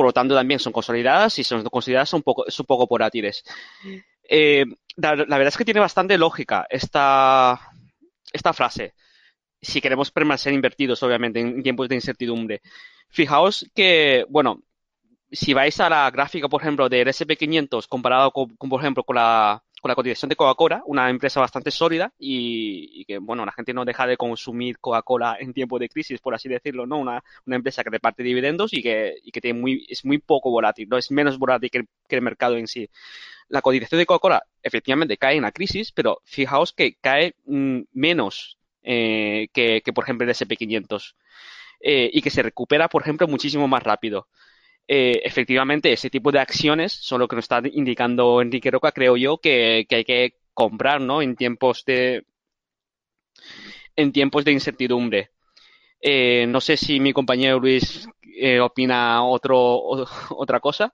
por 0.00 0.06
lo 0.06 0.12
tanto 0.14 0.34
también 0.34 0.58
son 0.58 0.72
consolidadas 0.72 1.38
y 1.38 1.44
son 1.44 1.62
consideradas 1.64 2.08
son 2.08 2.22
poco, 2.22 2.46
son 2.48 2.64
poco 2.64 2.86
volátiles. 2.86 3.44
Eh, 4.26 4.64
la, 4.96 5.14
verdad 5.14 5.48
es 5.48 5.58
que 5.58 5.64
tiene 5.66 5.80
bastante 5.80 6.16
lógica 6.16 6.66
esta, 6.70 7.60
esta 8.32 8.54
frase, 8.54 8.94
si 9.60 9.82
queremos 9.82 10.10
permanecer 10.10 10.54
invertidos, 10.54 11.02
obviamente, 11.02 11.40
en 11.40 11.62
tiempos 11.62 11.86
de 11.90 11.96
incertidumbre. 11.96 12.62
Fijaos 13.10 13.66
que, 13.74 14.24
bueno, 14.30 14.62
si 15.30 15.52
vais 15.52 15.78
a 15.80 15.90
la 15.90 16.10
gráfica, 16.10 16.48
por 16.48 16.62
ejemplo, 16.62 16.88
del 16.88 17.08
SP500 17.08 17.86
comparado 17.86 18.30
con, 18.30 18.56
por 18.56 18.80
ejemplo, 18.80 19.04
con 19.04 19.16
la, 19.16 19.62
con 19.80 19.88
la 19.88 19.94
cotización 19.94 20.28
de 20.28 20.36
Coca-Cola, 20.36 20.82
una 20.86 21.08
empresa 21.08 21.40
bastante 21.40 21.70
sólida 21.70 22.12
y, 22.18 23.04
que, 23.06 23.18
bueno, 23.18 23.46
la 23.46 23.52
gente 23.52 23.72
no 23.72 23.84
deja 23.84 24.06
de 24.06 24.16
consumir 24.16 24.78
Coca-Cola 24.78 25.36
en 25.40 25.54
tiempo 25.54 25.78
de 25.78 25.88
crisis, 25.88 26.20
por 26.20 26.34
así 26.34 26.48
decirlo, 26.48 26.86
¿no? 26.86 26.98
Una, 26.98 27.24
una 27.46 27.56
empresa 27.56 27.82
que 27.82 27.90
reparte 27.90 28.22
dividendos 28.22 28.72
y 28.74 28.82
que, 28.82 29.14
y 29.22 29.30
que 29.30 29.40
tiene 29.40 29.58
muy, 29.58 29.86
es 29.88 30.04
muy 30.04 30.18
poco 30.18 30.50
volátil, 30.50 30.88
¿no? 30.88 30.98
Es 30.98 31.10
menos 31.10 31.38
volátil 31.38 31.70
que 31.70 32.16
el, 32.16 32.22
mercado 32.22 32.56
en 32.56 32.66
sí. 32.66 32.88
La 33.48 33.62
cotización 33.62 33.98
de 34.00 34.06
Coca-Cola 34.06 34.42
efectivamente 34.62 35.16
cae 35.16 35.36
en 35.36 35.42
la 35.42 35.52
crisis, 35.52 35.92
pero 35.92 36.20
fijaos 36.24 36.72
que 36.72 36.96
cae 37.00 37.34
mm, 37.46 37.80
menos 37.92 38.58
eh, 38.82 39.48
que, 39.52 39.82
por 39.94 40.04
ejemplo, 40.04 40.26
el 40.26 40.34
SP500 40.34 41.14
eh, 41.80 42.10
y 42.12 42.20
que 42.20 42.30
se 42.30 42.42
recupera, 42.42 42.88
por 42.88 43.02
ejemplo, 43.02 43.26
muchísimo 43.26 43.66
más 43.66 43.82
rápido. 43.82 44.28
Eh, 44.92 45.22
efectivamente 45.24 45.92
ese 45.92 46.10
tipo 46.10 46.32
de 46.32 46.40
acciones 46.40 46.92
son 46.92 47.20
lo 47.20 47.28
que 47.28 47.36
nos 47.36 47.44
está 47.44 47.62
indicando 47.72 48.42
Enrique 48.42 48.72
Roca, 48.72 48.90
creo 48.90 49.16
yo, 49.16 49.38
que, 49.38 49.86
hay 49.88 50.04
que 50.04 50.34
comprar, 50.52 51.00
¿no? 51.00 51.22
En 51.22 51.36
tiempos 51.36 51.84
de 51.84 52.24
en 53.94 54.10
tiempos 54.10 54.44
de 54.44 54.50
incertidumbre. 54.50 55.30
Eh, 56.00 56.44
no 56.48 56.60
sé 56.60 56.76
si 56.76 56.98
mi 56.98 57.12
compañero 57.12 57.60
Luis 57.60 58.08
eh, 58.34 58.58
opina 58.58 59.24
otro, 59.24 59.60
otra 60.30 60.58
cosa. 60.58 60.92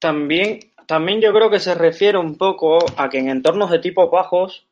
También, 0.00 0.72
también 0.88 1.20
yo 1.20 1.32
creo 1.32 1.48
que 1.48 1.60
se 1.60 1.76
refiere 1.76 2.18
un 2.18 2.36
poco 2.36 2.78
a 2.96 3.08
que 3.08 3.18
en 3.18 3.28
entornos 3.28 3.70
de 3.70 3.78
tipos 3.78 4.10
bajos, 4.10 4.66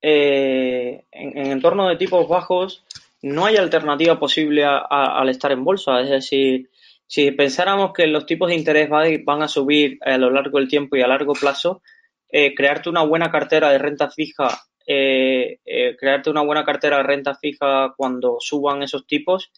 en, 0.00 1.02
entornos 1.10 1.88
de 1.88 1.96
tipos 1.96 2.28
bajos, 2.28 2.84
no 3.22 3.46
hay 3.46 3.56
alternativa 3.56 4.18
posible 4.18 4.64
al 4.64 5.28
estar 5.28 5.52
en 5.52 5.64
bolsa. 5.64 6.00
Es 6.00 6.10
decir, 6.10 6.70
si 7.06 7.30
pensáramos 7.32 7.92
que 7.92 8.06
los 8.06 8.26
tipos 8.26 8.48
de 8.48 8.56
interés 8.56 8.88
van 8.90 9.42
a 9.42 9.48
subir 9.48 9.98
a 10.02 10.18
lo 10.18 10.30
largo 10.30 10.58
del 10.58 10.68
tiempo 10.68 10.96
y 10.96 11.02
a 11.02 11.08
largo 11.08 11.32
plazo, 11.32 11.82
eh, 12.30 12.54
crearte 12.54 12.90
una 12.90 13.02
buena 13.02 13.30
cartera 13.30 13.70
de 13.70 13.78
renta 13.78 14.10
fija, 14.10 14.48
eh, 14.86 15.58
eh, 15.64 15.96
crearte 15.98 16.30
una 16.30 16.42
buena 16.42 16.64
cartera 16.64 16.98
de 16.98 17.02
renta 17.04 17.34
fija 17.34 17.94
cuando 17.96 18.36
suban 18.40 18.82
esos 18.82 19.06
tipos, 19.06 19.50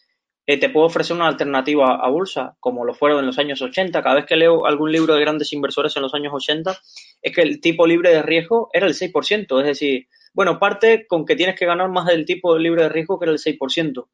te 0.45 0.69
puedo 0.69 0.87
ofrecer 0.87 1.15
una 1.15 1.27
alternativa 1.27 1.95
a 1.95 2.09
bolsa, 2.09 2.57
como 2.59 2.83
lo 2.83 2.93
fueron 2.93 3.19
en 3.19 3.25
los 3.27 3.39
años 3.39 3.61
80. 3.61 4.03
Cada 4.03 4.15
vez 4.15 4.25
que 4.25 4.35
leo 4.35 4.65
algún 4.65 4.91
libro 4.91 5.13
de 5.15 5.21
grandes 5.21 5.53
inversores 5.53 5.95
en 5.95 6.01
los 6.01 6.13
años 6.13 6.33
80, 6.33 6.77
es 7.21 7.33
que 7.33 7.41
el 7.41 7.61
tipo 7.61 7.87
libre 7.87 8.09
de 8.09 8.21
riesgo 8.21 8.69
era 8.73 8.85
el 8.85 8.93
6%. 8.93 9.61
Es 9.61 9.65
decir, 9.65 10.07
bueno, 10.33 10.59
parte 10.59 11.05
con 11.07 11.25
que 11.25 11.35
tienes 11.35 11.57
que 11.57 11.65
ganar 11.65 11.89
más 11.89 12.05
del 12.05 12.25
tipo 12.25 12.57
libre 12.57 12.83
de 12.83 12.89
riesgo 12.89 13.19
que 13.19 13.25
era 13.25 13.33
el 13.33 13.39
6%. 13.39 14.07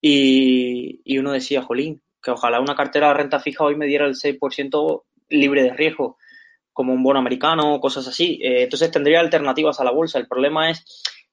Y, 0.00 1.00
y 1.04 1.18
uno 1.18 1.32
decía, 1.32 1.62
jolín, 1.62 2.02
que 2.22 2.30
ojalá 2.30 2.60
una 2.60 2.74
cartera 2.74 3.08
de 3.08 3.14
renta 3.14 3.40
fija 3.40 3.64
hoy 3.64 3.76
me 3.76 3.86
diera 3.86 4.06
el 4.06 4.14
6% 4.14 5.02
libre 5.28 5.62
de 5.62 5.72
riesgo, 5.72 6.18
como 6.72 6.92
un 6.92 7.02
bono 7.02 7.18
americano 7.18 7.74
o 7.74 7.80
cosas 7.80 8.06
así. 8.06 8.38
Eh, 8.42 8.62
entonces 8.62 8.90
tendría 8.90 9.20
alternativas 9.20 9.80
a 9.80 9.84
la 9.84 9.90
bolsa. 9.90 10.18
El 10.18 10.28
problema 10.28 10.70
es 10.70 10.84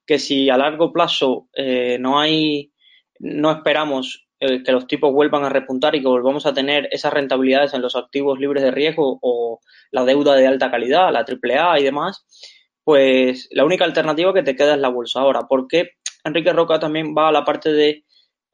que 0.06 0.20
si 0.20 0.50
a 0.50 0.58
largo 0.58 0.92
plazo 0.92 1.48
eh, 1.54 1.98
no 2.00 2.20
hay, 2.20 2.72
no 3.20 3.52
esperamos 3.52 4.28
eh, 4.40 4.64
que 4.64 4.72
los 4.72 4.88
tipos 4.88 5.14
vuelvan 5.14 5.44
a 5.44 5.50
repuntar 5.50 5.96
y 5.96 6.02
que 6.02 6.08
volvamos 6.08 6.46
a 6.46 6.54
tener 6.54 6.88
esas 6.92 7.14
rentabilidades 7.14 7.74
en 7.74 7.82
los 7.82 7.96
activos 7.96 8.40
libres 8.40 8.64
de 8.64 8.72
riesgo 8.72 9.18
o 9.22 9.60
la 9.92 10.04
deuda 10.04 10.36
de 10.36 10.48
alta 10.48 10.70
calidad, 10.70 11.12
la 11.12 11.26
AAA 11.26 11.80
y 11.80 11.84
demás, 11.84 12.26
pues 12.86 13.50
la 13.52 13.66
única 13.66 13.84
alternativa 13.84 14.34
que 14.34 14.44
te 14.44 14.56
queda 14.56 14.76
es 14.76 14.80
la 14.80 14.90
bolsa. 14.90 15.20
Ahora, 15.20 15.42
¿por 15.42 15.68
qué 15.68 15.90
Enrique 16.24 16.54
Roca 16.54 16.80
también 16.80 17.14
va 17.18 17.28
a 17.28 17.32
la 17.34 17.44
parte 17.44 17.74
de 17.74 18.06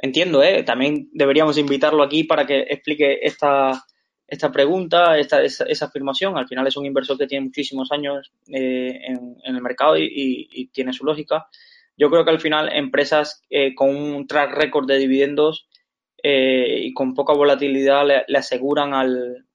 entiendo, 0.01 0.41
¿eh? 0.41 0.63
También 0.63 1.09
deberíamos 1.13 1.57
invitarlo 1.57 2.01
aquí 2.01 2.23
para 2.23 2.47
que 2.47 2.61
explique 2.61 3.19
esta, 3.21 3.84
esta 4.27 4.51
pregunta, 4.51 5.17
esta, 5.17 5.43
esa, 5.43 5.86
afirmación. 5.86 6.38
Al 6.38 6.47
final 6.47 6.65
es 6.65 6.77
un 6.77 6.86
inversor 6.86 7.17
que 7.17 7.27
tiene 7.27 7.45
muchísimos 7.45 7.91
años 7.91 8.32
eh, 8.47 8.99
en, 9.05 9.36
el 9.43 9.61
mercado 9.61 9.97
y, 9.97 10.69
tiene 10.73 10.93
su 10.93 11.05
lógica. 11.05 11.47
Yo 11.97 12.09
creo 12.09 12.25
que 12.25 12.32
al 12.32 12.39
final 12.39 12.71
empresas 12.73 13.43
eh, 13.49 13.75
con 13.75 13.95
un 13.95 14.25
track 14.25 14.53
record 14.55 14.88
de 14.88 14.97
dividendos 14.97 15.67
eh, 16.23 16.79
y 16.84 16.93
con 16.93 17.13
poca 17.13 17.34
volatilidad 17.34 18.07
le, 18.27 18.38
aseguran 18.38 18.93
al, 18.93 19.45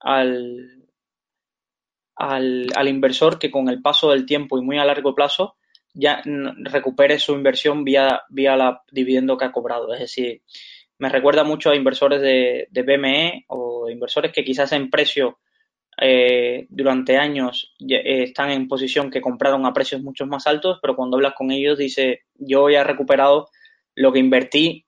al, 0.00 0.83
al, 2.16 2.66
al 2.74 2.88
inversor 2.88 3.38
que 3.38 3.50
con 3.50 3.68
el 3.68 3.82
paso 3.82 4.10
del 4.10 4.26
tiempo 4.26 4.58
y 4.58 4.62
muy 4.62 4.78
a 4.78 4.84
largo 4.84 5.14
plazo 5.14 5.56
ya 5.94 6.22
recupere 6.24 7.18
su 7.18 7.34
inversión 7.34 7.84
vía, 7.84 8.22
vía 8.28 8.56
la 8.56 8.82
dividendo 8.90 9.38
que 9.38 9.44
ha 9.44 9.52
cobrado. 9.52 9.92
Es 9.94 10.00
decir, 10.00 10.42
me 10.98 11.08
recuerda 11.08 11.44
mucho 11.44 11.70
a 11.70 11.76
inversores 11.76 12.20
de, 12.20 12.66
de 12.70 12.82
BME 12.82 13.44
o 13.48 13.88
inversores 13.88 14.32
que 14.32 14.44
quizás 14.44 14.72
en 14.72 14.90
precio 14.90 15.38
eh, 16.00 16.66
durante 16.70 17.16
años 17.16 17.74
eh, 17.88 18.24
están 18.24 18.50
en 18.50 18.66
posición 18.66 19.10
que 19.10 19.20
compraron 19.20 19.64
a 19.64 19.72
precios 19.72 20.02
mucho 20.02 20.26
más 20.26 20.46
altos, 20.46 20.78
pero 20.82 20.96
cuando 20.96 21.16
hablas 21.16 21.34
con 21.34 21.52
ellos 21.52 21.78
dice, 21.78 22.22
yo 22.34 22.68
ya 22.68 22.80
he 22.80 22.84
recuperado 22.84 23.48
lo 23.94 24.12
que 24.12 24.18
invertí, 24.18 24.86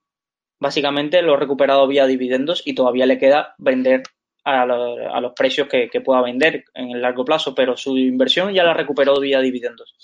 básicamente 0.58 1.22
lo 1.22 1.34
he 1.34 1.38
recuperado 1.38 1.86
vía 1.86 2.06
dividendos 2.06 2.62
y 2.64 2.74
todavía 2.74 3.06
le 3.06 3.18
queda 3.18 3.54
vender 3.58 4.02
a, 4.46 4.62
a 4.62 5.20
los 5.20 5.32
precios 5.34 5.66
que, 5.68 5.90
pueda 6.00 6.22
vender 6.22 6.64
en 6.72 6.90
el 6.92 7.02
largo 7.02 7.24
plazo, 7.24 7.52
pero 7.54 7.76
su 7.76 7.98
inversión 7.98 8.54
ya 8.54 8.62
la 8.62 8.74
recuperó 8.74 9.18
vía 9.18 9.40
dividendos. 9.40 9.96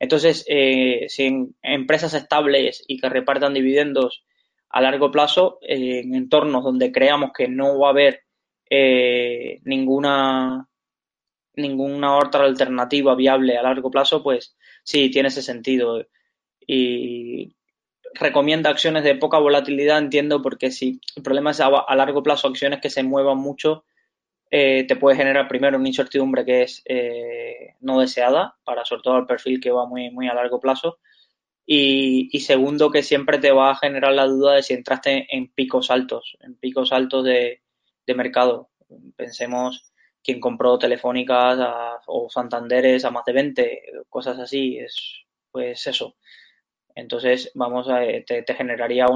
Entonces, 0.00 0.44
eh, 0.48 1.06
si 1.08 1.24
en 1.24 1.54
empresas 1.62 2.12
estables 2.12 2.84
y 2.88 2.98
que 2.98 3.08
repartan 3.08 3.54
dividendos 3.54 4.24
a 4.70 4.80
largo 4.80 5.12
plazo, 5.12 5.58
eh, 5.62 6.00
en 6.00 6.16
entornos 6.16 6.64
donde 6.64 6.90
creamos 6.90 7.30
que 7.32 7.46
no 7.46 7.78
va 7.78 7.88
a 7.88 7.90
haber 7.90 8.24
eh, 8.68 9.60
ninguna 9.64 10.68
ninguna 11.54 12.18
otra 12.18 12.44
alternativa 12.44 13.14
viable 13.14 13.56
a 13.56 13.62
largo 13.62 13.90
plazo, 13.90 14.22
pues 14.22 14.56
sí, 14.82 15.10
tiene 15.10 15.28
ese 15.28 15.42
sentido. 15.42 16.04
Y 16.66 17.54
recomienda 18.18 18.70
acciones 18.70 19.04
de 19.04 19.14
poca 19.14 19.38
volatilidad, 19.38 19.98
entiendo, 19.98 20.42
porque 20.42 20.70
si 20.70 21.00
el 21.16 21.22
problema 21.22 21.50
es 21.50 21.60
a 21.60 21.94
largo 21.94 22.22
plazo 22.22 22.48
acciones 22.48 22.80
que 22.80 22.90
se 22.90 23.02
muevan 23.02 23.38
mucho, 23.38 23.84
eh, 24.50 24.84
te 24.86 24.96
puede 24.96 25.16
generar 25.16 25.48
primero 25.48 25.76
una 25.76 25.88
incertidumbre 25.88 26.44
que 26.44 26.62
es 26.62 26.82
eh, 26.84 27.74
no 27.80 28.00
deseada, 28.00 28.56
para 28.64 28.84
sobre 28.84 29.02
todo 29.02 29.18
el 29.18 29.26
perfil 29.26 29.60
que 29.60 29.70
va 29.70 29.86
muy, 29.86 30.10
muy 30.10 30.28
a 30.28 30.34
largo 30.34 30.60
plazo. 30.60 30.98
Y, 31.68 32.30
segundo, 32.40 32.90
que 32.92 33.02
siempre 33.02 33.38
te 33.38 33.50
va 33.50 33.70
a 33.72 33.76
generar 33.76 34.12
la 34.12 34.26
duda 34.26 34.54
de 34.54 34.62
si 34.62 34.74
entraste 34.74 35.26
en 35.36 35.48
picos 35.48 35.90
altos, 35.90 36.36
en 36.40 36.54
picos 36.54 36.92
altos 36.92 37.24
de, 37.24 37.60
mercado. 38.14 38.70
Pensemos 39.16 39.92
quien 40.22 40.38
compró 40.38 40.78
Telefónicas 40.78 41.58
o 42.06 42.28
Santanderes 42.30 43.04
a 43.04 43.10
más 43.10 43.24
de 43.24 43.32
20, 43.32 43.82
cosas 44.08 44.38
así, 44.38 44.78
es 44.78 45.24
pues 45.50 45.86
eso. 45.88 46.14
Entonces, 46.96 47.52
vamos 47.54 47.88
a, 47.88 48.00
te, 48.26 48.42
te 48.42 48.54
generaría 48.54 49.06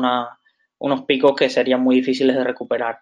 unos 0.78 1.02
picos 1.06 1.34
que 1.34 1.50
serían 1.50 1.82
muy 1.82 1.96
difíciles 1.96 2.36
de 2.36 2.44
recuperar. 2.44 3.00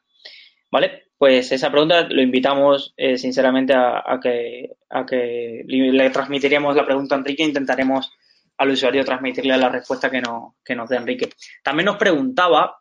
¿Vale? 0.71 1.09
Pues 1.19 1.51
esa 1.51 1.71
pregunta 1.71 2.07
lo 2.09 2.23
invitamos 2.23 2.95
eh, 2.97 3.19
sinceramente 3.19 3.75
a, 3.75 4.21
que, 4.23 4.71
a 4.89 5.05
que 5.05 5.65
le 5.67 6.11
transmitiríamos 6.11 6.77
la 6.77 6.87
pregunta 6.87 7.17
a 7.17 7.19
Enrique 7.19 7.43
e 7.43 7.47
intentaremos 7.47 8.13
al 8.57 8.71
usuario 8.71 9.05
transmitirle 9.05 9.57
la 9.57 9.69
respuesta 9.69 10.11
que, 10.11 10.21
no, 10.21 10.57
que 10.65 10.77
nos 10.77 10.89
dé 10.89 10.97
Enrique. 10.97 11.31
También 11.65 11.87
nos 11.87 11.97
preguntaba 11.97 12.79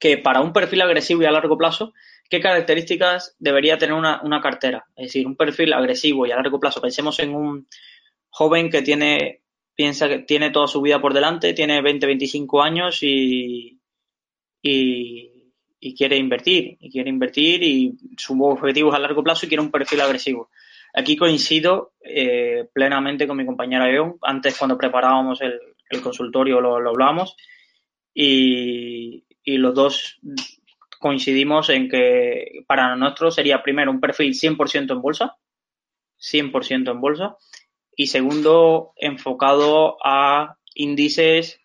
que 0.00 0.18
para 0.18 0.40
un 0.40 0.52
perfil 0.52 0.82
agresivo 0.82 1.22
y 1.22 1.26
a 1.26 1.30
largo 1.30 1.56
plazo, 1.56 1.94
¿qué 2.28 2.40
características 2.40 3.36
debería 3.38 3.78
tener 3.78 3.94
una, 3.94 4.20
una 4.22 4.40
cartera? 4.40 4.86
Es 4.96 5.06
decir, 5.06 5.26
un 5.26 5.36
perfil 5.36 5.72
agresivo 5.72 6.26
y 6.26 6.32
a 6.32 6.36
largo 6.36 6.58
plazo. 6.58 6.80
Pensemos 6.80 7.18
en 7.20 7.34
un 7.34 7.68
joven 8.30 8.68
que 8.68 8.82
tiene, 8.82 9.42
piensa 9.74 10.08
que 10.08 10.20
tiene 10.20 10.50
toda 10.50 10.66
su 10.66 10.80
vida 10.80 11.00
por 11.00 11.14
delante, 11.14 11.52
tiene 11.52 11.82
20, 11.82 12.06
25 12.06 12.62
años 12.62 13.02
y, 13.02 13.80
y 15.86 15.94
quiere 15.94 16.16
invertir, 16.16 16.78
y 16.80 16.90
quiere 16.90 17.10
invertir 17.10 17.62
y 17.62 17.94
su 18.16 18.42
objetivo 18.42 18.88
es 18.88 18.96
a 18.96 18.98
largo 18.98 19.22
plazo 19.22 19.44
y 19.44 19.48
quiere 19.48 19.62
un 19.62 19.70
perfil 19.70 20.00
agresivo. 20.00 20.48
Aquí 20.94 21.14
coincido 21.14 21.92
eh, 22.00 22.66
plenamente 22.72 23.26
con 23.26 23.36
mi 23.36 23.44
compañera 23.44 23.90
Eon. 23.90 24.16
Antes, 24.22 24.56
cuando 24.56 24.78
preparábamos 24.78 25.42
el, 25.42 25.60
consultorio, 26.02 26.60
lo, 26.60 26.80
lo 26.80 26.90
hablábamos 26.90 27.36
y, 28.14 29.24
y, 29.44 29.58
los 29.58 29.74
dos 29.74 30.18
coincidimos 30.98 31.68
en 31.68 31.88
que 31.88 32.64
para 32.66 32.96
nosotros 32.96 33.34
sería 33.34 33.62
primero 33.62 33.90
un 33.90 34.00
perfil 34.00 34.32
100% 34.32 34.90
en 34.90 35.02
bolsa, 35.02 35.36
100% 36.18 36.90
en 36.90 37.00
bolsa, 37.00 37.36
y 37.96 38.08
segundo, 38.08 38.92
enfocado 38.96 39.96
a 40.04 40.56
índices. 40.74 41.60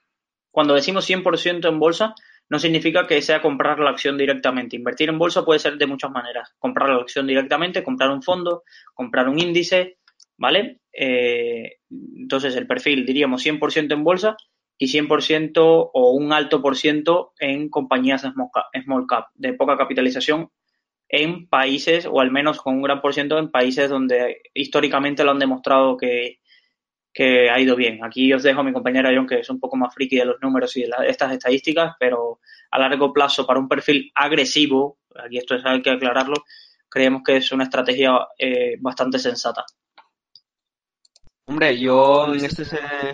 Cuando 0.51 0.73
decimos 0.73 1.09
100% 1.09 1.67
en 1.67 1.79
bolsa, 1.79 2.15
no 2.49 2.57
significa 2.57 3.05
que 3.07 3.21
sea 3.21 3.41
comprar 3.41 3.79
la 3.79 3.91
acción 3.91 4.17
directamente. 4.17 4.75
Invertir 4.75 5.09
en 5.09 5.19
bolsa 5.19 5.45
puede 5.45 5.59
ser 5.59 5.77
de 5.77 5.85
muchas 5.85 6.11
maneras. 6.11 6.53
Comprar 6.57 6.89
la 6.89 7.01
acción 7.01 7.27
directamente, 7.27 7.83
comprar 7.83 8.09
un 8.09 8.23
fondo, 8.23 8.63
comprar 8.93 9.29
un 9.29 9.39
índice, 9.39 9.97
¿vale? 10.37 10.79
Eh, 10.91 11.77
entonces 11.89 12.55
el 12.55 12.65
perfil 12.65 13.05
diríamos 13.05 13.45
100% 13.45 13.93
en 13.93 14.03
bolsa 14.03 14.35
y 14.77 14.87
100% 14.87 15.91
o 15.93 16.11
un 16.11 16.33
alto 16.33 16.61
por 16.61 16.75
ciento 16.75 17.33
en 17.37 17.69
compañías 17.69 18.21
small 18.21 19.05
cap, 19.07 19.27
de 19.35 19.53
poca 19.53 19.77
capitalización 19.77 20.49
en 21.09 21.47
países, 21.47 22.07
o 22.09 22.21
al 22.21 22.31
menos 22.31 22.61
con 22.61 22.75
un 22.75 22.83
gran 22.83 23.01
por 23.01 23.13
ciento 23.13 23.39
en 23.39 23.49
países 23.49 23.89
donde 23.89 24.43
históricamente 24.53 25.23
lo 25.23 25.31
han 25.31 25.39
demostrado 25.39 25.97
que, 25.97 26.39
que 27.11 27.49
ha 27.49 27.59
ido 27.59 27.75
bien. 27.75 28.03
Aquí 28.03 28.31
os 28.31 28.43
dejo 28.43 28.61
a 28.61 28.63
mi 28.63 28.71
compañera 28.71 29.11
John, 29.13 29.27
que 29.27 29.39
es 29.39 29.49
un 29.49 29.59
poco 29.59 29.75
más 29.75 29.93
friki 29.93 30.17
de 30.17 30.25
los 30.25 30.41
números 30.41 30.77
y 30.77 30.83
de 30.83 30.89
estas 31.07 31.33
estadísticas, 31.33 31.95
pero 31.99 32.39
a 32.71 32.79
largo 32.79 33.11
plazo, 33.11 33.47
para 33.47 33.59
un 33.59 33.67
perfil 33.67 34.11
agresivo, 34.13 34.99
aquí 35.15 35.37
esto 35.37 35.55
es, 35.55 35.65
hay 35.65 35.81
que 35.81 35.89
aclararlo, 35.89 36.35
creemos 36.87 37.23
que 37.25 37.37
es 37.37 37.51
una 37.51 37.63
estrategia 37.63 38.11
eh, 38.37 38.77
bastante 38.79 39.17
sensata. 39.17 39.65
Hombre, 41.45 41.79
yo 41.79 42.31
en 42.31 42.45
este 42.45 42.63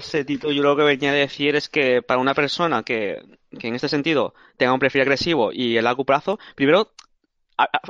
sentido, 0.02 0.52
yo 0.52 0.62
lo 0.62 0.76
que 0.76 0.84
venía 0.84 1.12
a 1.12 1.14
decir 1.14 1.56
es 1.56 1.70
que 1.70 2.02
para 2.02 2.20
una 2.20 2.34
persona 2.34 2.84
que, 2.84 3.22
que 3.58 3.70
en 3.70 3.76
este 3.76 3.88
sentido 3.88 4.34
tenga 4.58 4.74
un 4.74 4.80
perfil 4.80 5.04
agresivo 5.04 5.54
y 5.54 5.78
a 5.78 5.82
largo 5.82 6.04
plazo, 6.04 6.38
primero 6.54 6.92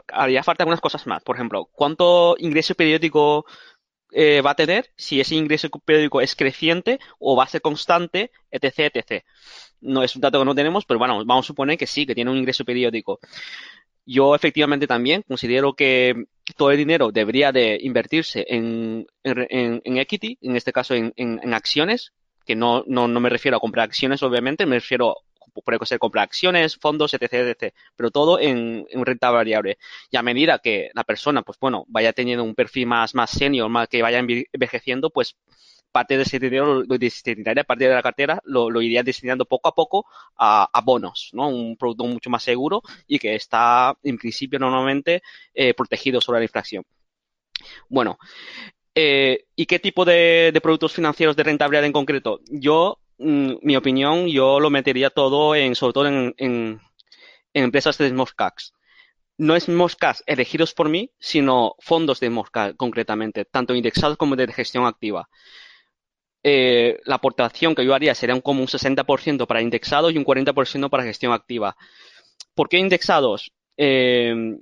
haría 0.07 0.43
falta 0.43 0.63
algunas 0.63 0.81
cosas 0.81 1.05
más. 1.07 1.23
Por 1.23 1.35
ejemplo, 1.35 1.69
¿cuánto 1.73 2.35
ingreso 2.39 2.75
periódico 2.75 3.45
eh, 4.11 4.41
va 4.41 4.51
a 4.51 4.55
tener, 4.55 4.91
si 4.95 5.19
ese 5.19 5.35
ingreso 5.35 5.69
periódico 5.69 6.21
es 6.21 6.35
creciente 6.35 6.99
o 7.19 7.35
va 7.35 7.43
a 7.43 7.47
ser 7.47 7.61
constante, 7.61 8.31
etc, 8.49 8.95
etc. 8.95 9.25
No 9.81 10.03
es 10.03 10.15
un 10.15 10.21
dato 10.21 10.39
que 10.39 10.45
no 10.45 10.55
tenemos, 10.55 10.85
pero 10.85 10.99
bueno, 10.99 11.17
vamos 11.25 11.45
a 11.45 11.47
suponer 11.47 11.77
que 11.77 11.85
sí, 11.85 12.05
que 12.05 12.15
tiene 12.15 12.31
un 12.31 12.37
ingreso 12.37 12.63
periódico. 12.63 13.19
Yo 14.05 14.33
efectivamente 14.33 14.87
también 14.87 15.23
considero 15.27 15.73
que 15.73 16.25
todo 16.55 16.71
el 16.71 16.77
dinero 16.77 17.11
debería 17.11 17.51
de 17.51 17.77
invertirse 17.81 18.45
en, 18.47 19.07
en, 19.23 19.97
equity, 19.97 20.37
en 20.41 20.55
este 20.55 20.71
caso 20.71 20.93
en, 20.93 21.11
en 21.17 21.53
acciones, 21.53 22.13
que 22.45 22.55
no, 22.55 22.83
no, 22.87 23.07
no, 23.07 23.19
me 23.19 23.29
refiero 23.29 23.57
a 23.57 23.59
comprar 23.59 23.85
acciones, 23.85 24.23
obviamente, 24.23 24.65
me 24.65 24.75
refiero 24.75 25.17
puede 25.61 25.85
ser 25.85 25.99
comprar 25.99 26.23
acciones, 26.23 26.77
fondos, 26.77 27.13
etc, 27.13 27.33
etc, 27.33 27.73
pero 27.95 28.11
todo 28.11 28.39
en, 28.39 28.85
en, 28.89 29.05
renta 29.05 29.31
variable. 29.31 29.77
Y 30.11 30.17
a 30.17 30.23
medida 30.23 30.59
que 30.59 30.91
la 30.93 31.03
persona, 31.03 31.41
pues 31.41 31.57
bueno, 31.59 31.85
vaya 31.87 32.13
teniendo 32.13 32.43
un 32.43 32.55
perfil 32.55 32.87
más, 32.87 33.15
más 33.15 33.31
senior, 33.31 33.69
más 33.69 33.87
que 33.87 34.01
vaya 34.01 34.19
envejeciendo, 34.19 35.09
pues 35.09 35.35
parte 35.95 36.17
de 36.17 36.23
ese 36.23 36.39
dinero 36.39 36.83
lo 36.83 36.97
destinaría, 36.97 37.63
parte 37.63 37.87
de 37.87 37.93
la 37.95 38.03
cartera, 38.03 38.41
lo, 38.43 38.81
iría 38.81 39.01
destinando 39.01 39.45
poco 39.45 39.69
a 39.69 39.73
poco 39.73 40.05
a, 40.35 40.69
a, 40.73 40.81
bonos, 40.81 41.29
¿no? 41.31 41.47
Un 41.47 41.77
producto 41.77 42.03
mucho 42.03 42.29
más 42.29 42.43
seguro 42.43 42.81
y 43.07 43.17
que 43.17 43.33
está, 43.35 43.95
en 44.03 44.17
principio, 44.17 44.59
normalmente 44.59 45.23
eh, 45.53 45.73
protegido 45.73 46.19
sobre 46.19 46.39
la 46.39 46.45
inflación. 46.45 46.83
Bueno, 47.87 48.17
eh, 48.93 49.45
¿y 49.55 49.65
qué 49.65 49.79
tipo 49.79 50.03
de, 50.03 50.51
de, 50.53 50.61
productos 50.61 50.91
financieros 50.91 51.37
de 51.37 51.43
rentabilidad 51.43 51.85
en 51.85 51.93
concreto? 51.93 52.41
Yo 52.49 52.99
Mm, 53.17 53.53
mi 53.61 53.75
opinión, 53.75 54.27
yo 54.27 54.59
lo 54.59 54.69
metería 54.69 55.09
todo 55.09 55.55
en, 55.55 55.75
sobre 55.75 55.93
todo 55.93 56.07
en, 56.07 56.81
empresas 57.53 57.97
de 57.97 58.11
caps. 58.35 58.73
No 59.37 59.55
es 59.55 59.67
caps 59.95 60.23
elegidos 60.27 60.73
por 60.73 60.89
mí, 60.89 61.11
sino 61.19 61.75
fondos 61.79 62.19
de 62.19 62.29
caps 62.29 62.49
concretamente, 62.77 63.45
tanto 63.45 63.75
indexados 63.75 64.17
como 64.17 64.35
de 64.35 64.51
gestión 64.51 64.85
activa. 64.85 65.29
Eh, 66.43 66.99
la 67.05 67.15
aportación 67.15 67.73
que 67.75 67.85
yo 67.85 67.93
haría 67.95 68.13
sería 68.15 68.39
como 68.41 68.61
un 68.61 68.67
60% 68.67 69.47
para 69.47 69.61
indexados 69.61 70.13
y 70.13 70.17
un 70.17 70.25
40% 70.25 70.89
para 70.89 71.03
gestión 71.03 71.33
activa. 71.33 71.75
¿Por 72.53 72.69
qué 72.69 72.77
indexados? 72.77 73.51
Eh, 73.77 74.55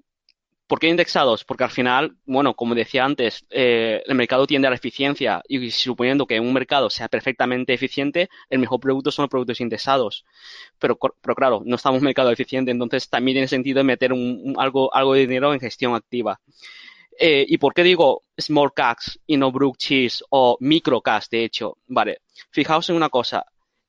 ¿Por 0.68 0.80
qué 0.80 0.88
indexados? 0.88 1.44
Porque 1.44 1.66
al 1.66 1.72
final, 1.72 2.16
bueno, 2.26 2.56
como 2.56 2.74
decía 2.74 3.04
antes, 3.04 3.46
eh, 3.50 4.02
el 4.06 4.16
mercado 4.16 4.48
tiende 4.48 4.68
a 4.68 4.72
la 4.72 4.78
eficiencia 4.78 5.42
y 5.48 5.70
suponiendo 5.72 6.26
que 6.26 6.40
un 6.40 6.54
mercado 6.54 6.90
sea 6.90 7.10
perfectamente 7.10 7.74
eficiente, 7.74 8.30
el 8.50 8.60
mejor 8.60 8.80
producto 8.80 9.12
son 9.12 9.24
los 9.24 9.30
productos 9.30 9.60
indexados. 9.60 10.26
Pero, 10.80 10.98
pero 10.98 11.36
claro, 11.36 11.62
no 11.66 11.76
estamos 11.76 11.98
en 11.98 12.04
un 12.04 12.06
mercado 12.06 12.32
eficiente, 12.32 12.72
entonces 12.72 13.10
también 13.10 13.36
tiene 13.36 13.48
sentido 13.50 13.84
meter 13.84 14.14
algo, 14.58 14.94
algo 14.96 15.14
de 15.14 15.22
dinero 15.22 15.54
en 15.54 15.60
gestión 15.60 15.96
activa. 15.96 16.40
Eh, 17.20 17.46
¿Y 17.48 17.58
por 17.58 17.74
qué 17.74 17.84
digo 17.84 18.24
small 18.38 18.74
caps 18.74 19.20
y 19.28 19.38
no 19.38 19.52
brook 19.52 19.78
cheese 19.78 20.24
o 20.30 20.58
micro 20.62 21.02
caps, 21.02 21.30
de 21.30 21.44
hecho? 21.44 21.78
Vale, 21.88 22.22
fijaos 22.52 22.90
en 22.90 22.96
una 22.96 23.10
cosa. 23.10 23.46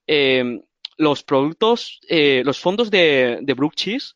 Eh, 0.09 0.61
los 0.97 1.23
productos, 1.23 2.01
los 2.09 2.59
fondos 2.59 2.91
de, 2.91 3.39
de 3.43 3.55
brook 3.55 3.75
cheese 3.75 4.15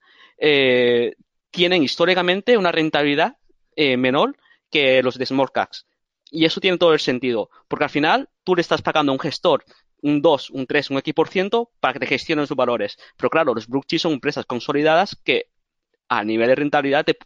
tienen 1.51 1.83
históricamente 1.83 2.57
una 2.57 2.73
rentabilidad 2.73 3.37
eh, 3.77 3.97
menor 3.97 4.37
que 4.71 5.03
los 5.03 5.19
de 5.19 5.27
small 5.27 5.53
caps. 5.53 5.87
Y 6.31 6.45
eso 6.45 6.61
tiene 6.61 6.79
todo 6.79 6.93
el 6.93 7.01
sentido, 7.01 7.51
porque 7.69 7.85
al 7.85 7.91
final 7.91 8.29
tú 8.45 8.55
le 8.55 8.61
estás 8.61 8.83
pagando 8.83 9.13
a 9.13 9.15
un 9.15 9.21
gestor 9.21 9.65
un 10.03 10.23
2, 10.23 10.51
un 10.51 10.67
3, 10.67 10.91
un 10.91 10.99
X% 10.99 11.71
para 11.81 11.95
que 11.95 12.01
te 12.01 12.07
gestionen 12.07 12.47
sus 12.47 12.57
valores. 12.57 12.97
Pero 13.17 13.31
claro, 13.31 13.55
los 13.55 13.67
Brookchies 13.67 14.03
son 14.03 14.13
empresas 14.13 14.47
consolidadas 14.47 15.17
que 15.25 15.47
a 16.09 16.25
nivel 16.25 16.49
de 16.49 16.55
rentabilidad 16.55 17.05
te, 17.05 17.19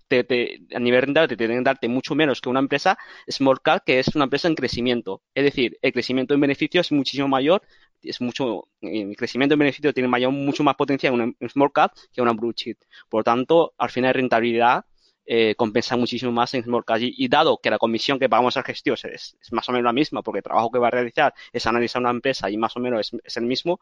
a 0.75 0.79
nivel 0.81 1.01
de 1.01 1.07
rentabilidad 1.07 1.29
te 1.29 1.37
tienen 1.37 1.59
que 1.59 1.65
darte 1.65 1.89
mucho 1.89 2.17
menos 2.17 2.41
que 2.41 2.49
una 2.49 2.59
empresa 2.59 2.99
small 3.29 3.61
cap 3.63 3.85
que 3.87 4.01
es 4.01 4.09
una 4.15 4.25
empresa 4.25 4.49
en 4.49 4.57
crecimiento. 4.57 5.23
Es 5.35 5.45
decir, 5.45 5.79
el 5.83 5.93
crecimiento 5.93 6.35
en 6.35 6.41
beneficio 6.41 6.81
es 6.81 6.91
muchísimo 6.91 7.29
mayor, 7.29 7.63
es 8.03 8.21
mucho, 8.21 8.69
el 8.81 9.17
crecimiento 9.17 9.55
en 9.55 9.61
beneficio 9.61 9.93
tiene 9.93 10.09
mayor, 10.09 10.33
mucho 10.33 10.63
más 10.65 10.77
potencial 10.77 11.15
en 11.15 11.21
una 11.21 11.49
small 11.49 11.73
cap 11.73 11.93
que 12.13 12.23
una 12.23 12.33
blue 12.33 12.53
chip. 12.53 12.79
Por 13.09 13.21
lo 13.21 13.25
tanto, 13.25 13.75
al 13.79 13.91
final 13.91 14.15
rentabilidad 14.15 14.85
eh, 15.25 15.55
compensa 15.55 15.97
muchísimo 15.97 16.33
más 16.33 16.53
en 16.55 16.65
small 16.65 16.85
cap. 16.85 16.99
Y, 17.01 17.29
dado 17.29 17.59
que 17.59 17.71
la 17.71 17.79
comisión 17.79 18.19
que 18.19 18.29
pagamos 18.29 18.57
al 18.57 18.65
gestor 18.65 18.99
es, 19.13 19.37
más 19.53 19.69
o 19.69 19.73
menos 19.73 19.85
la 19.85 19.93
misma, 19.93 20.23
porque 20.23 20.39
el 20.39 20.45
trabajo 20.45 20.71
que 20.71 20.79
va 20.79 20.89
a 20.89 20.91
realizar 20.91 21.33
es 21.53 21.67
analizar 21.67 22.03
una 22.03 22.11
empresa 22.11 22.51
y 22.51 22.57
más 22.57 22.77
o 22.77 22.81
menos 22.81 23.13
es, 23.25 23.37
el 23.37 23.45
mismo, 23.45 23.81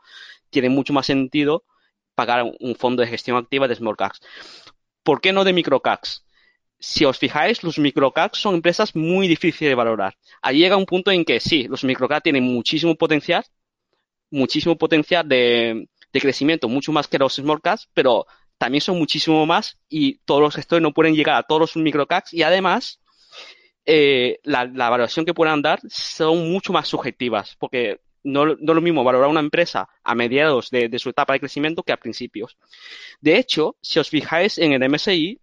tiene 0.51 0.69
mucho 0.69 0.93
más 0.93 1.07
sentido 1.07 1.65
pagar 2.15 2.45
un 2.61 2.75
fondo 2.77 3.03
de 3.03 3.09
gestión 3.09 3.37
activa 3.39 3.69
de 3.69 3.75
small 3.77 3.97
caps. 3.97 4.21
¿Por 5.03 5.21
qué 5.21 5.33
no 5.33 5.45
de 5.45 5.53
microcaps? 5.55 6.27
Si 6.79 7.05
os 7.05 7.19
fijáis, 7.19 7.63
los 7.63 7.79
microcaps 7.79 8.39
son 8.39 8.55
empresas 8.57 8.95
muy 8.97 9.29
difíciles 9.29 9.71
de 9.71 9.75
valorar. 9.75 10.17
Ahí 10.43 10.59
llega 10.59 10.77
un 10.77 10.87
punto 10.87 11.11
en 11.11 11.25
que 11.25 11.41
sí, 11.41 11.69
los 11.69 11.85
microcaps 11.85 12.23
tienen 12.23 12.45
muchísimo 12.45 12.95
potencial, 12.97 13.45
muchísimo 14.31 14.77
potencial 14.77 15.29
de, 15.29 15.89
crecimiento, 16.13 16.69
mucho 16.69 16.93
más 16.93 17.09
que 17.09 17.19
los 17.19 17.35
small 17.35 17.61
caps, 17.61 17.89
pero 17.95 18.27
también 18.59 18.81
son 18.81 18.99
muchísimo 18.99 19.47
más 19.47 19.79
y 19.89 20.19
todos 20.25 20.41
los 20.41 20.55
gestores 20.55 20.83
no 20.83 20.93
pueden 20.93 21.15
llegar 21.15 21.37
a 21.37 21.43
todos 21.45 21.61
los 21.61 21.77
microcaps 21.77 22.35
y 22.35 22.43
además 22.43 23.01
eh, 23.87 24.39
la, 24.43 24.67
valoración 24.67 25.25
que 25.25 25.35
puedan 25.35 25.63
dar 25.63 25.81
son 25.89 26.51
mucho 26.51 26.73
más 26.73 26.89
subjetivas 26.89 27.57
porque 27.59 28.01
no, 28.23 28.45
no 28.45 28.53
es 28.53 28.75
lo 28.75 28.81
mismo 28.83 29.03
valorar 29.03 29.31
una 29.31 29.41
empresa 29.41 29.89
a 30.05 30.15
mediados 30.15 30.69
de, 30.71 30.89
de, 30.89 30.99
su 30.99 31.09
etapa 31.09 31.33
de 31.33 31.41
crecimiento 31.41 31.83
que 31.83 31.93
a 31.93 31.97
principios. 31.97 32.59
De 33.21 33.37
hecho, 33.37 33.77
si 33.81 33.99
os 33.99 34.11
fijáis 34.11 34.59
en 34.59 34.73
el 34.73 34.91
MSI, 34.91 35.41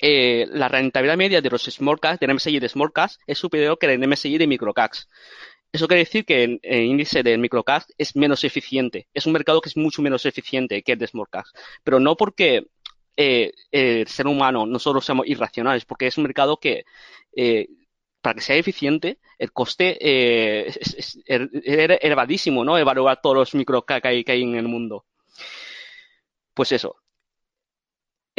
eh, 0.00 0.46
la 0.50 0.68
rentabilidad 0.68 1.16
media 1.16 1.40
de 1.40 1.50
los 1.50 1.62
small 1.64 1.98
caps, 1.98 2.20
del 2.20 2.34
MSI 2.34 2.60
de 2.60 2.68
small 2.68 2.92
caps, 2.92 3.18
es 3.26 3.38
superior 3.38 3.76
que 3.78 3.92
el 3.92 4.06
MSI 4.06 4.38
de 4.38 4.46
microcaps. 4.46 5.08
Eso 5.72 5.86
quiere 5.86 6.04
decir 6.04 6.24
que 6.24 6.44
el, 6.44 6.60
el 6.62 6.84
índice 6.84 7.22
del 7.22 7.38
microcaps 7.38 7.92
es 7.98 8.16
menos 8.16 8.42
eficiente. 8.44 9.08
Es 9.12 9.26
un 9.26 9.32
mercado 9.32 9.60
que 9.60 9.68
es 9.68 9.76
mucho 9.76 10.02
menos 10.02 10.24
eficiente 10.26 10.82
que 10.82 10.92
el 10.92 10.98
de 10.98 11.06
small 11.06 11.28
caps. 11.28 11.52
Pero 11.84 12.00
no 12.00 12.16
porque 12.16 12.66
eh, 13.16 13.52
el 13.72 14.06
ser 14.06 14.28
humano 14.28 14.64
nosotros 14.64 15.04
seamos 15.04 15.26
irracionales, 15.26 15.84
porque 15.84 16.06
es 16.06 16.16
un 16.18 16.22
mercado 16.24 16.58
que 16.58 16.84
eh, 17.34 17.68
para 18.20 18.36
que 18.36 18.40
sea 18.40 18.56
eficiente, 18.56 19.18
el 19.38 19.52
coste 19.52 19.98
eh, 20.00 20.68
es, 20.68 20.76
es, 20.76 21.18
es, 21.24 21.48
elevadísimo, 22.00 22.64
¿no? 22.64 22.78
Evaluar 22.78 23.20
todos 23.20 23.36
los 23.36 23.54
micro 23.56 23.84
que 23.84 24.00
hay, 24.02 24.22
que 24.22 24.32
hay 24.32 24.42
en 24.42 24.54
el 24.54 24.68
mundo. 24.68 25.04
Pues 26.54 26.72
eso. 26.72 26.96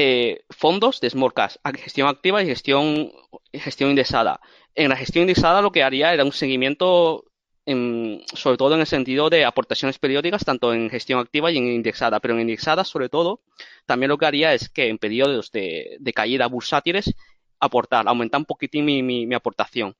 Eh, 0.01 0.45
fondos 0.49 1.01
de 1.01 1.09
small 1.09 1.33
cash, 1.33 1.55
gestión 1.75 2.07
activa 2.07 2.41
y 2.41 2.45
gestión, 2.45 3.11
gestión 3.51 3.89
indexada. 3.89 4.39
En 4.73 4.87
la 4.87 4.95
gestión 4.95 5.23
indexada 5.23 5.61
lo 5.61 5.73
que 5.73 5.83
haría 5.83 6.13
era 6.13 6.23
un 6.23 6.31
seguimiento, 6.31 7.25
en, 7.65 8.23
sobre 8.33 8.55
todo 8.55 8.75
en 8.75 8.79
el 8.79 8.87
sentido 8.87 9.29
de 9.29 9.43
aportaciones 9.43 9.99
periódicas, 9.99 10.45
tanto 10.45 10.73
en 10.73 10.89
gestión 10.89 11.19
activa 11.19 11.51
y 11.51 11.57
en 11.57 11.67
indexada. 11.67 12.21
Pero 12.21 12.35
en 12.35 12.39
indexada, 12.39 12.85
sobre 12.85 13.09
todo, 13.09 13.41
también 13.85 14.07
lo 14.07 14.17
que 14.17 14.25
haría 14.25 14.53
es 14.53 14.69
que 14.69 14.87
en 14.87 14.99
periodos 14.99 15.51
de, 15.51 15.97
de 15.99 16.13
caída 16.13 16.47
bursátiles 16.47 17.13
aportar, 17.59 18.07
aumentar 18.07 18.39
un 18.39 18.45
poquitín 18.45 18.85
mi, 18.85 19.03
mi, 19.03 19.25
mi 19.25 19.35
aportación. 19.35 19.95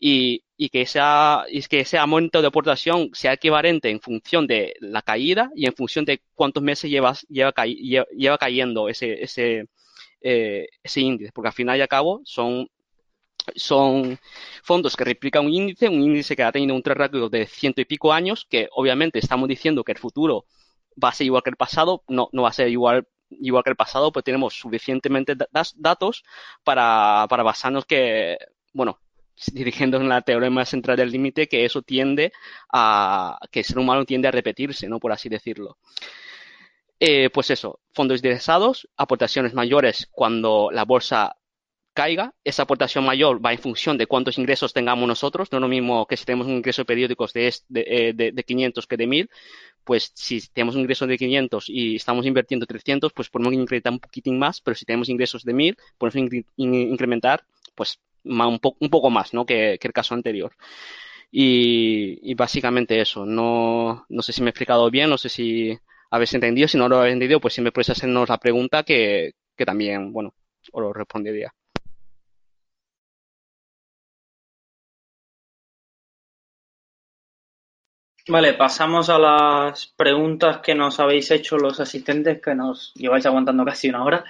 Y, 0.00 0.44
y, 0.56 0.68
que 0.68 0.82
esa, 0.82 1.44
y 1.50 1.62
que 1.62 1.80
ese 1.80 1.98
aumento 1.98 2.40
de 2.40 2.48
aportación 2.48 3.10
sea 3.12 3.32
equivalente 3.32 3.90
en 3.90 4.00
función 4.00 4.46
de 4.46 4.74
la 4.80 5.02
caída 5.02 5.50
y 5.56 5.66
en 5.66 5.74
función 5.74 6.04
de 6.04 6.20
cuántos 6.34 6.62
meses 6.62 6.90
llevas, 6.90 7.26
lleva, 7.28 7.52
lleva, 7.66 8.06
lleva 8.16 8.38
cayendo 8.38 8.88
ese, 8.88 9.22
ese, 9.22 9.64
eh, 10.20 10.68
ese 10.82 11.00
índice, 11.00 11.32
porque 11.32 11.48
al 11.48 11.54
final 11.54 11.78
y 11.78 11.80
al 11.80 11.88
cabo 11.88 12.20
son 12.24 12.68
son 13.56 14.18
fondos 14.62 14.96
que 14.96 15.04
replican 15.04 15.46
un 15.46 15.52
índice, 15.52 15.88
un 15.88 16.02
índice 16.02 16.36
que 16.36 16.42
ha 16.42 16.52
tenido 16.52 16.74
un 16.74 16.82
track 16.82 16.98
record 16.98 17.30
de 17.30 17.46
ciento 17.46 17.80
y 17.80 17.84
pico 17.84 18.12
años, 18.12 18.46
que 18.48 18.68
obviamente 18.72 19.18
estamos 19.18 19.48
diciendo 19.48 19.84
que 19.84 19.92
el 19.92 19.98
futuro 19.98 20.44
va 21.02 21.10
a 21.10 21.12
ser 21.12 21.26
igual 21.26 21.42
que 21.42 21.50
el 21.50 21.56
pasado, 21.56 22.02
no, 22.08 22.28
no 22.32 22.42
va 22.42 22.50
a 22.50 22.52
ser 22.52 22.68
igual 22.68 23.06
igual 23.30 23.64
que 23.64 23.70
el 23.70 23.76
pasado, 23.76 24.12
pues 24.12 24.24
tenemos 24.24 24.54
suficientemente 24.54 25.34
datos 25.76 26.24
para, 26.64 27.26
para 27.28 27.42
basarnos 27.42 27.84
que, 27.84 28.38
bueno, 28.72 28.98
dirigiendo 29.52 29.98
en 29.98 30.08
la 30.08 30.22
teorema 30.22 30.64
central 30.64 30.96
del 30.96 31.10
límite, 31.10 31.48
que 31.48 31.64
eso 31.64 31.82
tiende 31.82 32.32
a, 32.72 33.38
que 33.50 33.60
el 33.60 33.64
ser 33.64 33.78
humano 33.78 34.04
tiende 34.04 34.28
a 34.28 34.32
repetirse, 34.32 34.88
¿no? 34.88 34.98
Por 34.98 35.12
así 35.12 35.28
decirlo. 35.28 35.78
Eh, 37.00 37.30
pues 37.30 37.50
eso, 37.50 37.80
fondos 37.92 38.18
indexados, 38.18 38.88
aportaciones 38.96 39.54
mayores 39.54 40.08
cuando 40.10 40.70
la 40.72 40.84
bolsa 40.84 41.36
caiga, 41.94 42.34
esa 42.44 42.62
aportación 42.62 43.04
mayor 43.04 43.44
va 43.44 43.52
en 43.52 43.58
función 43.58 43.98
de 43.98 44.06
cuántos 44.06 44.38
ingresos 44.38 44.72
tengamos 44.72 45.08
nosotros, 45.08 45.50
no 45.52 45.60
lo 45.60 45.68
mismo 45.68 46.06
que 46.06 46.16
si 46.16 46.24
tenemos 46.24 46.46
un 46.46 46.54
ingreso 46.54 46.84
periódicos 46.84 47.32
de, 47.32 47.52
de, 47.68 47.84
eh, 47.86 48.12
de, 48.14 48.32
de 48.32 48.44
500 48.44 48.86
que 48.86 48.96
de 48.96 49.06
1000, 49.06 49.30
pues 49.88 50.12
si 50.14 50.46
tenemos 50.52 50.74
un 50.74 50.82
ingreso 50.82 51.06
de 51.06 51.16
500 51.16 51.70
y 51.70 51.96
estamos 51.96 52.26
invirtiendo 52.26 52.66
300, 52.66 53.10
pues 53.14 53.30
podemos 53.30 53.54
incrementar 53.54 53.90
un 53.94 54.00
poquitín 54.00 54.38
más, 54.38 54.60
pero 54.60 54.74
si 54.74 54.84
tenemos 54.84 55.08
ingresos 55.08 55.44
de 55.44 55.54
1000, 55.54 55.78
podemos 55.96 56.34
incrementar 56.58 57.42
pues 57.74 57.98
un, 58.22 58.58
po 58.58 58.76
un 58.80 58.90
poco 58.90 59.08
más, 59.08 59.32
¿no? 59.32 59.46
Que, 59.46 59.78
el 59.80 59.92
caso 59.94 60.12
anterior. 60.12 60.52
Y, 61.30 62.18
y, 62.22 62.34
básicamente 62.34 63.00
eso. 63.00 63.24
No, 63.24 64.04
no 64.10 64.20
sé 64.22 64.34
si 64.34 64.42
me 64.42 64.48
he 64.48 64.50
explicado 64.50 64.90
bien, 64.90 65.08
no 65.08 65.16
sé 65.16 65.30
si 65.30 65.78
habéis 66.10 66.34
entendido. 66.34 66.68
Si 66.68 66.76
no 66.76 66.86
lo 66.90 66.98
habéis 66.98 67.14
entendido, 67.14 67.40
pues 67.40 67.54
siempre 67.54 67.72
podéis 67.72 67.90
hacernos 67.90 68.28
la 68.28 68.36
pregunta 68.36 68.82
que, 68.82 69.32
que 69.56 69.64
también, 69.64 70.12
bueno, 70.12 70.34
os 70.70 70.82
lo 70.82 70.92
respondería. 70.92 71.50
Vale, 78.30 78.52
pasamos 78.52 79.08
a 79.08 79.18
las 79.18 79.86
preguntas 79.86 80.58
que 80.58 80.74
nos 80.74 81.00
habéis 81.00 81.30
hecho 81.30 81.56
los 81.56 81.80
asistentes, 81.80 82.42
que 82.42 82.54
nos 82.54 82.92
lleváis 82.94 83.24
aguantando 83.24 83.64
casi 83.64 83.88
una 83.88 84.04
hora. 84.04 84.22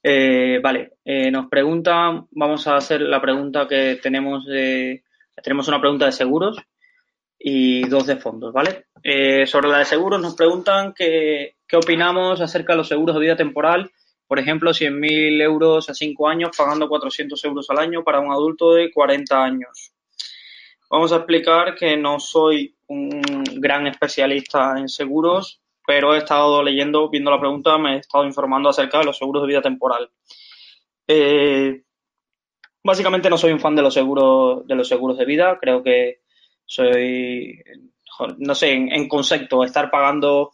Eh, 0.00 0.60
vale, 0.62 0.92
eh, 1.04 1.32
nos 1.32 1.48
preguntan, 1.48 2.28
vamos 2.30 2.68
a 2.68 2.76
hacer 2.76 3.00
la 3.00 3.20
pregunta 3.20 3.66
que 3.66 3.98
tenemos 4.00 4.46
de, 4.46 5.02
tenemos 5.42 5.66
una 5.66 5.80
pregunta 5.80 6.06
de 6.06 6.12
seguros 6.12 6.58
y 7.36 7.88
dos 7.88 8.06
de 8.06 8.18
fondos, 8.18 8.52
¿vale? 8.52 8.86
Eh, 9.02 9.44
sobre 9.48 9.68
la 9.68 9.78
de 9.78 9.84
seguros 9.84 10.20
nos 10.20 10.36
preguntan 10.36 10.94
qué 10.94 11.56
opinamos 11.72 12.40
acerca 12.40 12.74
de 12.74 12.78
los 12.78 12.88
seguros 12.88 13.16
de 13.16 13.22
vida 13.22 13.36
temporal, 13.36 13.90
por 14.28 14.38
ejemplo, 14.38 14.70
100.000 14.70 15.42
euros 15.42 15.90
a 15.90 15.94
5 15.94 16.28
años 16.28 16.50
pagando 16.56 16.88
400 16.88 17.44
euros 17.46 17.68
al 17.68 17.78
año 17.78 18.04
para 18.04 18.20
un 18.20 18.30
adulto 18.30 18.74
de 18.74 18.92
40 18.92 19.42
años. 19.42 19.92
Vamos 20.88 21.12
a 21.12 21.16
explicar 21.16 21.74
que 21.74 21.96
no 21.96 22.20
soy 22.20 22.76
un 22.90 23.22
gran 23.56 23.86
especialista 23.86 24.74
en 24.76 24.88
seguros, 24.88 25.62
pero 25.86 26.14
he 26.14 26.18
estado 26.18 26.62
leyendo, 26.62 27.08
viendo 27.08 27.30
la 27.30 27.40
pregunta, 27.40 27.78
me 27.78 27.94
he 27.94 27.98
estado 27.98 28.24
informando 28.24 28.68
acerca 28.68 28.98
de 28.98 29.04
los 29.04 29.16
seguros 29.16 29.42
de 29.42 29.48
vida 29.48 29.62
temporal. 29.62 30.10
Eh, 31.06 31.82
básicamente 32.82 33.30
no 33.30 33.38
soy 33.38 33.52
un 33.52 33.60
fan 33.60 33.76
de 33.76 33.82
los 33.82 33.94
seguros 33.94 34.66
de 34.66 34.74
los 34.74 34.88
seguros 34.88 35.18
de 35.18 35.24
vida, 35.24 35.58
creo 35.60 35.82
que 35.82 36.20
soy 36.64 37.62
no 38.38 38.54
sé, 38.54 38.72
en, 38.72 39.08
concepto, 39.08 39.64
estar 39.64 39.90
pagando 39.90 40.50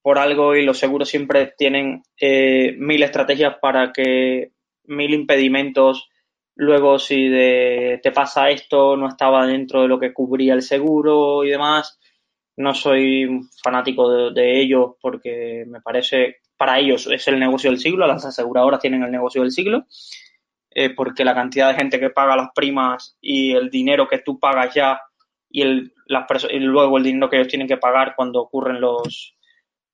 por 0.00 0.18
algo 0.18 0.56
y 0.56 0.64
los 0.64 0.78
seguros 0.78 1.08
siempre 1.08 1.52
tienen 1.58 2.02
eh, 2.18 2.74
mil 2.78 3.02
estrategias 3.02 3.56
para 3.60 3.92
que 3.92 4.52
mil 4.84 5.12
impedimentos 5.12 6.08
Luego, 6.62 6.96
si 6.96 7.28
te 7.28 8.12
pasa 8.14 8.48
esto, 8.48 8.96
no 8.96 9.08
estaba 9.08 9.44
dentro 9.44 9.82
de 9.82 9.88
lo 9.88 9.98
que 9.98 10.12
cubría 10.12 10.54
el 10.54 10.62
seguro 10.62 11.42
y 11.42 11.50
demás. 11.50 11.98
No 12.56 12.72
soy 12.72 13.40
fanático 13.60 14.30
de, 14.30 14.60
ellos 14.60 14.92
porque 15.00 15.64
me 15.66 15.80
parece, 15.80 16.36
para 16.56 16.78
ellos 16.78 17.08
es 17.08 17.26
el 17.26 17.40
negocio 17.40 17.68
del 17.68 17.80
siglo, 17.80 18.06
las 18.06 18.24
aseguradoras 18.24 18.78
tienen 18.78 19.02
el 19.02 19.10
negocio 19.10 19.42
del 19.42 19.50
siglo, 19.50 19.86
eh, 20.70 20.90
porque 20.90 21.24
la 21.24 21.34
cantidad 21.34 21.68
de 21.68 21.78
gente 21.78 21.98
que 21.98 22.10
paga 22.10 22.36
las 22.36 22.50
primas 22.54 23.16
y 23.20 23.54
el 23.54 23.68
dinero 23.68 24.06
que 24.06 24.18
tú 24.18 24.38
pagas 24.38 24.72
ya 24.72 25.00
y, 25.50 25.62
el, 25.62 25.92
y 26.48 26.58
luego 26.60 26.96
el 26.96 27.02
dinero 27.02 27.28
que 27.28 27.38
ellos 27.38 27.48
tienen 27.48 27.66
que 27.66 27.78
pagar 27.78 28.14
cuando 28.14 28.40
ocurren 28.40 28.80
los, 28.80 29.36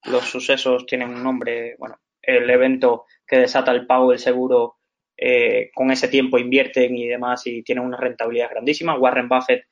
los 0.04 0.24
sucesos 0.24 0.84
tienen 0.84 1.14
un 1.14 1.22
nombre, 1.22 1.76
bueno, 1.78 1.96
el 2.20 2.50
evento 2.50 3.06
que 3.26 3.38
desata 3.38 3.72
el 3.72 3.86
pago 3.86 4.10
del 4.10 4.18
seguro 4.18 4.77
eh, 5.20 5.70
con 5.74 5.90
ese 5.90 6.06
tiempo 6.06 6.38
invierten 6.38 6.96
y 6.96 7.08
demás 7.08 7.44
y 7.46 7.64
tienen 7.64 7.84
una 7.84 7.96
rentabilidad 7.96 8.50
grandísima. 8.50 8.96
Warren 8.96 9.28
Buffett, 9.28 9.64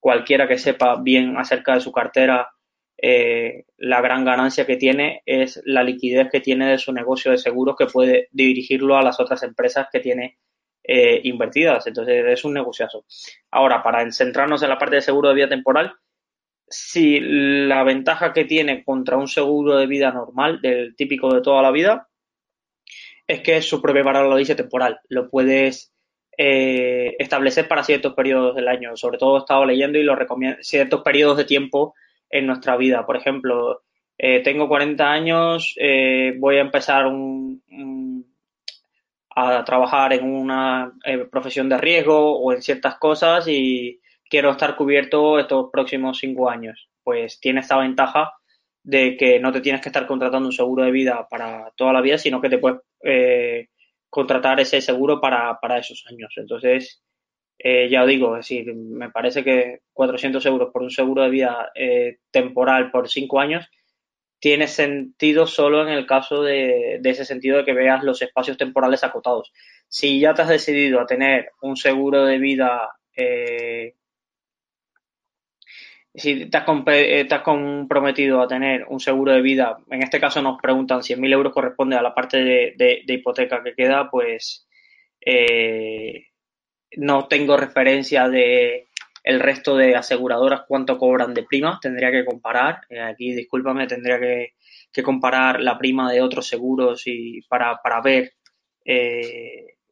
cualquiera 0.00 0.48
que 0.48 0.56
sepa 0.56 0.96
bien 0.96 1.36
acerca 1.36 1.74
de 1.74 1.80
su 1.80 1.92
cartera, 1.92 2.48
eh, 2.96 3.64
la 3.76 4.00
gran 4.00 4.24
ganancia 4.24 4.64
que 4.64 4.76
tiene 4.76 5.22
es 5.26 5.60
la 5.66 5.82
liquidez 5.82 6.30
que 6.30 6.40
tiene 6.40 6.70
de 6.70 6.78
su 6.78 6.90
negocio 6.90 7.32
de 7.32 7.38
seguros 7.38 7.76
que 7.76 7.86
puede 7.86 8.28
dirigirlo 8.32 8.96
a 8.96 9.02
las 9.02 9.20
otras 9.20 9.42
empresas 9.42 9.88
que 9.92 10.00
tiene 10.00 10.38
eh, 10.82 11.20
invertidas. 11.24 11.86
Entonces 11.86 12.24
es 12.26 12.44
un 12.44 12.54
negociazo. 12.54 13.04
Ahora, 13.50 13.82
para 13.82 14.10
centrarnos 14.10 14.62
en 14.62 14.70
la 14.70 14.78
parte 14.78 14.96
de 14.96 15.02
seguro 15.02 15.28
de 15.28 15.34
vida 15.34 15.48
temporal, 15.50 15.92
si 16.66 17.20
la 17.20 17.84
ventaja 17.84 18.32
que 18.32 18.46
tiene 18.46 18.84
contra 18.84 19.18
un 19.18 19.28
seguro 19.28 19.76
de 19.76 19.86
vida 19.86 20.10
normal, 20.12 20.62
del 20.62 20.96
típico 20.96 21.34
de 21.34 21.42
toda 21.42 21.60
la 21.60 21.70
vida, 21.70 22.08
es 23.26 23.40
que 23.40 23.62
su 23.62 23.80
propia 23.80 24.02
lo 24.02 24.36
dice 24.36 24.54
temporal. 24.54 25.00
Lo 25.08 25.28
puedes 25.28 25.92
eh, 26.36 27.14
establecer 27.18 27.68
para 27.68 27.84
ciertos 27.84 28.14
periodos 28.14 28.54
del 28.54 28.68
año. 28.68 28.96
Sobre 28.96 29.18
todo 29.18 29.36
he 29.36 29.40
estado 29.40 29.64
leyendo 29.64 29.98
y 29.98 30.02
lo 30.02 30.16
recomiendo 30.16 30.58
ciertos 30.62 31.02
periodos 31.02 31.36
de 31.36 31.44
tiempo 31.44 31.94
en 32.28 32.46
nuestra 32.46 32.76
vida. 32.76 33.06
Por 33.06 33.16
ejemplo, 33.16 33.82
eh, 34.18 34.42
tengo 34.42 34.68
40 34.68 35.10
años, 35.10 35.74
eh, 35.78 36.34
voy 36.38 36.56
a 36.56 36.62
empezar 36.62 37.06
a 39.36 39.64
trabajar 39.64 40.12
en 40.12 40.24
una 40.24 40.92
profesión 41.30 41.68
de 41.68 41.78
riesgo 41.78 42.38
o 42.38 42.52
en 42.52 42.62
ciertas 42.62 42.98
cosas 42.98 43.48
y 43.48 44.00
quiero 44.28 44.50
estar 44.50 44.76
cubierto 44.76 45.38
estos 45.38 45.70
próximos 45.72 46.18
cinco 46.18 46.48
años. 46.50 46.88
Pues 47.02 47.40
tiene 47.40 47.60
esta 47.60 47.78
ventaja 47.78 48.32
de 48.84 49.16
que 49.16 49.40
no 49.40 49.50
te 49.50 49.62
tienes 49.62 49.80
que 49.80 49.88
estar 49.88 50.06
contratando 50.06 50.46
un 50.46 50.52
seguro 50.52 50.84
de 50.84 50.92
vida 50.92 51.26
para 51.28 51.72
toda 51.74 51.92
la 51.92 52.02
vida, 52.02 52.18
sino 52.18 52.40
que 52.40 52.50
te 52.50 52.58
puedes 52.58 52.80
eh, 53.02 53.68
contratar 54.10 54.60
ese 54.60 54.80
seguro 54.80 55.20
para, 55.20 55.58
para 55.58 55.78
esos 55.78 56.04
años. 56.08 56.32
Entonces, 56.36 57.02
eh, 57.58 57.88
ya 57.88 58.02
os 58.02 58.08
digo, 58.08 58.36
es 58.36 58.46
decir, 58.46 58.74
me 58.74 59.10
parece 59.10 59.42
que 59.42 59.80
400 59.92 60.44
euros 60.46 60.70
por 60.70 60.82
un 60.82 60.90
seguro 60.90 61.22
de 61.22 61.30
vida 61.30 61.72
eh, 61.74 62.18
temporal 62.30 62.90
por 62.90 63.08
cinco 63.08 63.40
años 63.40 63.66
tiene 64.38 64.68
sentido 64.68 65.46
solo 65.46 65.82
en 65.82 65.88
el 65.88 66.04
caso 66.06 66.42
de, 66.42 66.98
de, 67.00 67.10
ese 67.10 67.24
sentido 67.24 67.56
de 67.56 67.64
que 67.64 67.72
veas 67.72 68.04
los 68.04 68.20
espacios 68.20 68.58
temporales 68.58 69.02
acotados. 69.02 69.50
Si 69.88 70.20
ya 70.20 70.34
te 70.34 70.42
has 70.42 70.48
decidido 70.48 71.00
a 71.00 71.06
tener 71.06 71.50
un 71.62 71.76
seguro 71.76 72.26
de 72.26 72.38
vida 72.38 72.90
eh, 73.16 73.94
si 76.14 76.48
te 76.48 76.56
has, 76.56 76.64
eh, 76.86 77.28
comprometido 77.42 78.40
a 78.40 78.46
tener 78.46 78.86
un 78.88 79.00
seguro 79.00 79.32
de 79.32 79.42
vida, 79.42 79.78
en 79.90 80.02
este 80.02 80.20
caso 80.20 80.40
nos 80.40 80.60
preguntan 80.60 81.02
si 81.02 81.14
1.000 81.14 81.32
euros 81.32 81.52
corresponde 81.52 81.96
a 81.96 82.02
la 82.02 82.14
parte 82.14 82.38
de, 82.76 83.02
hipoteca 83.06 83.62
que 83.64 83.74
queda, 83.74 84.08
pues 84.10 84.68
eh, 85.20 86.26
no 86.96 87.26
tengo 87.26 87.56
referencia 87.56 88.28
de 88.28 88.88
el 89.24 89.40
resto 89.40 89.76
de 89.76 89.96
aseguradoras 89.96 90.62
cuánto 90.68 90.98
cobran 90.98 91.34
de 91.34 91.44
prima, 91.44 91.78
tendría 91.82 92.12
que 92.12 92.24
comparar, 92.24 92.82
eh, 92.90 93.00
aquí 93.00 93.32
discúlpame, 93.34 93.86
tendría 93.88 94.20
que, 94.20 94.52
comparar 95.02 95.60
la 95.60 95.76
prima 95.76 96.12
de 96.12 96.22
otros 96.22 96.46
seguros 96.46 97.02
y 97.06 97.42
para, 97.48 97.78
para 97.82 98.00
ver 98.00 98.34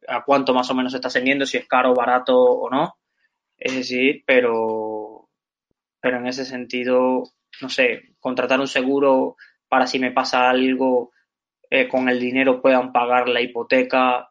a 0.07 0.23
cuánto 0.23 0.53
más 0.53 0.69
o 0.69 0.75
menos 0.75 0.93
está 0.93 1.09
ascendiendo, 1.09 1.45
si 1.45 1.57
es 1.57 1.67
caro, 1.67 1.93
barato 1.93 2.37
o 2.39 2.69
no, 2.69 2.95
es 3.57 3.75
decir, 3.75 4.23
pero 4.25 5.02
pero 6.03 6.17
en 6.17 6.27
ese 6.27 6.43
sentido, 6.43 7.23
no 7.61 7.69
sé, 7.69 8.01
contratar 8.19 8.59
un 8.59 8.67
seguro 8.67 9.37
para 9.69 9.87
si 9.87 9.99
me 9.99 10.11
pasa 10.11 10.49
algo 10.49 11.13
eh, 11.69 11.87
con 11.87 12.09
el 12.09 12.19
dinero 12.19 12.61
puedan 12.61 12.91
pagar 12.91 13.29
la 13.29 13.39
hipoteca, 13.39 14.29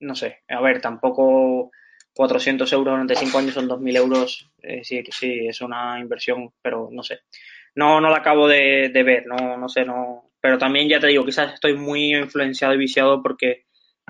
no 0.00 0.14
sé, 0.14 0.38
a 0.48 0.62
ver, 0.62 0.80
tampoco 0.80 1.70
400 2.14 2.72
euros 2.72 2.94
durante 2.94 3.16
5 3.16 3.38
años 3.38 3.52
son 3.52 3.68
2.000 3.68 3.96
euros, 3.96 4.50
sí, 4.82 5.04
sí, 5.10 5.46
es 5.46 5.60
una 5.60 6.00
inversión, 6.00 6.54
pero 6.62 6.88
no 6.90 7.02
sé. 7.02 7.20
No, 7.74 8.00
no 8.00 8.08
la 8.08 8.18
acabo 8.18 8.48
de, 8.48 8.88
de 8.88 9.02
ver, 9.02 9.26
no, 9.26 9.58
no 9.58 9.68
sé, 9.68 9.84
no. 9.84 10.30
Pero 10.40 10.56
también 10.56 10.88
ya 10.88 11.00
te 11.00 11.08
digo, 11.08 11.24
quizás 11.24 11.52
estoy 11.52 11.74
muy 11.76 12.14
influenciado 12.14 12.72
y 12.72 12.78
viciado 12.78 13.22
porque 13.22 13.66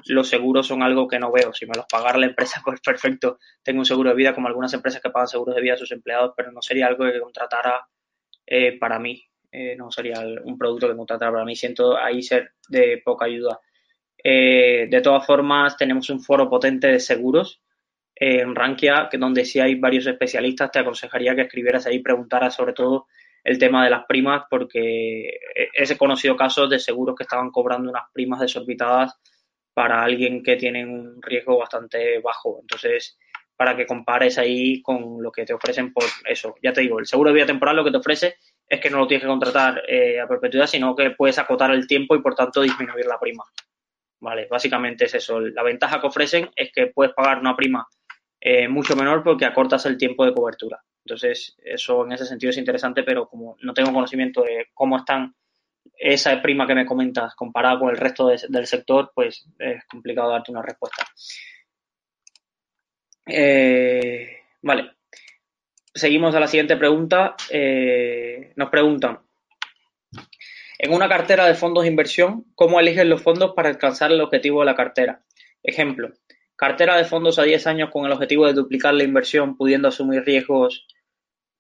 los 0.06 0.28
seguros 0.28 0.66
son 0.66 0.82
algo 0.82 1.06
que 1.06 1.18
no 1.18 1.30
veo. 1.30 1.52
Si 1.52 1.66
me 1.66 1.74
los 1.76 1.86
pagara 1.86 2.18
la 2.18 2.26
empresa, 2.26 2.60
pues 2.64 2.80
perfecto. 2.80 3.38
Tengo 3.62 3.80
un 3.80 3.86
seguro 3.86 4.10
de 4.10 4.16
vida, 4.16 4.34
como 4.34 4.48
algunas 4.48 4.72
empresas 4.74 5.00
que 5.00 5.10
pagan 5.10 5.28
seguros 5.28 5.54
de 5.54 5.62
vida 5.62 5.74
a 5.74 5.78
sus 5.78 5.92
empleados, 5.92 6.32
pero 6.36 6.52
no 6.52 6.62
sería 6.62 6.86
algo 6.86 7.04
que 7.04 7.20
contratara 7.20 7.86
eh, 8.46 8.78
para 8.78 8.98
mí. 8.98 9.24
Eh, 9.50 9.76
no 9.76 9.90
sería 9.90 10.20
un 10.44 10.56
producto 10.56 10.88
que 10.88 10.96
contratara 10.96 11.32
para 11.32 11.44
mí. 11.44 11.54
Siento 11.54 11.96
ahí 11.96 12.22
ser 12.22 12.52
de 12.68 13.00
poca 13.04 13.26
ayuda. 13.26 13.60
Eh, 14.22 14.86
de 14.90 15.00
todas 15.00 15.26
formas, 15.26 15.76
tenemos 15.76 16.08
un 16.10 16.20
foro 16.20 16.48
potente 16.48 16.88
de 16.88 17.00
seguros 17.00 17.62
en 18.14 18.54
Rankia, 18.54 19.08
que 19.10 19.18
donde 19.18 19.44
si 19.44 19.58
hay 19.58 19.74
varios 19.74 20.06
especialistas, 20.06 20.70
te 20.70 20.78
aconsejaría 20.78 21.34
que 21.34 21.42
escribieras 21.42 21.86
ahí 21.86 21.96
y 21.96 22.02
preguntaras 22.02 22.54
sobre 22.54 22.72
todo 22.72 23.06
el 23.42 23.58
tema 23.58 23.82
de 23.82 23.90
las 23.90 24.04
primas, 24.06 24.44
porque 24.48 25.40
he 25.74 25.96
conocido 25.96 26.36
casos 26.36 26.70
de 26.70 26.78
seguros 26.78 27.16
que 27.16 27.24
estaban 27.24 27.50
cobrando 27.50 27.90
unas 27.90 28.04
primas 28.12 28.38
desorbitadas 28.38 29.18
para 29.74 30.02
alguien 30.02 30.42
que 30.42 30.56
tiene 30.56 30.84
un 30.84 31.20
riesgo 31.22 31.58
bastante 31.58 32.20
bajo. 32.20 32.58
Entonces, 32.60 33.18
para 33.56 33.76
que 33.76 33.86
compares 33.86 34.38
ahí 34.38 34.82
con 34.82 35.22
lo 35.22 35.30
que 35.30 35.44
te 35.44 35.54
ofrecen 35.54 35.92
por 35.92 36.04
eso. 36.26 36.54
Ya 36.62 36.72
te 36.72 36.80
digo, 36.80 36.98
el 36.98 37.06
seguro 37.06 37.30
de 37.30 37.34
vida 37.34 37.46
temporal 37.46 37.76
lo 37.76 37.84
que 37.84 37.90
te 37.90 37.98
ofrece 37.98 38.36
es 38.68 38.80
que 38.80 38.90
no 38.90 38.98
lo 38.98 39.06
tienes 39.06 39.22
que 39.22 39.28
contratar 39.28 39.82
eh, 39.88 40.20
a 40.20 40.26
perpetuidad, 40.26 40.66
sino 40.66 40.96
que 40.96 41.10
puedes 41.10 41.38
acotar 41.38 41.70
el 41.70 41.86
tiempo 41.86 42.14
y 42.16 42.22
por 42.22 42.34
tanto 42.34 42.62
disminuir 42.62 43.06
la 43.06 43.20
prima. 43.20 43.44
Vale, 44.20 44.46
básicamente 44.50 45.04
es 45.04 45.14
eso. 45.14 45.40
La 45.40 45.62
ventaja 45.62 46.00
que 46.00 46.06
ofrecen 46.06 46.50
es 46.56 46.72
que 46.72 46.88
puedes 46.88 47.12
pagar 47.12 47.38
una 47.38 47.56
prima 47.56 47.86
eh, 48.40 48.68
mucho 48.68 48.96
menor 48.96 49.22
porque 49.22 49.44
acortas 49.44 49.86
el 49.86 49.96
tiempo 49.96 50.24
de 50.24 50.34
cobertura. 50.34 50.80
Entonces, 51.04 51.56
eso 51.62 52.04
en 52.04 52.12
ese 52.12 52.26
sentido 52.26 52.50
es 52.50 52.56
interesante, 52.56 53.02
pero 53.02 53.28
como 53.28 53.56
no 53.60 53.74
tengo 53.74 53.92
conocimiento 53.92 54.42
de 54.42 54.68
cómo 54.74 54.96
están 54.96 55.34
esa 55.98 56.40
prima 56.42 56.66
que 56.66 56.74
me 56.74 56.86
comentas 56.86 57.34
comparada 57.34 57.78
con 57.78 57.90
el 57.90 57.96
resto 57.96 58.28
del 58.28 58.66
sector, 58.66 59.12
pues 59.14 59.46
es 59.58 59.84
complicado 59.86 60.30
darte 60.30 60.50
una 60.50 60.62
respuesta. 60.62 61.06
Eh, 63.26 64.38
vale. 64.62 64.92
Seguimos 65.94 66.34
a 66.34 66.40
la 66.40 66.46
siguiente 66.46 66.76
pregunta. 66.76 67.36
Eh, 67.50 68.52
nos 68.56 68.70
preguntan, 68.70 69.20
en 70.78 70.92
una 70.92 71.08
cartera 71.08 71.46
de 71.46 71.54
fondos 71.54 71.84
de 71.84 71.90
inversión, 71.90 72.46
¿cómo 72.54 72.80
eligen 72.80 73.08
los 73.08 73.22
fondos 73.22 73.52
para 73.54 73.68
alcanzar 73.68 74.10
el 74.10 74.20
objetivo 74.20 74.60
de 74.60 74.66
la 74.66 74.74
cartera? 74.74 75.22
Ejemplo, 75.62 76.10
cartera 76.56 76.96
de 76.96 77.04
fondos 77.04 77.38
a 77.38 77.44
10 77.44 77.66
años 77.68 77.90
con 77.90 78.04
el 78.04 78.12
objetivo 78.12 78.46
de 78.46 78.54
duplicar 78.54 78.94
la 78.94 79.04
inversión 79.04 79.56
pudiendo 79.56 79.88
asumir 79.88 80.24
riesgos 80.24 80.86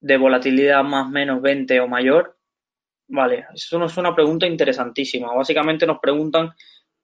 de 0.00 0.16
volatilidad 0.16 0.82
más 0.82 1.08
menos 1.08 1.40
20 1.40 1.78
o 1.80 1.86
mayor? 1.86 2.36
Vale, 3.08 3.46
eso 3.54 3.84
es 3.84 3.96
una 3.96 4.14
pregunta 4.14 4.46
interesantísima. 4.46 5.34
Básicamente 5.34 5.86
nos 5.86 5.98
preguntan 5.98 6.52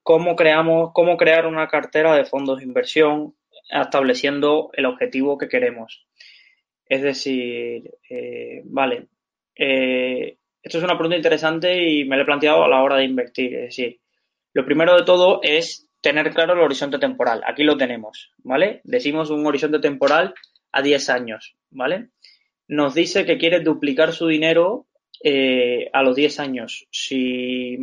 cómo 0.01 0.35
creamos, 0.35 0.91
cómo 0.93 1.17
crear 1.17 1.45
una 1.45 1.67
cartera 1.67 2.15
de 2.15 2.25
fondos 2.25 2.59
de 2.59 2.65
inversión 2.65 3.35
estableciendo 3.69 4.69
el 4.73 4.85
objetivo 4.85 5.37
que 5.37 5.47
queremos. 5.47 6.07
Es 6.85 7.03
decir, 7.03 7.91
eh, 8.09 8.61
vale, 8.65 9.07
eh, 9.55 10.37
esto 10.61 10.77
es 10.79 10.83
una 10.83 10.97
pregunta 10.97 11.15
interesante 11.15 11.87
y 11.87 12.05
me 12.05 12.15
lo 12.15 12.23
he 12.23 12.25
planteado 12.25 12.63
a 12.63 12.67
la 12.67 12.81
hora 12.81 12.97
de 12.97 13.03
invertir. 13.03 13.53
Es 13.53 13.61
decir, 13.61 13.99
lo 14.53 14.65
primero 14.65 14.95
de 14.95 15.05
todo 15.05 15.39
es 15.43 15.87
tener 16.01 16.31
claro 16.33 16.53
el 16.53 16.59
horizonte 16.59 16.97
temporal. 16.97 17.43
Aquí 17.45 17.63
lo 17.63 17.77
tenemos, 17.77 18.31
¿vale? 18.39 18.81
Decimos 18.83 19.29
un 19.29 19.45
horizonte 19.45 19.79
temporal 19.79 20.33
a 20.71 20.81
10 20.81 21.09
años, 21.09 21.55
¿vale? 21.69 22.09
Nos 22.67 22.93
dice 22.93 23.25
que 23.25 23.37
quiere 23.37 23.59
duplicar 23.59 24.13
su 24.13 24.27
dinero 24.27 24.87
eh, 25.23 25.89
a 25.91 26.03
los 26.03 26.15
10 26.15 26.39
años. 26.39 26.87
Si 26.91 27.77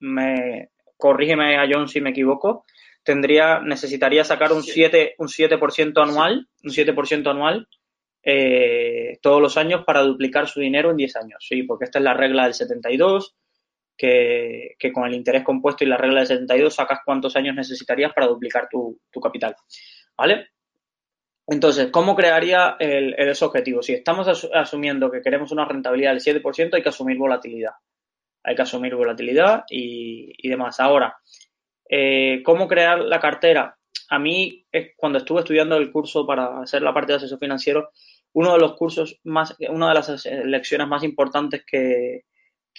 me, 0.00 0.70
corrígeme 0.96 1.56
a 1.56 1.68
John 1.70 1.88
si 1.88 2.00
me 2.00 2.10
equivoco, 2.10 2.64
tendría, 3.02 3.60
necesitaría 3.60 4.24
sacar 4.24 4.52
un 4.52 4.62
7, 4.62 5.14
un 5.18 5.28
7% 5.28 6.02
anual, 6.02 6.48
un 6.62 6.70
7% 6.70 7.30
anual 7.30 7.68
eh, 8.24 9.18
todos 9.20 9.42
los 9.42 9.56
años 9.56 9.84
para 9.84 10.02
duplicar 10.02 10.48
su 10.48 10.60
dinero 10.60 10.90
en 10.90 10.96
10 10.96 11.16
años. 11.16 11.44
Sí, 11.48 11.64
porque 11.64 11.86
esta 11.86 11.98
es 11.98 12.04
la 12.04 12.14
regla 12.14 12.44
del 12.44 12.54
72, 12.54 13.34
que, 13.96 14.74
que 14.78 14.92
con 14.92 15.04
el 15.04 15.14
interés 15.14 15.42
compuesto 15.42 15.84
y 15.84 15.88
la 15.88 15.96
regla 15.96 16.20
del 16.20 16.28
72 16.28 16.74
sacas 16.74 17.00
cuántos 17.04 17.36
años 17.36 17.54
necesitarías 17.54 18.12
para 18.12 18.28
duplicar 18.28 18.68
tu, 18.70 19.00
tu 19.10 19.20
capital. 19.20 19.56
¿Vale? 20.16 20.51
Entonces, 21.46 21.90
¿cómo 21.90 22.14
crearía 22.14 22.76
el, 22.78 23.14
ese 23.18 23.44
objetivo? 23.44 23.82
Si 23.82 23.92
estamos 23.92 24.48
asumiendo 24.54 25.10
que 25.10 25.22
queremos 25.22 25.52
una 25.52 25.64
rentabilidad 25.64 26.14
del 26.14 26.42
7%, 26.42 26.74
hay 26.74 26.82
que 26.82 26.88
asumir 26.88 27.18
volatilidad 27.18 27.72
hay 28.44 28.54
que 28.54 28.62
asumir 28.62 28.94
volatilidad 28.94 29.64
y, 29.68 30.48
demás. 30.48 30.80
Ahora, 30.80 31.16
eh, 31.88 32.42
¿cómo 32.44 32.68
crear 32.68 33.00
la 33.00 33.20
cartera? 33.20 33.76
A 34.08 34.18
mí, 34.18 34.66
cuando 34.96 35.18
estuve 35.18 35.40
estudiando 35.40 35.76
el 35.76 35.90
curso 35.90 36.26
para 36.26 36.60
hacer 36.60 36.82
la 36.82 36.92
parte 36.92 37.12
de 37.12 37.16
asesor 37.16 37.38
financiero, 37.38 37.90
uno 38.34 38.52
de 38.52 38.58
los 38.58 38.74
cursos 38.74 39.20
más, 39.24 39.56
una 39.68 39.88
de 39.88 39.94
las 39.94 40.26
lecciones 40.44 40.88
más 40.88 41.02
importantes 41.02 41.64
que, 41.64 42.24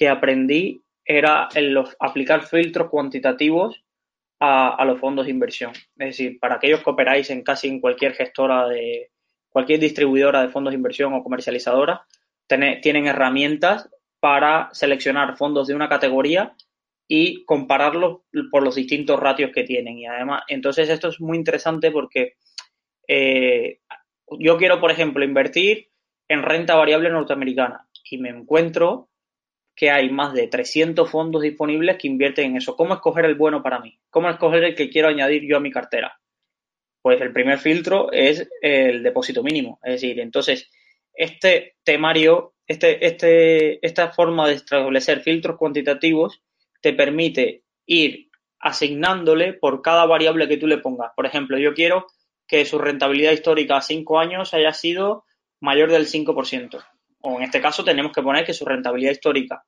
aprendí 0.10 0.84
era 1.06 1.48
el 1.56 1.78
aplicar 2.00 2.46
filtros 2.46 2.90
cuantitativos 2.90 3.84
a, 4.46 4.84
los 4.84 5.00
fondos 5.00 5.26
de 5.26 5.32
inversión. 5.32 5.72
Es 5.98 6.18
decir, 6.18 6.38
para 6.38 6.56
aquellos 6.56 6.84
que 6.84 6.90
operáis 6.90 7.30
en 7.30 7.44
casi 7.44 7.70
en 7.70 7.80
cualquier 7.80 8.14
gestora 8.14 8.68
de 8.68 9.12
cualquier 9.50 9.80
distribuidora 9.80 10.42
de 10.42 10.50
fondos 10.50 10.72
de 10.72 10.78
inversión 10.78 11.14
o 11.14 11.24
comercializadora, 11.24 12.06
tienen 12.48 13.08
herramientas 13.08 13.90
para 14.20 14.70
seleccionar 14.74 15.38
fondos 15.38 15.68
de 15.68 15.76
una 15.76 15.88
categoría 15.88 16.56
y 17.08 17.46
compararlos 17.46 18.22
por 18.52 18.64
los 18.64 18.76
distintos 18.76 19.18
ratios 19.18 19.52
que 19.54 19.64
tienen. 19.64 19.98
Y 20.00 20.08
además, 20.08 20.44
entonces 20.48 20.90
esto 20.90 21.08
es 21.08 21.22
muy 21.22 21.38
interesante 21.38 21.92
porque 21.92 22.34
eh, 23.08 23.80
yo 24.40 24.58
quiero, 24.58 24.82
por 24.82 24.92
ejemplo, 24.92 25.24
invertir 25.24 25.90
en 26.28 26.42
renta 26.42 26.76
variable 26.76 27.10
norteamericana 27.10 27.88
y 28.10 28.18
me 28.18 28.30
encuentro 28.30 29.10
que 29.76 29.90
hay 29.90 30.10
más 30.10 30.34
de 30.34 30.48
300 30.48 31.10
fondos 31.10 31.42
disponibles 31.42 31.98
que 31.98 32.08
invierten 32.08 32.52
en 32.52 32.58
eso. 32.58 32.76
¿Cómo 32.76 32.94
escoger 32.94 33.26
el 33.26 33.36
bueno 33.36 33.64
para 33.64 33.80
mí? 33.80 34.00
¿Cómo 34.10 34.30
escoger 34.30 34.64
el 34.64 34.76
que 34.76 34.90
quiero 34.90 35.08
añadir 35.08 35.44
yo 35.48 35.58
a 35.58 35.62
mi 35.62 35.72
cartera? 35.72 36.20
Pues 37.02 37.20
el 37.22 37.34
primer 37.34 37.60
filtro 37.60 38.12
es 38.12 38.48
el 38.62 39.04
depósito 39.04 39.44
mínimo. 39.44 39.80
Es 39.84 39.94
decir, 39.94 40.20
entonces, 40.20 40.70
este 41.14 41.76
temario 41.84 42.54
este, 42.68 43.06
este, 43.06 43.86
esta 43.86 44.12
forma 44.12 44.48
de 44.48 44.54
establecer 44.54 45.22
filtros 45.22 45.58
cuantitativos 45.58 46.42
te 46.82 46.94
permite 46.94 47.64
ir 47.86 48.30
asignándole 48.60 49.54
por 49.54 49.82
cada 49.82 50.06
variable 50.06 50.48
que 50.48 50.58
tú 50.58 50.68
le 50.68 50.78
pongas. 50.78 51.12
Por 51.16 51.26
ejemplo, 51.26 51.58
yo 51.58 51.74
quiero 51.74 52.08
que 52.48 52.66
su 52.66 52.78
rentabilidad 52.80 53.34
histórica 53.34 53.78
a 53.78 53.82
5 53.82 54.20
años 54.20 54.54
haya 54.54 54.74
sido 54.74 55.26
mayor 55.60 55.92
del 55.92 56.08
5%. 56.08 56.84
O 57.24 57.38
en 57.38 57.44
este 57.44 57.62
caso 57.62 57.84
tenemos 57.84 58.12
que 58.12 58.22
poner 58.22 58.46
que 58.46 58.54
su 58.54 58.66
rentabilidad 58.66 59.12
histórica 59.12 59.64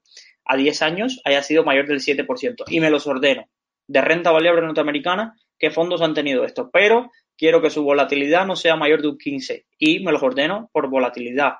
a 0.46 0.56
10 0.56 0.82
años 0.82 1.22
haya 1.26 1.42
sido 1.42 1.64
mayor 1.64 1.88
del 1.88 2.00
7%. 2.00 2.66
Y 2.68 2.80
me 2.80 2.90
los 2.90 3.08
ordeno. 3.08 3.50
De 3.88 4.02
renta 4.02 4.32
variable 4.32 4.62
norteamericana, 4.62 5.36
¿qué 5.58 5.72
fondos 5.72 6.02
han 6.02 6.14
tenido 6.14 6.44
esto? 6.44 6.70
Pero 6.72 7.12
quiero 7.38 7.62
que 7.62 7.70
su 7.70 7.84
volatilidad 7.84 8.46
no 8.46 8.56
sea 8.56 8.76
mayor 8.76 9.02
de 9.02 9.10
un 9.10 9.18
15 9.18 9.66
y 9.78 10.04
me 10.04 10.12
los 10.12 10.24
ordeno 10.24 10.70
por 10.72 10.90
volatilidad 10.90 11.56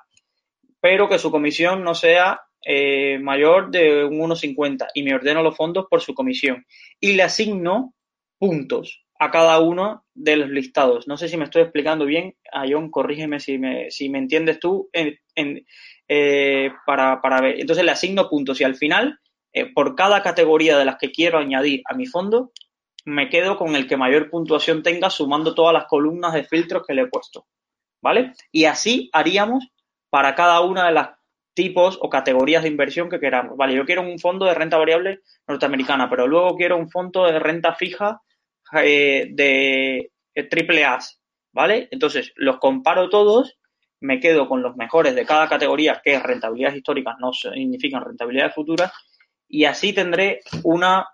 pero 0.86 1.08
que 1.08 1.18
su 1.18 1.32
comisión 1.32 1.82
no 1.82 1.96
sea 1.96 2.42
eh, 2.64 3.18
mayor 3.18 3.72
de 3.72 4.04
un 4.04 4.18
1,50 4.18 4.86
y 4.94 5.02
me 5.02 5.14
ordeno 5.14 5.42
los 5.42 5.56
fondos 5.56 5.86
por 5.90 6.00
su 6.00 6.14
comisión. 6.14 6.64
Y 7.00 7.14
le 7.14 7.24
asigno 7.24 7.94
puntos 8.38 9.04
a 9.18 9.30
cada 9.30 9.60
uno 9.60 10.04
de 10.14 10.36
los 10.36 10.50
listados. 10.50 11.06
No 11.08 11.16
sé 11.16 11.28
si 11.28 11.36
me 11.36 11.44
estoy 11.44 11.62
explicando 11.62 12.04
bien. 12.04 12.36
A 12.52 12.64
John, 12.68 12.90
corrígeme 12.90 13.40
si 13.40 13.58
me, 13.58 13.90
si 13.90 14.08
me 14.08 14.18
entiendes 14.18 14.60
tú 14.60 14.90
eh, 14.92 16.70
para, 16.84 17.20
para, 17.20 17.40
ver. 17.40 17.60
Entonces 17.60 17.84
le 17.84 17.90
asigno 17.90 18.28
puntos 18.28 18.60
y 18.60 18.64
al 18.64 18.76
final, 18.76 19.18
eh, 19.52 19.72
por 19.72 19.94
cada 19.94 20.22
categoría 20.22 20.78
de 20.78 20.84
las 20.84 20.96
que 20.96 21.10
quiero 21.10 21.38
añadir 21.38 21.82
a 21.86 21.94
mi 21.94 22.06
fondo, 22.06 22.52
me 23.04 23.28
quedo 23.28 23.56
con 23.56 23.76
el 23.76 23.86
que 23.86 23.96
mayor 23.96 24.30
puntuación 24.30 24.82
tenga 24.82 25.10
sumando 25.10 25.54
todas 25.54 25.72
las 25.72 25.86
columnas 25.86 26.34
de 26.34 26.44
filtros 26.44 26.84
que 26.86 26.94
le 26.94 27.02
he 27.02 27.06
puesto. 27.06 27.46
¿Vale? 28.02 28.34
Y 28.52 28.66
así 28.66 29.10
haríamos 29.12 29.68
para 30.10 30.34
cada 30.34 30.60
una 30.60 30.86
de 30.86 30.92
las 30.92 31.10
tipos 31.54 31.98
o 32.02 32.10
categorías 32.10 32.62
de 32.62 32.68
inversión 32.68 33.08
que 33.08 33.18
queramos. 33.18 33.56
Vale, 33.56 33.74
yo 33.74 33.86
quiero 33.86 34.02
un 34.02 34.18
fondo 34.18 34.44
de 34.44 34.54
renta 34.54 34.76
variable 34.76 35.20
norteamericana, 35.48 36.08
pero 36.10 36.26
luego 36.26 36.54
quiero 36.54 36.76
un 36.76 36.90
fondo 36.90 37.24
de 37.24 37.38
renta 37.38 37.74
fija 37.74 38.20
eh, 38.82 39.28
de 39.30 40.10
eh, 40.34 40.42
triple 40.44 40.84
A, 40.84 40.98
¿vale? 41.52 41.88
Entonces, 41.90 42.32
los 42.36 42.58
comparo 42.58 43.08
todos, 43.08 43.58
me 44.00 44.20
quedo 44.20 44.48
con 44.48 44.62
los 44.62 44.76
mejores 44.76 45.14
de 45.14 45.24
cada 45.24 45.48
categoría, 45.48 46.00
que 46.04 46.14
es 46.14 46.22
rentabilidades 46.22 46.78
históricas, 46.78 47.16
no 47.18 47.32
significan 47.32 48.04
rentabilidades 48.04 48.54
futuras, 48.54 48.92
y 49.48 49.64
así 49.64 49.92
tendré 49.92 50.40
una 50.64 51.08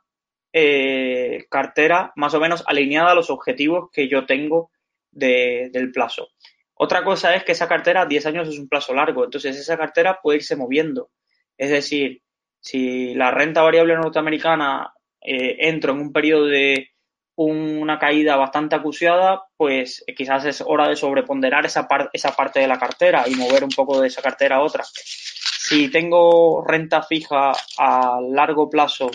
eh, 0.53 1.44
cartera 1.48 2.12
más 2.16 2.34
o 2.34 2.40
menos 2.40 2.64
alineada 2.66 3.12
a 3.12 3.14
los 3.14 3.30
objetivos 3.30 3.90
que 3.92 4.09
yo 4.09 4.26
tengo 4.26 4.70
del 5.11 5.92
plazo. 5.92 6.28
Otra 6.74 7.05
cosa 7.05 7.34
es 7.34 7.44
que 7.44 7.53
esa 7.53 7.68
cartera, 7.68 8.07
10 8.07 8.26
años 8.26 8.48
es 8.48 8.59
un 8.59 8.68
plazo 8.68 8.94
largo, 8.94 9.24
entonces 9.24 9.57
esa 9.59 9.76
cartera 9.76 10.20
puede 10.22 10.38
irse 10.38 10.57
moviendo. 10.57 11.11
Es 11.57 11.70
decir, 11.70 12.22
si 12.61 13.14
la 13.14 13.30
renta 13.30 13.62
variable 13.62 13.94
norteamericana 13.96 14.92
eh, 15.20 15.57
entro 15.61 15.92
en 15.92 16.00
un 16.00 16.12
periodo 16.12 16.46
de 16.46 16.91
una 17.36 17.98
caída 17.98 18.36
bastante 18.36 18.76
acuciada, 18.76 19.42
pues 19.56 20.04
eh, 20.06 20.14
quizás 20.14 20.44
es 20.44 20.62
hora 20.64 20.88
de 20.88 20.96
sobreponderar 20.96 21.64
esa, 21.64 21.88
esa 22.12 22.32
parte 22.36 22.60
de 22.60 22.68
la 22.68 22.78
cartera 22.78 23.24
y 23.26 23.34
mover 23.34 23.64
un 23.64 23.70
poco 23.70 24.00
de 24.00 24.08
esa 24.08 24.22
cartera 24.22 24.56
a 24.56 24.62
otra. 24.62 24.84
Si 24.84 25.88
tengo 25.88 26.62
renta 26.66 27.02
fija 27.02 27.52
a 27.78 28.20
largo 28.20 28.68
plazo 28.68 29.10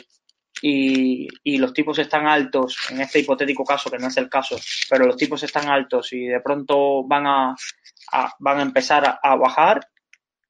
y, 0.61 1.57
los 1.57 1.73
tipos 1.73 1.99
están 1.99 2.27
altos, 2.27 2.77
en 2.89 3.01
este 3.01 3.19
hipotético 3.19 3.63
caso, 3.63 3.89
que 3.89 3.97
no 3.97 4.07
es 4.07 4.17
el 4.17 4.29
caso, 4.29 4.57
pero 4.89 5.05
los 5.05 5.17
tipos 5.17 5.41
están 5.43 5.69
altos 5.69 6.13
y 6.13 6.25
de 6.25 6.39
pronto 6.41 7.03
van 7.03 7.27
a, 7.27 7.55
van 8.39 8.59
a 8.59 8.63
empezar 8.63 9.19
a, 9.21 9.35
bajar, 9.35 9.87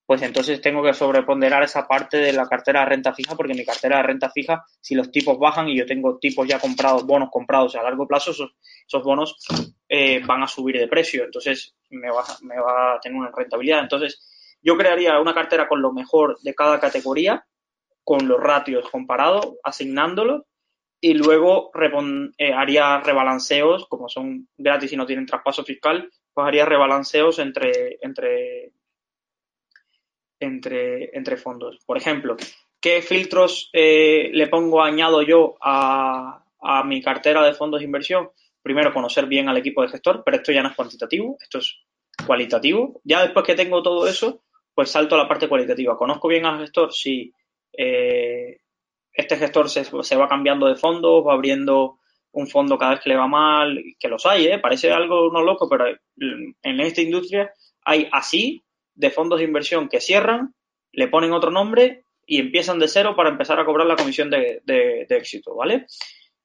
pues 0.07 0.21
entonces 0.21 0.61
tengo 0.61 0.81
que 0.81 0.93
sobreponderar 0.93 1.63
esa 1.63 1.85
parte 1.85 2.15
de 2.15 2.31
la 2.31 2.47
cartera 2.47 2.79
de 2.79 2.85
renta 2.85 3.13
fija, 3.13 3.35
porque 3.35 3.53
mi 3.53 3.65
cartera 3.65 3.97
de 3.97 4.03
renta 4.03 4.29
fija, 4.31 4.63
si 4.79 4.95
los 4.95 5.11
tipos 5.11 5.37
bajan 5.37 5.67
y 5.67 5.77
yo 5.77 5.85
tengo 5.85 6.17
tipos 6.17 6.47
ya 6.47 6.59
comprados, 6.59 7.05
bonos 7.05 7.29
comprados 7.29 7.75
a 7.75 7.83
largo 7.83 8.07
plazo, 8.07 8.31
esos, 8.31 9.03
bonos 9.03 9.35
eh, 9.89 10.21
van 10.25 10.43
a 10.43 10.47
subir 10.47 10.79
de 10.79 10.87
precio, 10.87 11.25
entonces 11.25 11.75
me 11.89 12.09
va, 12.09 12.23
me 12.41 12.57
va 12.57 12.93
a 12.93 12.99
tener 13.01 13.19
una 13.19 13.31
rentabilidad. 13.35 13.81
Entonces, 13.81 14.57
yo 14.61 14.77
crearía 14.77 15.19
una 15.19 15.33
cartera 15.33 15.67
con 15.67 15.81
lo 15.81 15.91
mejor 15.91 16.39
de 16.41 16.55
cada 16.55 16.79
categoría 16.79 17.45
con 18.05 18.29
los 18.29 18.39
ratios 18.39 18.89
comparados, 18.89 19.55
asignándolos, 19.61 20.43
y 21.01 21.15
luego 21.15 21.69
eh, 22.37 22.53
haría 22.53 23.01
rebalanceos, 23.01 23.87
como 23.89 24.07
son 24.07 24.47
gratis 24.57 24.93
y 24.93 24.95
no 24.95 25.05
tienen 25.05 25.25
traspaso 25.25 25.65
fiscal, 25.65 26.09
pues 26.33 26.47
haría 26.47 26.65
rebalanceos 26.65 27.39
entre, 27.39 27.97
entre, 28.01 28.71
entre, 30.39 31.15
entre 31.17 31.37
fondos. 31.37 31.79
Por 31.85 31.97
ejemplo, 31.97 32.37
¿qué 32.79 33.01
filtros 33.01 33.69
eh, 33.73 34.29
le 34.33 34.47
pongo, 34.47 34.83
añado 34.83 35.21
yo 35.21 35.55
a, 35.61 36.43
a 36.61 36.83
mi 36.83 37.01
cartera 37.01 37.43
de 37.43 37.53
fondos 37.53 37.79
de 37.79 37.85
inversión? 37.85 38.29
Primero, 38.61 38.93
conocer 38.93 39.27
bien 39.27 39.49
al 39.49 39.57
equipo 39.57 39.81
de 39.81 39.89
gestor, 39.89 40.23
pero 40.25 40.37
esto 40.37 40.51
ya 40.51 40.61
no 40.61 40.69
es 40.69 40.75
cuantitativo, 40.75 41.37
esto 41.41 41.59
es 41.59 41.77
cualitativo. 42.25 42.99
Ya 43.03 43.21
después 43.21 43.45
que 43.45 43.55
tengo 43.55 43.81
todo 43.81 44.07
eso, 44.07 44.41
pues 44.73 44.91
salto 44.91 45.15
a 45.15 45.19
la 45.19 45.27
parte 45.27 45.47
cualitativa. 45.47 45.97
¿Conozco 45.97 46.27
bien 46.27 46.45
al 46.45 46.59
gestor? 46.59 46.93
Sí. 46.93 47.31
Eh, 47.71 48.59
este 49.13 49.37
gestor 49.37 49.69
se, 49.69 50.15
va 50.15 50.27
cambiando 50.27 50.67
de 50.67 50.75
fondo, 50.75 51.23
va 51.23 51.33
abriendo 51.33 51.97
un 52.31 52.47
fondo 52.47 52.77
cada 52.77 52.91
vez 52.91 53.01
que 53.01 53.09
le 53.09 53.15
va 53.15 53.27
mal, 53.27 53.81
que 53.99 54.07
los 54.07 54.25
hay, 54.27 54.45
¿eh? 54.45 54.59
parece 54.59 54.91
algo 54.91 55.31
no 55.31 55.41
loco, 55.41 55.67
pero 55.67 55.85
en 55.87 56.79
esta 56.79 57.01
industria 57.01 57.51
hay 57.83 58.07
así 58.11 58.63
de 58.97 59.11
fondos 59.11 59.39
de 59.39 59.45
inversión 59.45 59.87
que 59.87 60.01
cierran, 60.01 60.53
le 60.91 61.07
ponen 61.07 61.31
otro 61.31 61.51
nombre 61.51 62.03
y 62.25 62.39
empiezan 62.39 62.79
de 62.79 62.87
cero 62.87 63.15
para 63.15 63.29
empezar 63.29 63.59
a 63.59 63.65
cobrar 63.65 63.87
la 63.87 63.95
comisión 63.95 64.29
de, 64.29 65.07
éxito, 65.09 65.55
¿vale? 65.55 65.85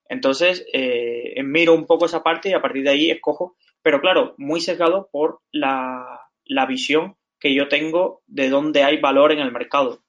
Entonces, 0.09 0.65
eh, 0.73 1.43
miro 1.43 1.75
un 1.75 1.87
poco 1.87 2.05
esa 2.05 2.23
parte 2.23 2.51
y 2.51 2.53
a 2.53 2.61
partir 2.61 2.85
de 2.85 2.91
ahí 2.91 3.11
escojo, 3.11 3.57
pero 3.83 4.01
claro, 4.01 4.35
muy 4.37 4.61
sesgado 4.61 5.09
por 5.11 5.41
la, 5.51 6.21
visión 6.69 7.17
que 7.41 7.55
yo 7.55 7.67
tengo 7.67 8.23
de 8.27 8.51
dónde 8.51 8.85
hay 8.85 9.01
valor 9.01 9.33
en 9.33 9.41
el 9.41 9.51
mercado. 9.51 10.05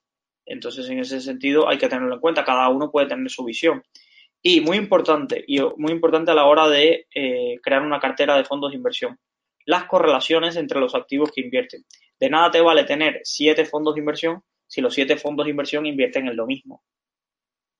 Entonces, 0.46 0.88
en 0.90 0.98
ese 0.98 1.20
sentido, 1.20 1.68
hay 1.68 1.78
que 1.78 1.88
tenerlo 1.88 2.14
en 2.14 2.20
cuenta. 2.20 2.44
Cada 2.44 2.68
uno 2.68 2.90
puede 2.92 3.08
tener 3.08 3.30
su 3.30 3.44
visión. 3.44 3.82
Y 4.42 4.60
muy 4.60 4.76
importante, 4.76 5.42
y 5.48 5.58
muy 5.78 5.90
importante 5.90 6.30
a 6.30 6.34
la 6.34 6.44
hora 6.44 6.68
de 6.68 7.06
eh, 7.14 7.58
crear 7.62 7.80
una 7.80 7.98
cartera 7.98 8.36
de 8.36 8.44
fondos 8.44 8.70
de 8.70 8.76
inversión, 8.76 9.18
las 9.64 9.86
correlaciones 9.86 10.56
entre 10.56 10.78
los 10.80 10.94
activos 10.94 11.32
que 11.32 11.40
invierten. 11.40 11.82
De 12.18 12.30
nada 12.30 12.50
te 12.50 12.60
vale 12.60 12.84
tener 12.84 13.20
siete 13.24 13.64
fondos 13.64 13.94
de 13.94 14.00
inversión 14.00 14.42
si 14.66 14.80
los 14.80 14.94
siete 14.94 15.16
fondos 15.16 15.44
de 15.44 15.50
inversión 15.50 15.86
invierten 15.86 16.26
en 16.26 16.36
lo 16.36 16.46
mismo. 16.46 16.82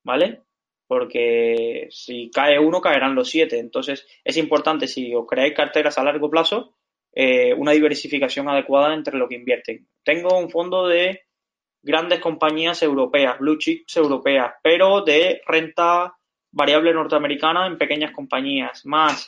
¿Vale? 0.03 0.41
Porque 0.87 1.87
si 1.89 2.29
cae 2.29 2.59
uno, 2.59 2.79
caerán 2.79 3.15
los 3.15 3.29
siete. 3.29 3.59
Entonces, 3.59 4.05
es 4.23 4.37
importante, 4.37 4.87
si 4.87 5.13
os 5.15 5.25
creáis 5.27 5.55
carteras 5.55 5.97
a 5.97 6.03
largo 6.03 6.29
plazo, 6.29 6.75
eh, 7.11 7.53
una 7.53 7.71
diversificación 7.71 8.47
adecuada 8.49 8.93
entre 8.93 9.17
lo 9.17 9.27
que 9.27 9.35
invierten. 9.35 9.87
Tengo 10.03 10.37
un 10.37 10.49
fondo 10.49 10.87
de 10.87 11.21
grandes 11.81 12.19
compañías 12.19 12.83
europeas, 12.83 13.39
blue 13.39 13.57
chips 13.57 13.97
europeas, 13.97 14.53
pero 14.61 15.01
de 15.01 15.41
renta 15.45 16.13
variable 16.51 16.93
norteamericana 16.93 17.67
en 17.67 17.77
pequeñas 17.77 18.11
compañías, 18.11 18.85
más 18.85 19.25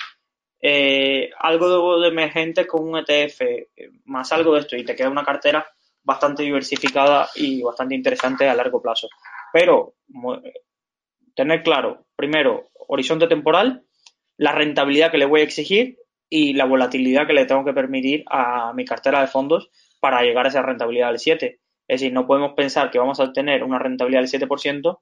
eh, 0.61 1.29
algo 1.39 1.99
de, 1.99 2.07
emergente 2.07 2.65
con 2.65 2.87
un 2.87 2.97
ETF, 2.97 3.41
más 4.05 4.31
algo 4.31 4.53
de 4.53 4.61
esto, 4.61 4.75
y 4.75 4.83
te 4.83 4.95
queda 4.95 5.09
una 5.09 5.25
cartera 5.25 5.65
bastante 6.03 6.43
diversificada 6.43 7.29
y 7.35 7.61
bastante 7.61 7.95
interesante 7.95 8.47
a 8.47 8.55
largo 8.55 8.81
plazo. 8.81 9.09
Pero 9.51 9.95
tener 11.35 11.63
claro, 11.63 12.05
primero, 12.15 12.69
horizonte 12.87 13.27
temporal, 13.27 13.83
la 14.37 14.51
rentabilidad 14.51 15.11
que 15.11 15.17
le 15.17 15.25
voy 15.25 15.41
a 15.41 15.43
exigir 15.43 15.97
y 16.29 16.53
la 16.53 16.65
volatilidad 16.65 17.27
que 17.27 17.33
le 17.33 17.45
tengo 17.45 17.65
que 17.65 17.73
permitir 17.73 18.23
a 18.27 18.73
mi 18.73 18.85
cartera 18.85 19.21
de 19.21 19.27
fondos 19.27 19.69
para 19.99 20.21
llegar 20.21 20.45
a 20.45 20.49
esa 20.49 20.61
rentabilidad 20.61 21.09
del 21.09 21.19
7. 21.19 21.59
Es 21.87 22.01
decir, 22.01 22.13
no 22.13 22.27
podemos 22.27 22.53
pensar 22.53 22.91
que 22.91 22.99
vamos 22.99 23.19
a 23.19 23.23
obtener 23.23 23.63
una 23.63 23.79
rentabilidad 23.79 24.21
del 24.21 24.47
7% 24.47 24.99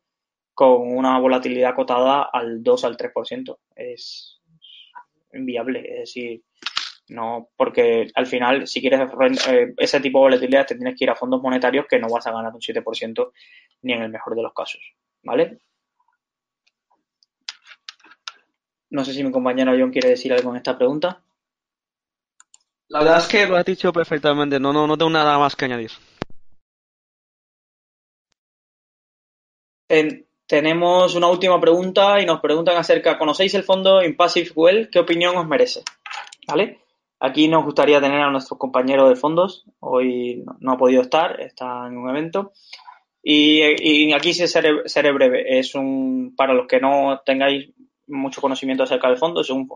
con 0.54 0.96
una 0.96 1.20
volatilidad 1.20 1.72
acotada 1.72 2.30
al 2.32 2.64
2 2.64 2.86
al 2.86 2.98
3%. 2.98 3.58
Es 3.76 4.40
inviable, 5.36 5.80
es 5.88 6.00
decir, 6.00 6.44
no, 7.10 7.50
porque 7.56 8.08
al 8.16 8.26
final, 8.26 8.68
si 8.68 8.82
quieres 8.82 9.02
eh, 9.48 9.74
ese 9.78 10.00
tipo 10.00 10.20
de 10.20 10.24
volatilidad, 10.24 10.66
te 10.66 10.76
tienes 10.76 10.98
que 10.98 11.06
ir 11.06 11.10
a 11.12 11.16
fondos 11.16 11.42
monetarios 11.42 11.86
que 11.88 12.00
no 12.00 12.10
vas 12.10 12.26
a 12.26 12.32
ganar 12.32 12.54
un 12.54 12.62
7% 12.62 13.32
ni 13.84 13.94
en 13.94 14.02
el 14.02 14.10
mejor 14.10 14.36
de 14.36 14.42
los 14.42 14.54
casos, 14.54 14.82
¿vale? 15.24 15.60
No 18.90 19.04
sé 19.06 19.14
si 19.14 19.24
mi 19.24 19.32
compañero 19.32 19.76
John 19.78 19.92
quiere 19.92 20.10
decir 20.10 20.34
algo 20.34 20.52
en 20.52 20.58
esta 20.58 20.78
pregunta. 20.78 21.22
La 22.88 23.00
verdad 23.00 23.18
es 23.18 23.28
que 23.28 23.46
lo 23.46 23.58
has 23.58 23.66
dicho 23.66 23.92
perfectamente, 23.92 24.60
no, 24.60 24.72
no, 24.72 24.88
no 24.88 24.98
tengo 24.98 25.12
nada 25.12 25.38
más 25.38 25.56
que 25.56 25.66
añadir. 25.66 25.92
En, 29.90 30.26
tenemos 30.48 31.16
una 31.16 31.28
última 31.28 31.60
pregunta 31.60 32.22
y 32.22 32.26
nos 32.26 32.40
preguntan 32.40 32.78
acerca, 32.78 33.18
¿conocéis 33.18 33.54
el 33.56 33.64
fondo 33.64 34.04
Impassive 34.04 34.52
Well? 34.56 34.90
¿Qué 34.92 35.00
opinión 35.00 35.36
os 35.38 35.48
merece? 35.48 35.82
¿Vale? 36.48 36.80
Aquí 37.20 37.48
nos 37.48 37.64
gustaría 37.64 38.00
tener 38.00 38.22
a 38.22 38.30
nuestro 38.30 38.58
compañero 38.58 39.10
de 39.10 39.16
fondos. 39.16 39.66
Hoy 39.80 40.44
no, 40.60 40.74
ha 40.74 40.78
podido 40.78 41.02
estar, 41.02 41.40
está 41.42 41.88
en 41.88 41.98
un 41.98 42.10
evento. 42.10 42.54
Y, 43.24 44.14
aquí 44.14 44.34
seré, 44.34 45.12
breve. 45.12 45.58
Es 45.58 45.74
un, 45.74 46.36
para 46.38 46.54
los 46.54 46.68
que 46.68 46.80
no 46.80 47.22
tengáis 47.26 47.72
mucho 48.08 48.42
conocimiento 48.42 48.84
acerca 48.84 49.08
del 49.08 49.18
fondo, 49.18 49.42
es 49.42 49.50
un 49.50 49.68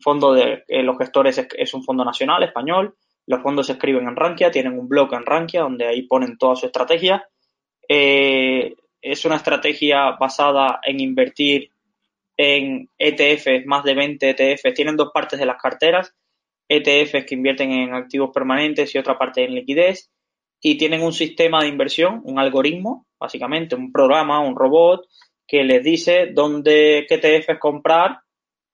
fondo 0.00 0.32
de 0.32 0.64
eh, 0.66 0.82
los 0.82 0.98
gestores, 0.98 1.38
es, 1.56 1.74
un 1.74 1.84
fondo 1.84 2.04
nacional 2.04 2.42
español. 2.42 2.96
Los 3.26 3.42
fondos 3.42 3.66
se 3.66 3.74
escriben 3.74 4.08
en 4.08 4.16
Rankia, 4.16 4.50
tienen 4.50 4.76
un 4.76 4.88
blog 4.88 5.14
en 5.14 5.24
Rankia 5.24 5.60
donde 5.60 5.86
ahí 5.86 6.02
ponen 6.02 6.36
toda 6.36 6.56
su 6.56 6.66
estrategia. 6.66 7.28
Eh, 7.88 8.74
es 9.02 9.24
una 9.24 9.36
estrategia 9.36 10.12
basada 10.12 10.80
en 10.82 11.00
invertir 11.00 11.70
en 12.36 12.88
ETFs, 12.98 13.66
más 13.66 13.84
de 13.84 13.94
20 13.94 14.30
ETFs. 14.30 14.74
Tienen 14.74 14.96
dos 14.96 15.10
partes 15.12 15.38
de 15.38 15.46
las 15.46 15.60
carteras, 15.60 16.14
ETFs 16.68 17.24
que 17.26 17.34
invierten 17.34 17.72
en 17.72 17.94
activos 17.94 18.30
permanentes 18.32 18.94
y 18.94 18.98
otra 18.98 19.18
parte 19.18 19.44
en 19.44 19.54
liquidez. 19.54 20.10
Y 20.62 20.76
tienen 20.76 21.02
un 21.02 21.12
sistema 21.12 21.62
de 21.62 21.68
inversión, 21.68 22.20
un 22.24 22.38
algoritmo, 22.38 23.06
básicamente, 23.18 23.74
un 23.74 23.92
programa, 23.92 24.40
un 24.40 24.56
robot, 24.56 25.06
que 25.46 25.64
les 25.64 25.82
dice 25.82 26.30
dónde, 26.32 27.06
qué 27.08 27.14
ETFs 27.16 27.58
comprar 27.58 28.20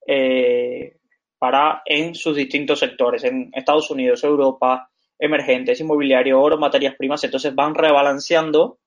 eh, 0.06 0.96
para 1.38 1.82
en 1.84 2.14
sus 2.14 2.36
distintos 2.36 2.80
sectores, 2.80 3.24
en 3.24 3.50
Estados 3.52 3.90
Unidos, 3.90 4.22
Europa, 4.24 4.90
emergentes, 5.18 5.80
inmobiliario, 5.80 6.40
oro, 6.40 6.58
materias 6.58 6.94
primas. 6.96 7.22
Entonces 7.24 7.54
van 7.54 7.74
rebalanceando 7.74 8.78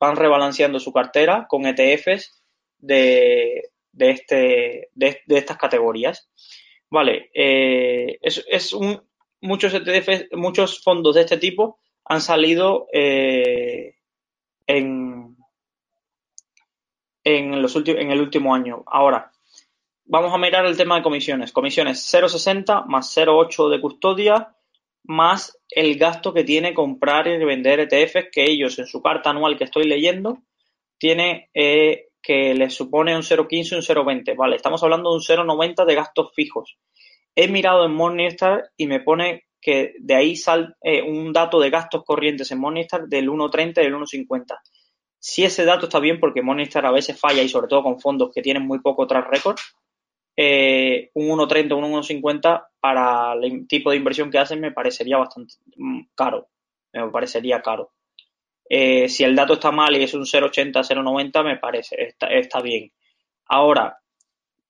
van 0.00 0.16
rebalanceando 0.16 0.80
su 0.80 0.92
cartera 0.92 1.46
con 1.46 1.66
ETFs 1.66 2.42
de, 2.78 3.70
de, 3.92 4.10
este, 4.10 4.88
de, 4.94 5.20
estas 5.28 5.58
categorías. 5.58 6.28
Vale, 6.88 7.30
eh, 7.34 8.18
es, 8.22 8.72
un, 8.72 9.00
muchos 9.42 9.74
ETFs, 9.74 10.28
muchos 10.32 10.82
fondos 10.82 11.14
de 11.14 11.20
este 11.20 11.36
tipo 11.36 11.78
han 12.06 12.22
salido 12.22 12.88
eh, 12.92 13.94
en, 14.66 15.36
en, 17.22 17.62
los 17.62 17.76
en 17.76 18.10
el 18.10 18.20
último 18.20 18.54
año. 18.54 18.82
Ahora, 18.86 19.30
vamos 20.06 20.32
a 20.32 20.38
mirar 20.38 20.64
el 20.64 20.78
tema 20.78 20.96
de 20.96 21.02
comisiones. 21.02 21.52
Comisiones 21.52 22.12
0,60 22.12 22.86
más 22.86 23.14
0,8 23.14 23.68
de 23.68 23.80
custodia 23.80 24.56
más 25.04 25.58
el 25.70 25.96
gasto 25.96 26.32
que 26.32 26.44
tiene 26.44 26.74
comprar 26.74 27.26
y 27.28 27.44
vender 27.44 27.80
ETFs 27.80 28.28
que 28.32 28.44
ellos 28.44 28.78
en 28.78 28.86
su 28.86 29.00
carta 29.02 29.30
anual 29.30 29.56
que 29.56 29.64
estoy 29.64 29.84
leyendo 29.84 30.38
tiene 30.98 31.48
eh, 31.54 32.08
que 32.22 32.54
les 32.54 32.74
supone 32.74 33.16
un 33.16 33.22
0,15 33.22 33.72
y 33.72 33.74
un 33.76 33.82
0,20. 33.82 34.36
Vale, 34.36 34.56
estamos 34.56 34.82
hablando 34.82 35.10
de 35.10 35.16
un 35.16 35.22
0,90 35.22 35.84
de 35.86 35.94
gastos 35.94 36.32
fijos. 36.34 36.76
He 37.34 37.48
mirado 37.48 37.84
en 37.86 37.94
Morningstar 37.94 38.70
y 38.76 38.86
me 38.86 39.00
pone 39.00 39.44
que 39.60 39.94
de 39.98 40.14
ahí 40.14 40.36
sale 40.36 40.68
eh, 40.82 41.02
un 41.02 41.32
dato 41.32 41.60
de 41.60 41.70
gastos 41.70 42.04
corrientes 42.04 42.50
en 42.50 42.58
Morningstar 42.58 43.06
del 43.06 43.28
1,30 43.28 43.80
y 43.80 43.84
del 43.84 43.94
1,50. 43.94 44.58
Si 45.18 45.44
ese 45.44 45.64
dato 45.64 45.86
está 45.86 46.00
bien, 46.00 46.18
porque 46.18 46.42
Morningstar 46.42 46.86
a 46.86 46.92
veces 46.92 47.18
falla 47.18 47.42
y 47.42 47.48
sobre 47.48 47.68
todo 47.68 47.82
con 47.82 48.00
fondos 48.00 48.30
que 48.34 48.42
tienen 48.42 48.66
muy 48.66 48.80
poco 48.80 49.06
track 49.06 49.28
record, 49.30 49.58
eh, 50.36 51.10
un 51.14 51.28
1.30 51.28 51.76
un 51.76 51.92
1.50 51.92 52.66
para 52.80 53.34
el 53.34 53.66
tipo 53.66 53.90
de 53.90 53.96
inversión 53.96 54.30
que 54.30 54.38
hacen 54.38 54.60
me 54.60 54.72
parecería 54.72 55.18
bastante 55.18 55.54
mm, 55.76 56.02
caro. 56.14 56.48
Me 56.92 57.08
parecería 57.10 57.62
caro. 57.62 57.92
Eh, 58.68 59.08
si 59.08 59.24
el 59.24 59.34
dato 59.34 59.54
está 59.54 59.70
mal 59.70 59.96
y 59.96 60.02
es 60.02 60.14
un 60.14 60.22
0.80, 60.22 60.72
0.90, 60.72 61.44
me 61.44 61.56
parece, 61.56 62.14
está, 62.18 62.60
bien. 62.60 62.92
Ahora, 63.46 63.98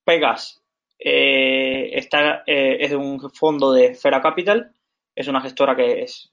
Pegas 0.04 0.62
eh, 0.98 1.90
está, 1.92 2.42
es 2.46 2.90
de 2.90 2.96
un 2.96 3.20
fondo 3.30 3.72
de 3.72 3.94
Fera 3.94 4.22
Capital, 4.22 4.72
es 5.14 5.28
una 5.28 5.40
gestora 5.40 5.76
que 5.76 6.02
es, 6.02 6.32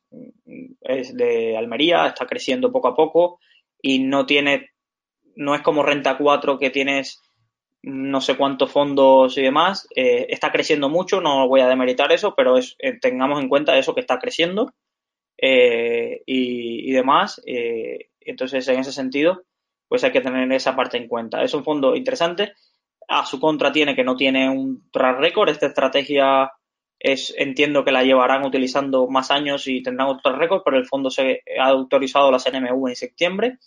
es 0.82 1.16
de 1.16 1.58
Almería, 1.58 2.08
está 2.08 2.26
creciendo 2.26 2.72
poco 2.72 2.88
a 2.88 2.96
poco 2.96 3.40
y 3.82 4.00
no 4.00 4.26
tiene, 4.26 4.72
no 5.36 5.56
es 5.56 5.62
como 5.62 5.84
Renta 5.84 6.18
4 6.18 6.58
que 6.58 6.70
tienes 6.70 7.22
no 7.88 8.20
sé 8.20 8.36
cuántos 8.36 8.72
fondos 8.72 9.38
y 9.38 9.42
demás. 9.42 9.88
Eh, 9.96 10.28
está 10.30 10.52
creciendo 10.52 10.90
mucho, 10.90 11.22
no 11.22 11.48
voy 11.48 11.62
a 11.62 11.68
demeritar 11.68 12.12
eso, 12.12 12.34
pero 12.36 12.58
es, 12.58 12.76
eh, 12.80 13.00
tengamos 13.00 13.42
en 13.42 13.48
cuenta 13.48 13.78
eso 13.78 13.96
que 13.96 14.02
está 14.02 14.20
creciendo 14.20 14.74
eh, 15.38 16.22
y, 16.26 16.92
demás. 16.92 17.42
entonces, 18.22 18.68
en 18.68 18.80
ese 18.80 18.92
sentido, 18.92 19.44
pues 19.88 20.04
hay 20.04 20.12
que 20.12 20.22
tener 20.22 20.52
esa 20.52 20.76
parte 20.76 20.98
en 20.98 21.08
cuenta. 21.08 21.44
Es 21.44 21.54
un 21.54 21.64
fondo 21.64 21.96
interesante. 21.96 22.54
A 23.08 23.26
su 23.26 23.40
contra 23.40 23.72
tiene 23.72 23.96
que 23.96 24.04
no 24.04 24.18
tiene 24.18 24.50
un 24.50 24.90
track 24.92 25.20
record. 25.20 25.50
Esta 25.50 25.68
estrategia 25.68 26.52
es, 27.00 27.34
entiendo 27.38 27.86
que 27.86 27.92
la 27.92 28.04
llevarán 28.04 28.46
utilizando 28.46 29.08
más 29.08 29.32
años 29.32 29.68
y 29.68 29.82
tendrán 29.82 30.10
otro 30.10 30.36
record, 30.36 30.64
pero 30.66 30.78
el 30.78 30.88
fondo 30.88 31.10
se 31.10 31.42
ha 31.60 31.68
autorizado 31.68 32.32
la 32.32 32.40
CNMV 32.40 32.90
en 32.90 32.96
septiembre. 32.96 33.58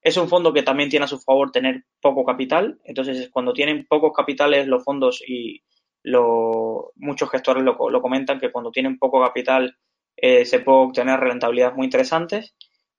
Es 0.00 0.16
un 0.16 0.28
fondo 0.28 0.52
que 0.52 0.62
también 0.62 0.88
tiene 0.88 1.04
a 1.04 1.08
su 1.08 1.18
favor 1.18 1.50
tener 1.50 1.84
poco 2.00 2.24
capital, 2.24 2.78
entonces 2.84 3.30
cuando 3.30 3.52
tienen 3.52 3.86
pocos 3.86 4.12
capitales 4.14 4.66
los 4.66 4.84
fondos 4.84 5.22
y 5.26 5.62
lo, 6.02 6.92
muchos 6.96 7.30
gestores 7.30 7.64
lo, 7.64 7.76
comentan 8.00 8.38
que 8.38 8.52
cuando 8.52 8.70
tienen 8.70 8.98
poco 8.98 9.22
capital 9.22 9.76
eh, 10.16 10.44
se 10.44 10.60
puede 10.60 10.78
obtener 10.78 11.18
rentabilidades 11.20 11.76
muy 11.76 11.86
interesantes, 11.86 12.54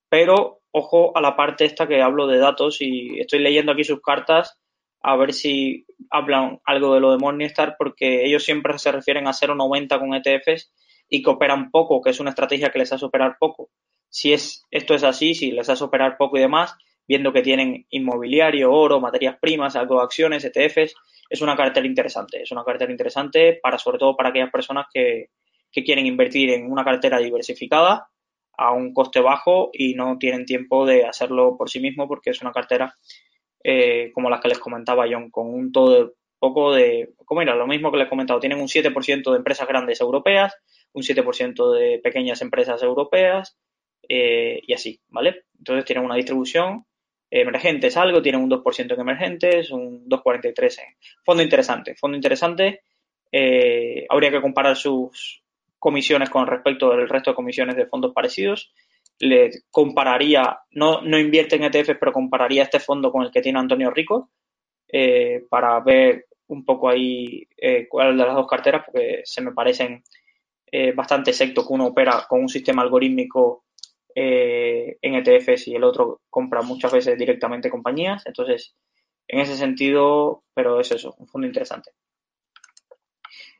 pero 0.09 0.61
ojo 0.71 1.17
a 1.17 1.21
la 1.21 1.35
parte 1.35 1.65
esta 1.65 1.88
que 1.88 2.01
hablo 2.01 2.27
de 2.27 2.38
datos 2.38 2.81
y 2.81 3.19
estoy 3.19 3.39
leyendo 3.39 3.71
aquí 3.71 3.84
sus 3.84 4.01
cartas 4.01 4.59
a 5.01 5.15
ver 5.15 5.34
si 5.34 5.85
hablan 6.09 6.59
algo 6.65 6.93
de 6.93 6.99
lo 6.99 7.11
de 7.11 7.17
Morningstar 7.17 7.76
porque 7.77 8.26
ellos 8.26 8.43
siempre 8.43 8.77
se 8.77 8.91
refieren 8.91 9.27
a 9.27 9.31
0,90 9.31 9.99
con 9.99 10.13
ETFs 10.13 10.73
y 11.07 11.23
que 11.23 11.30
operan 11.30 11.71
poco, 11.71 12.01
que 12.01 12.11
es 12.11 12.19
una 12.19 12.31
estrategia 12.31 12.69
que 12.69 12.80
les 12.80 12.91
hace 12.91 13.05
operar 13.05 13.38
poco. 13.39 13.69
Si 14.09 14.34
es, 14.34 14.65
esto 14.71 14.93
es 14.93 15.03
así, 15.03 15.34
si 15.34 15.51
les 15.51 15.69
hace 15.69 15.84
operar 15.84 16.17
poco 16.17 16.38
y 16.38 16.41
demás, 16.41 16.76
viendo 17.10 17.34
que 17.34 17.41
tienen 17.41 17.88
inmobiliario, 17.90 18.72
oro, 18.72 19.02
materias 19.02 19.38
primas, 19.41 19.76
algo 19.76 19.98
de 19.98 20.03
acciones, 20.03 20.45
ETFs, 20.45 20.94
es 21.27 21.41
una 21.41 21.57
cartera 21.57 21.88
interesante. 21.88 22.44
Es 22.44 22.52
una 22.52 22.64
cartera 22.64 22.91
interesante 22.91 23.60
para, 23.60 23.80
sobre 23.80 23.98
todo 23.98 24.15
para 24.15 24.30
aquellas 24.30 24.52
personas 24.52 24.86
que, 24.94 25.31
que 25.72 25.84
quieren 25.84 26.06
invertir 26.06 26.52
en 26.52 26.72
una 26.72 26.86
cartera 26.86 27.18
diversificada 27.18 28.07
a 28.56 28.73
un 28.73 28.94
coste 28.94 29.22
bajo 29.22 29.72
y 29.73 29.95
no 29.95 30.19
tienen 30.19 30.45
tiempo 30.45 30.86
de 30.86 31.06
hacerlo 31.06 31.57
por 31.57 31.72
sí 31.72 31.80
mismo 31.80 32.07
porque 32.07 32.30
es 32.30 32.41
una 32.44 32.52
cartera 32.52 32.95
eh, 33.64 34.11
como 34.14 34.30
las 34.30 34.40
que 34.40 34.49
les 34.49 34.60
comentaba 34.60 35.07
John, 35.10 35.31
con 35.31 35.52
un 35.52 35.72
todo 35.72 36.14
poco 36.38 36.76
de, 36.76 37.14
como 37.26 37.41
era, 37.41 37.56
lo 37.56 37.65
mismo 37.65 37.90
que 37.90 37.98
les 37.98 38.06
he 38.06 38.10
comentado, 38.10 38.40
tienen 38.40 38.61
un 38.61 38.68
7% 38.68 39.31
de 39.31 39.38
empresas 39.38 39.68
grandes 39.68 39.99
europeas, 39.99 40.56
un 40.94 41.02
7% 41.02 41.73
de 41.73 41.99
pequeñas 42.03 42.41
empresas 42.44 42.84
europeas 42.84 43.57
eh, 44.07 44.61
y 44.65 44.73
así, 44.73 45.02
¿vale? 45.07 45.45
Entonces 45.57 45.86
tienen 45.86 46.06
una 46.06 46.15
distribución 46.15 46.86
emergentes 47.31 47.95
algo, 47.97 48.22
tienen 48.22 48.41
un 48.41 48.49
2% 48.49 48.93
en 48.93 48.99
emergentes, 48.99 49.72
un 49.72 50.07
2,43 50.07 50.80
en 50.80 50.95
fondo 51.23 51.43
interesante. 51.43 51.95
Fondo 51.95 52.15
interesante, 52.15 52.81
eh, 53.31 54.06
habría 54.10 54.31
que 54.31 54.41
comparar 54.41 54.76
sus 54.76 55.43
comisiones 55.77 56.30
con 56.30 56.47
respecto 56.47 56.91
al 56.91 57.07
resto 57.07 57.31
de 57.31 57.35
comisiones 57.35 57.76
de 57.76 57.85
fondos 57.85 58.14
parecidos. 58.14 58.73
Le 59.19 59.51
compararía, 59.69 60.60
no, 60.72 61.01
no 61.01 61.19
invierte 61.19 61.56
en 61.56 61.64
ETFs, 61.64 61.97
pero 61.99 62.14
compararía 62.14 62.64
este 62.64 62.80
fondo 62.80 63.11
con 63.11 63.23
el 63.23 63.31
que 63.31 63.41
tiene 63.41 63.60
Antonio 63.60 63.91
Rico 63.91 64.30
eh, 64.88 65.43
para 65.49 65.80
ver 65.81 66.26
un 66.47 66.65
poco 66.65 66.89
ahí 66.89 67.47
eh, 67.57 67.88
cuál 67.88 68.18
de 68.18 68.26
las 68.26 68.34
dos 68.34 68.47
carteras, 68.47 68.84
porque 68.85 69.22
se 69.23 69.41
me 69.41 69.51
parecen 69.51 70.03
bastante 70.95 71.34
secto 71.34 71.65
que 71.65 71.73
uno 71.73 71.88
opera 71.88 72.27
con 72.30 72.41
un 72.41 72.47
sistema 72.47 72.84
algorítmico 72.84 73.64
eh, 74.22 74.98
en 75.02 75.16
ETFs 75.16 75.70
y 75.70 75.76
el 75.76 75.84
otro 75.86 76.20
compra 76.30 76.62
muchas 76.62 76.91
veces 76.91 77.18
directamente 77.18 77.70
compañías. 77.70 78.26
Entonces, 78.26 78.76
en 79.30 79.40
ese 79.40 79.56
sentido, 79.56 80.44
pero 80.54 80.82
es 80.82 80.91
eso, 80.91 81.16
un 81.20 81.28
fondo 81.30 81.48
interesante. 81.48 81.91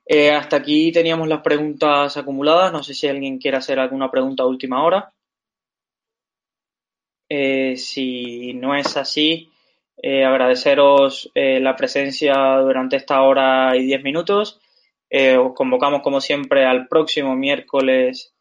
Eh, 0.06 0.31
hasta 0.31 0.57
aquí 0.57 0.91
teníamos 0.91 1.30
las 1.30 1.41
preguntas 1.41 2.18
acumuladas. 2.18 2.73
No 2.73 2.84
sé 2.84 2.94
si 2.94 3.07
alguien 3.07 3.38
quiere 3.38 3.56
hacer 3.56 3.80
alguna 3.80 4.11
pregunta 4.11 4.44
a 4.44 4.48
última 4.48 4.84
hora. 4.84 5.14
Eh, 7.30 7.77
si 7.77 8.53
no 8.56 8.76
es 8.76 8.98
así, 8.98 9.49
agradeceros 10.03 11.31
la 11.36 11.76
presencia 11.77 12.34
durante 12.57 12.98
esta 12.98 13.22
hora 13.22 13.77
y 13.77 13.86
diez 13.86 14.03
minutos. 14.03 14.60
os 15.40 15.53
convocamos, 15.53 16.02
como 16.02 16.19
siempre, 16.19 16.65
al 16.65 16.90
próximo 16.90 17.34
miércoles 17.36 18.34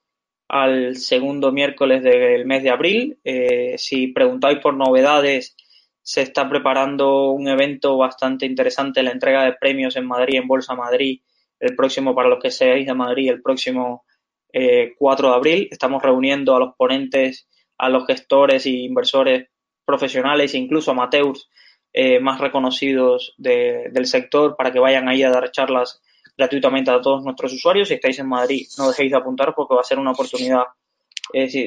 al 0.48 0.96
segundo 0.96 1.52
miércoles 1.52 2.02
del 2.02 2.46
mes 2.46 2.62
de 2.62 2.70
abril. 2.70 3.18
Eh, 3.24 3.74
si 3.78 4.08
preguntáis 4.08 4.58
por 4.58 4.74
novedades, 4.74 5.56
se 6.02 6.22
está 6.22 6.48
preparando 6.48 7.32
un 7.32 7.48
evento 7.48 7.96
bastante 7.98 8.46
interesante, 8.46 9.02
la 9.02 9.12
entrega 9.12 9.44
de 9.44 9.52
premios 9.52 9.96
en 9.96 10.06
Madrid, 10.06 10.38
en 10.38 10.48
Bolsa 10.48 10.74
Madrid, 10.74 11.20
el 11.60 11.76
próximo, 11.76 12.14
para 12.14 12.28
los 12.28 12.40
que 12.40 12.50
seáis 12.50 12.86
de 12.86 12.94
Madrid, 12.94 13.30
el 13.30 13.42
próximo 13.42 14.04
4 14.50 14.52
eh, 14.52 15.30
de 15.30 15.36
abril. 15.36 15.68
Estamos 15.70 16.02
reuniendo 16.02 16.56
a 16.56 16.60
los 16.60 16.74
ponentes, 16.76 17.46
a 17.76 17.88
los 17.90 18.06
gestores 18.06 18.64
e 18.66 18.70
inversores 18.70 19.48
profesionales 19.88 20.54
incluso 20.54 20.90
amateurs 20.90 21.48
eh, 21.94 22.20
más 22.20 22.40
reconocidos 22.40 23.34
del 23.38 24.04
sector 24.04 24.54
para 24.54 24.70
que 24.70 24.78
vayan 24.78 25.08
ahí 25.08 25.22
a 25.22 25.30
dar 25.30 25.50
charlas 25.50 26.02
gratuitamente 26.38 26.90
a 26.90 27.02
todos 27.02 27.24
nuestros 27.24 27.52
usuarios. 27.52 27.88
Si 27.88 27.94
estáis 27.94 28.18
en 28.20 28.28
Madrid, 28.28 28.66
no 28.78 28.88
dejéis 28.88 29.10
de 29.10 29.18
apuntaros 29.18 29.54
porque 29.56 29.74
va 29.74 29.80
a 29.80 29.84
ser 29.84 29.98
una 29.98 30.12
oportunidad 30.12 30.62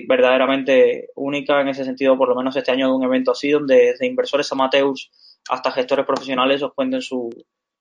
verdaderamente 0.07 1.09
única 1.15 1.61
en 1.61 1.67
ese 1.67 1.85
sentido, 1.85 2.17
por 2.17 2.29
lo 2.29 2.35
menos 2.35 2.55
este 2.55 2.71
año 2.71 2.87
de 2.87 2.95
un 2.95 3.03
evento 3.03 3.31
así, 3.31 3.51
donde 3.51 3.91
desde 3.91 4.07
inversores 4.07 4.51
amateurs 4.51 5.11
hasta 5.49 5.71
gestores 5.71 6.05
profesionales 6.05 6.63
os 6.63 6.73
cuenten 6.73 7.01
su, 7.01 7.29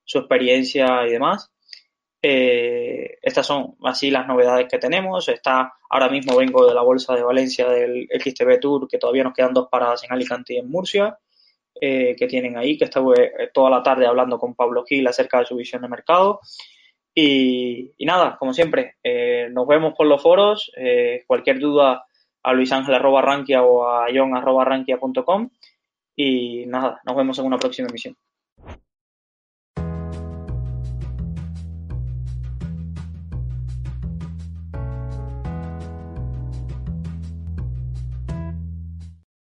su 0.05 0.19
experiencia 0.19 1.07
y 1.07 1.12
demás. 1.12 1.51
Eh, 2.23 3.17
estas 3.23 3.47
son 3.47 3.77
así 3.85 4.11
las 4.11 4.27
novedades 4.27 4.67
que 4.69 4.79
tenemos. 4.79 5.29
Está, 5.29 5.73
ahora 5.89 6.09
mismo 6.09 6.37
vengo 6.37 6.67
de 6.67 6.75
la 6.75 6.83
Bolsa 6.83 7.15
de 7.15 7.23
Valencia 7.23 7.69
del 7.69 8.09
XTB 8.12 8.61
Tour, 8.61 8.89
que 8.89 8.99
todavía 8.99 9.25
nos 9.25 9.33
quedan 9.33 9.55
dos 9.55 9.69
paradas 9.71 10.05
en 10.05 10.12
Alicante 10.12 10.55
y 10.55 10.59
en 10.59 10.71
Murcia, 10.71 11.19
eh, 11.81 12.15
que 12.17 12.27
tienen 12.27 12.59
ahí, 12.59 12.77
que 12.77 12.85
estuve 12.85 13.33
toda 13.55 13.71
la 13.71 13.83
tarde 13.83 14.07
hablando 14.07 14.39
con 14.39 14.55
Pablo 14.55 14.85
Gil 14.85 15.07
acerca 15.07 15.39
de 15.39 15.47
su 15.47 15.57
visión 15.57 15.81
de 15.81 15.89
mercado. 15.89 16.41
Y, 17.15 17.93
nada, 18.01 18.37
como 18.39 18.53
siempre, 18.53 18.97
eh, 19.03 19.49
nos 19.51 19.66
vemos 19.66 19.95
por 19.97 20.07
los 20.07 20.23
foros. 20.23 20.70
Eh, 20.77 21.24
cualquier 21.27 21.59
duda 21.59 22.05
a 22.43 22.53
luisangel.rankia 22.53 23.62
o 23.62 23.87
a 23.87 24.07
john.rankia.com. 24.15 25.51
Y 26.16 26.66
nada, 26.66 27.01
nos 27.05 27.16
vemos 27.16 27.39
en 27.39 27.47
una 27.47 27.59
próxima 27.59 27.89
emisión. 27.89 28.16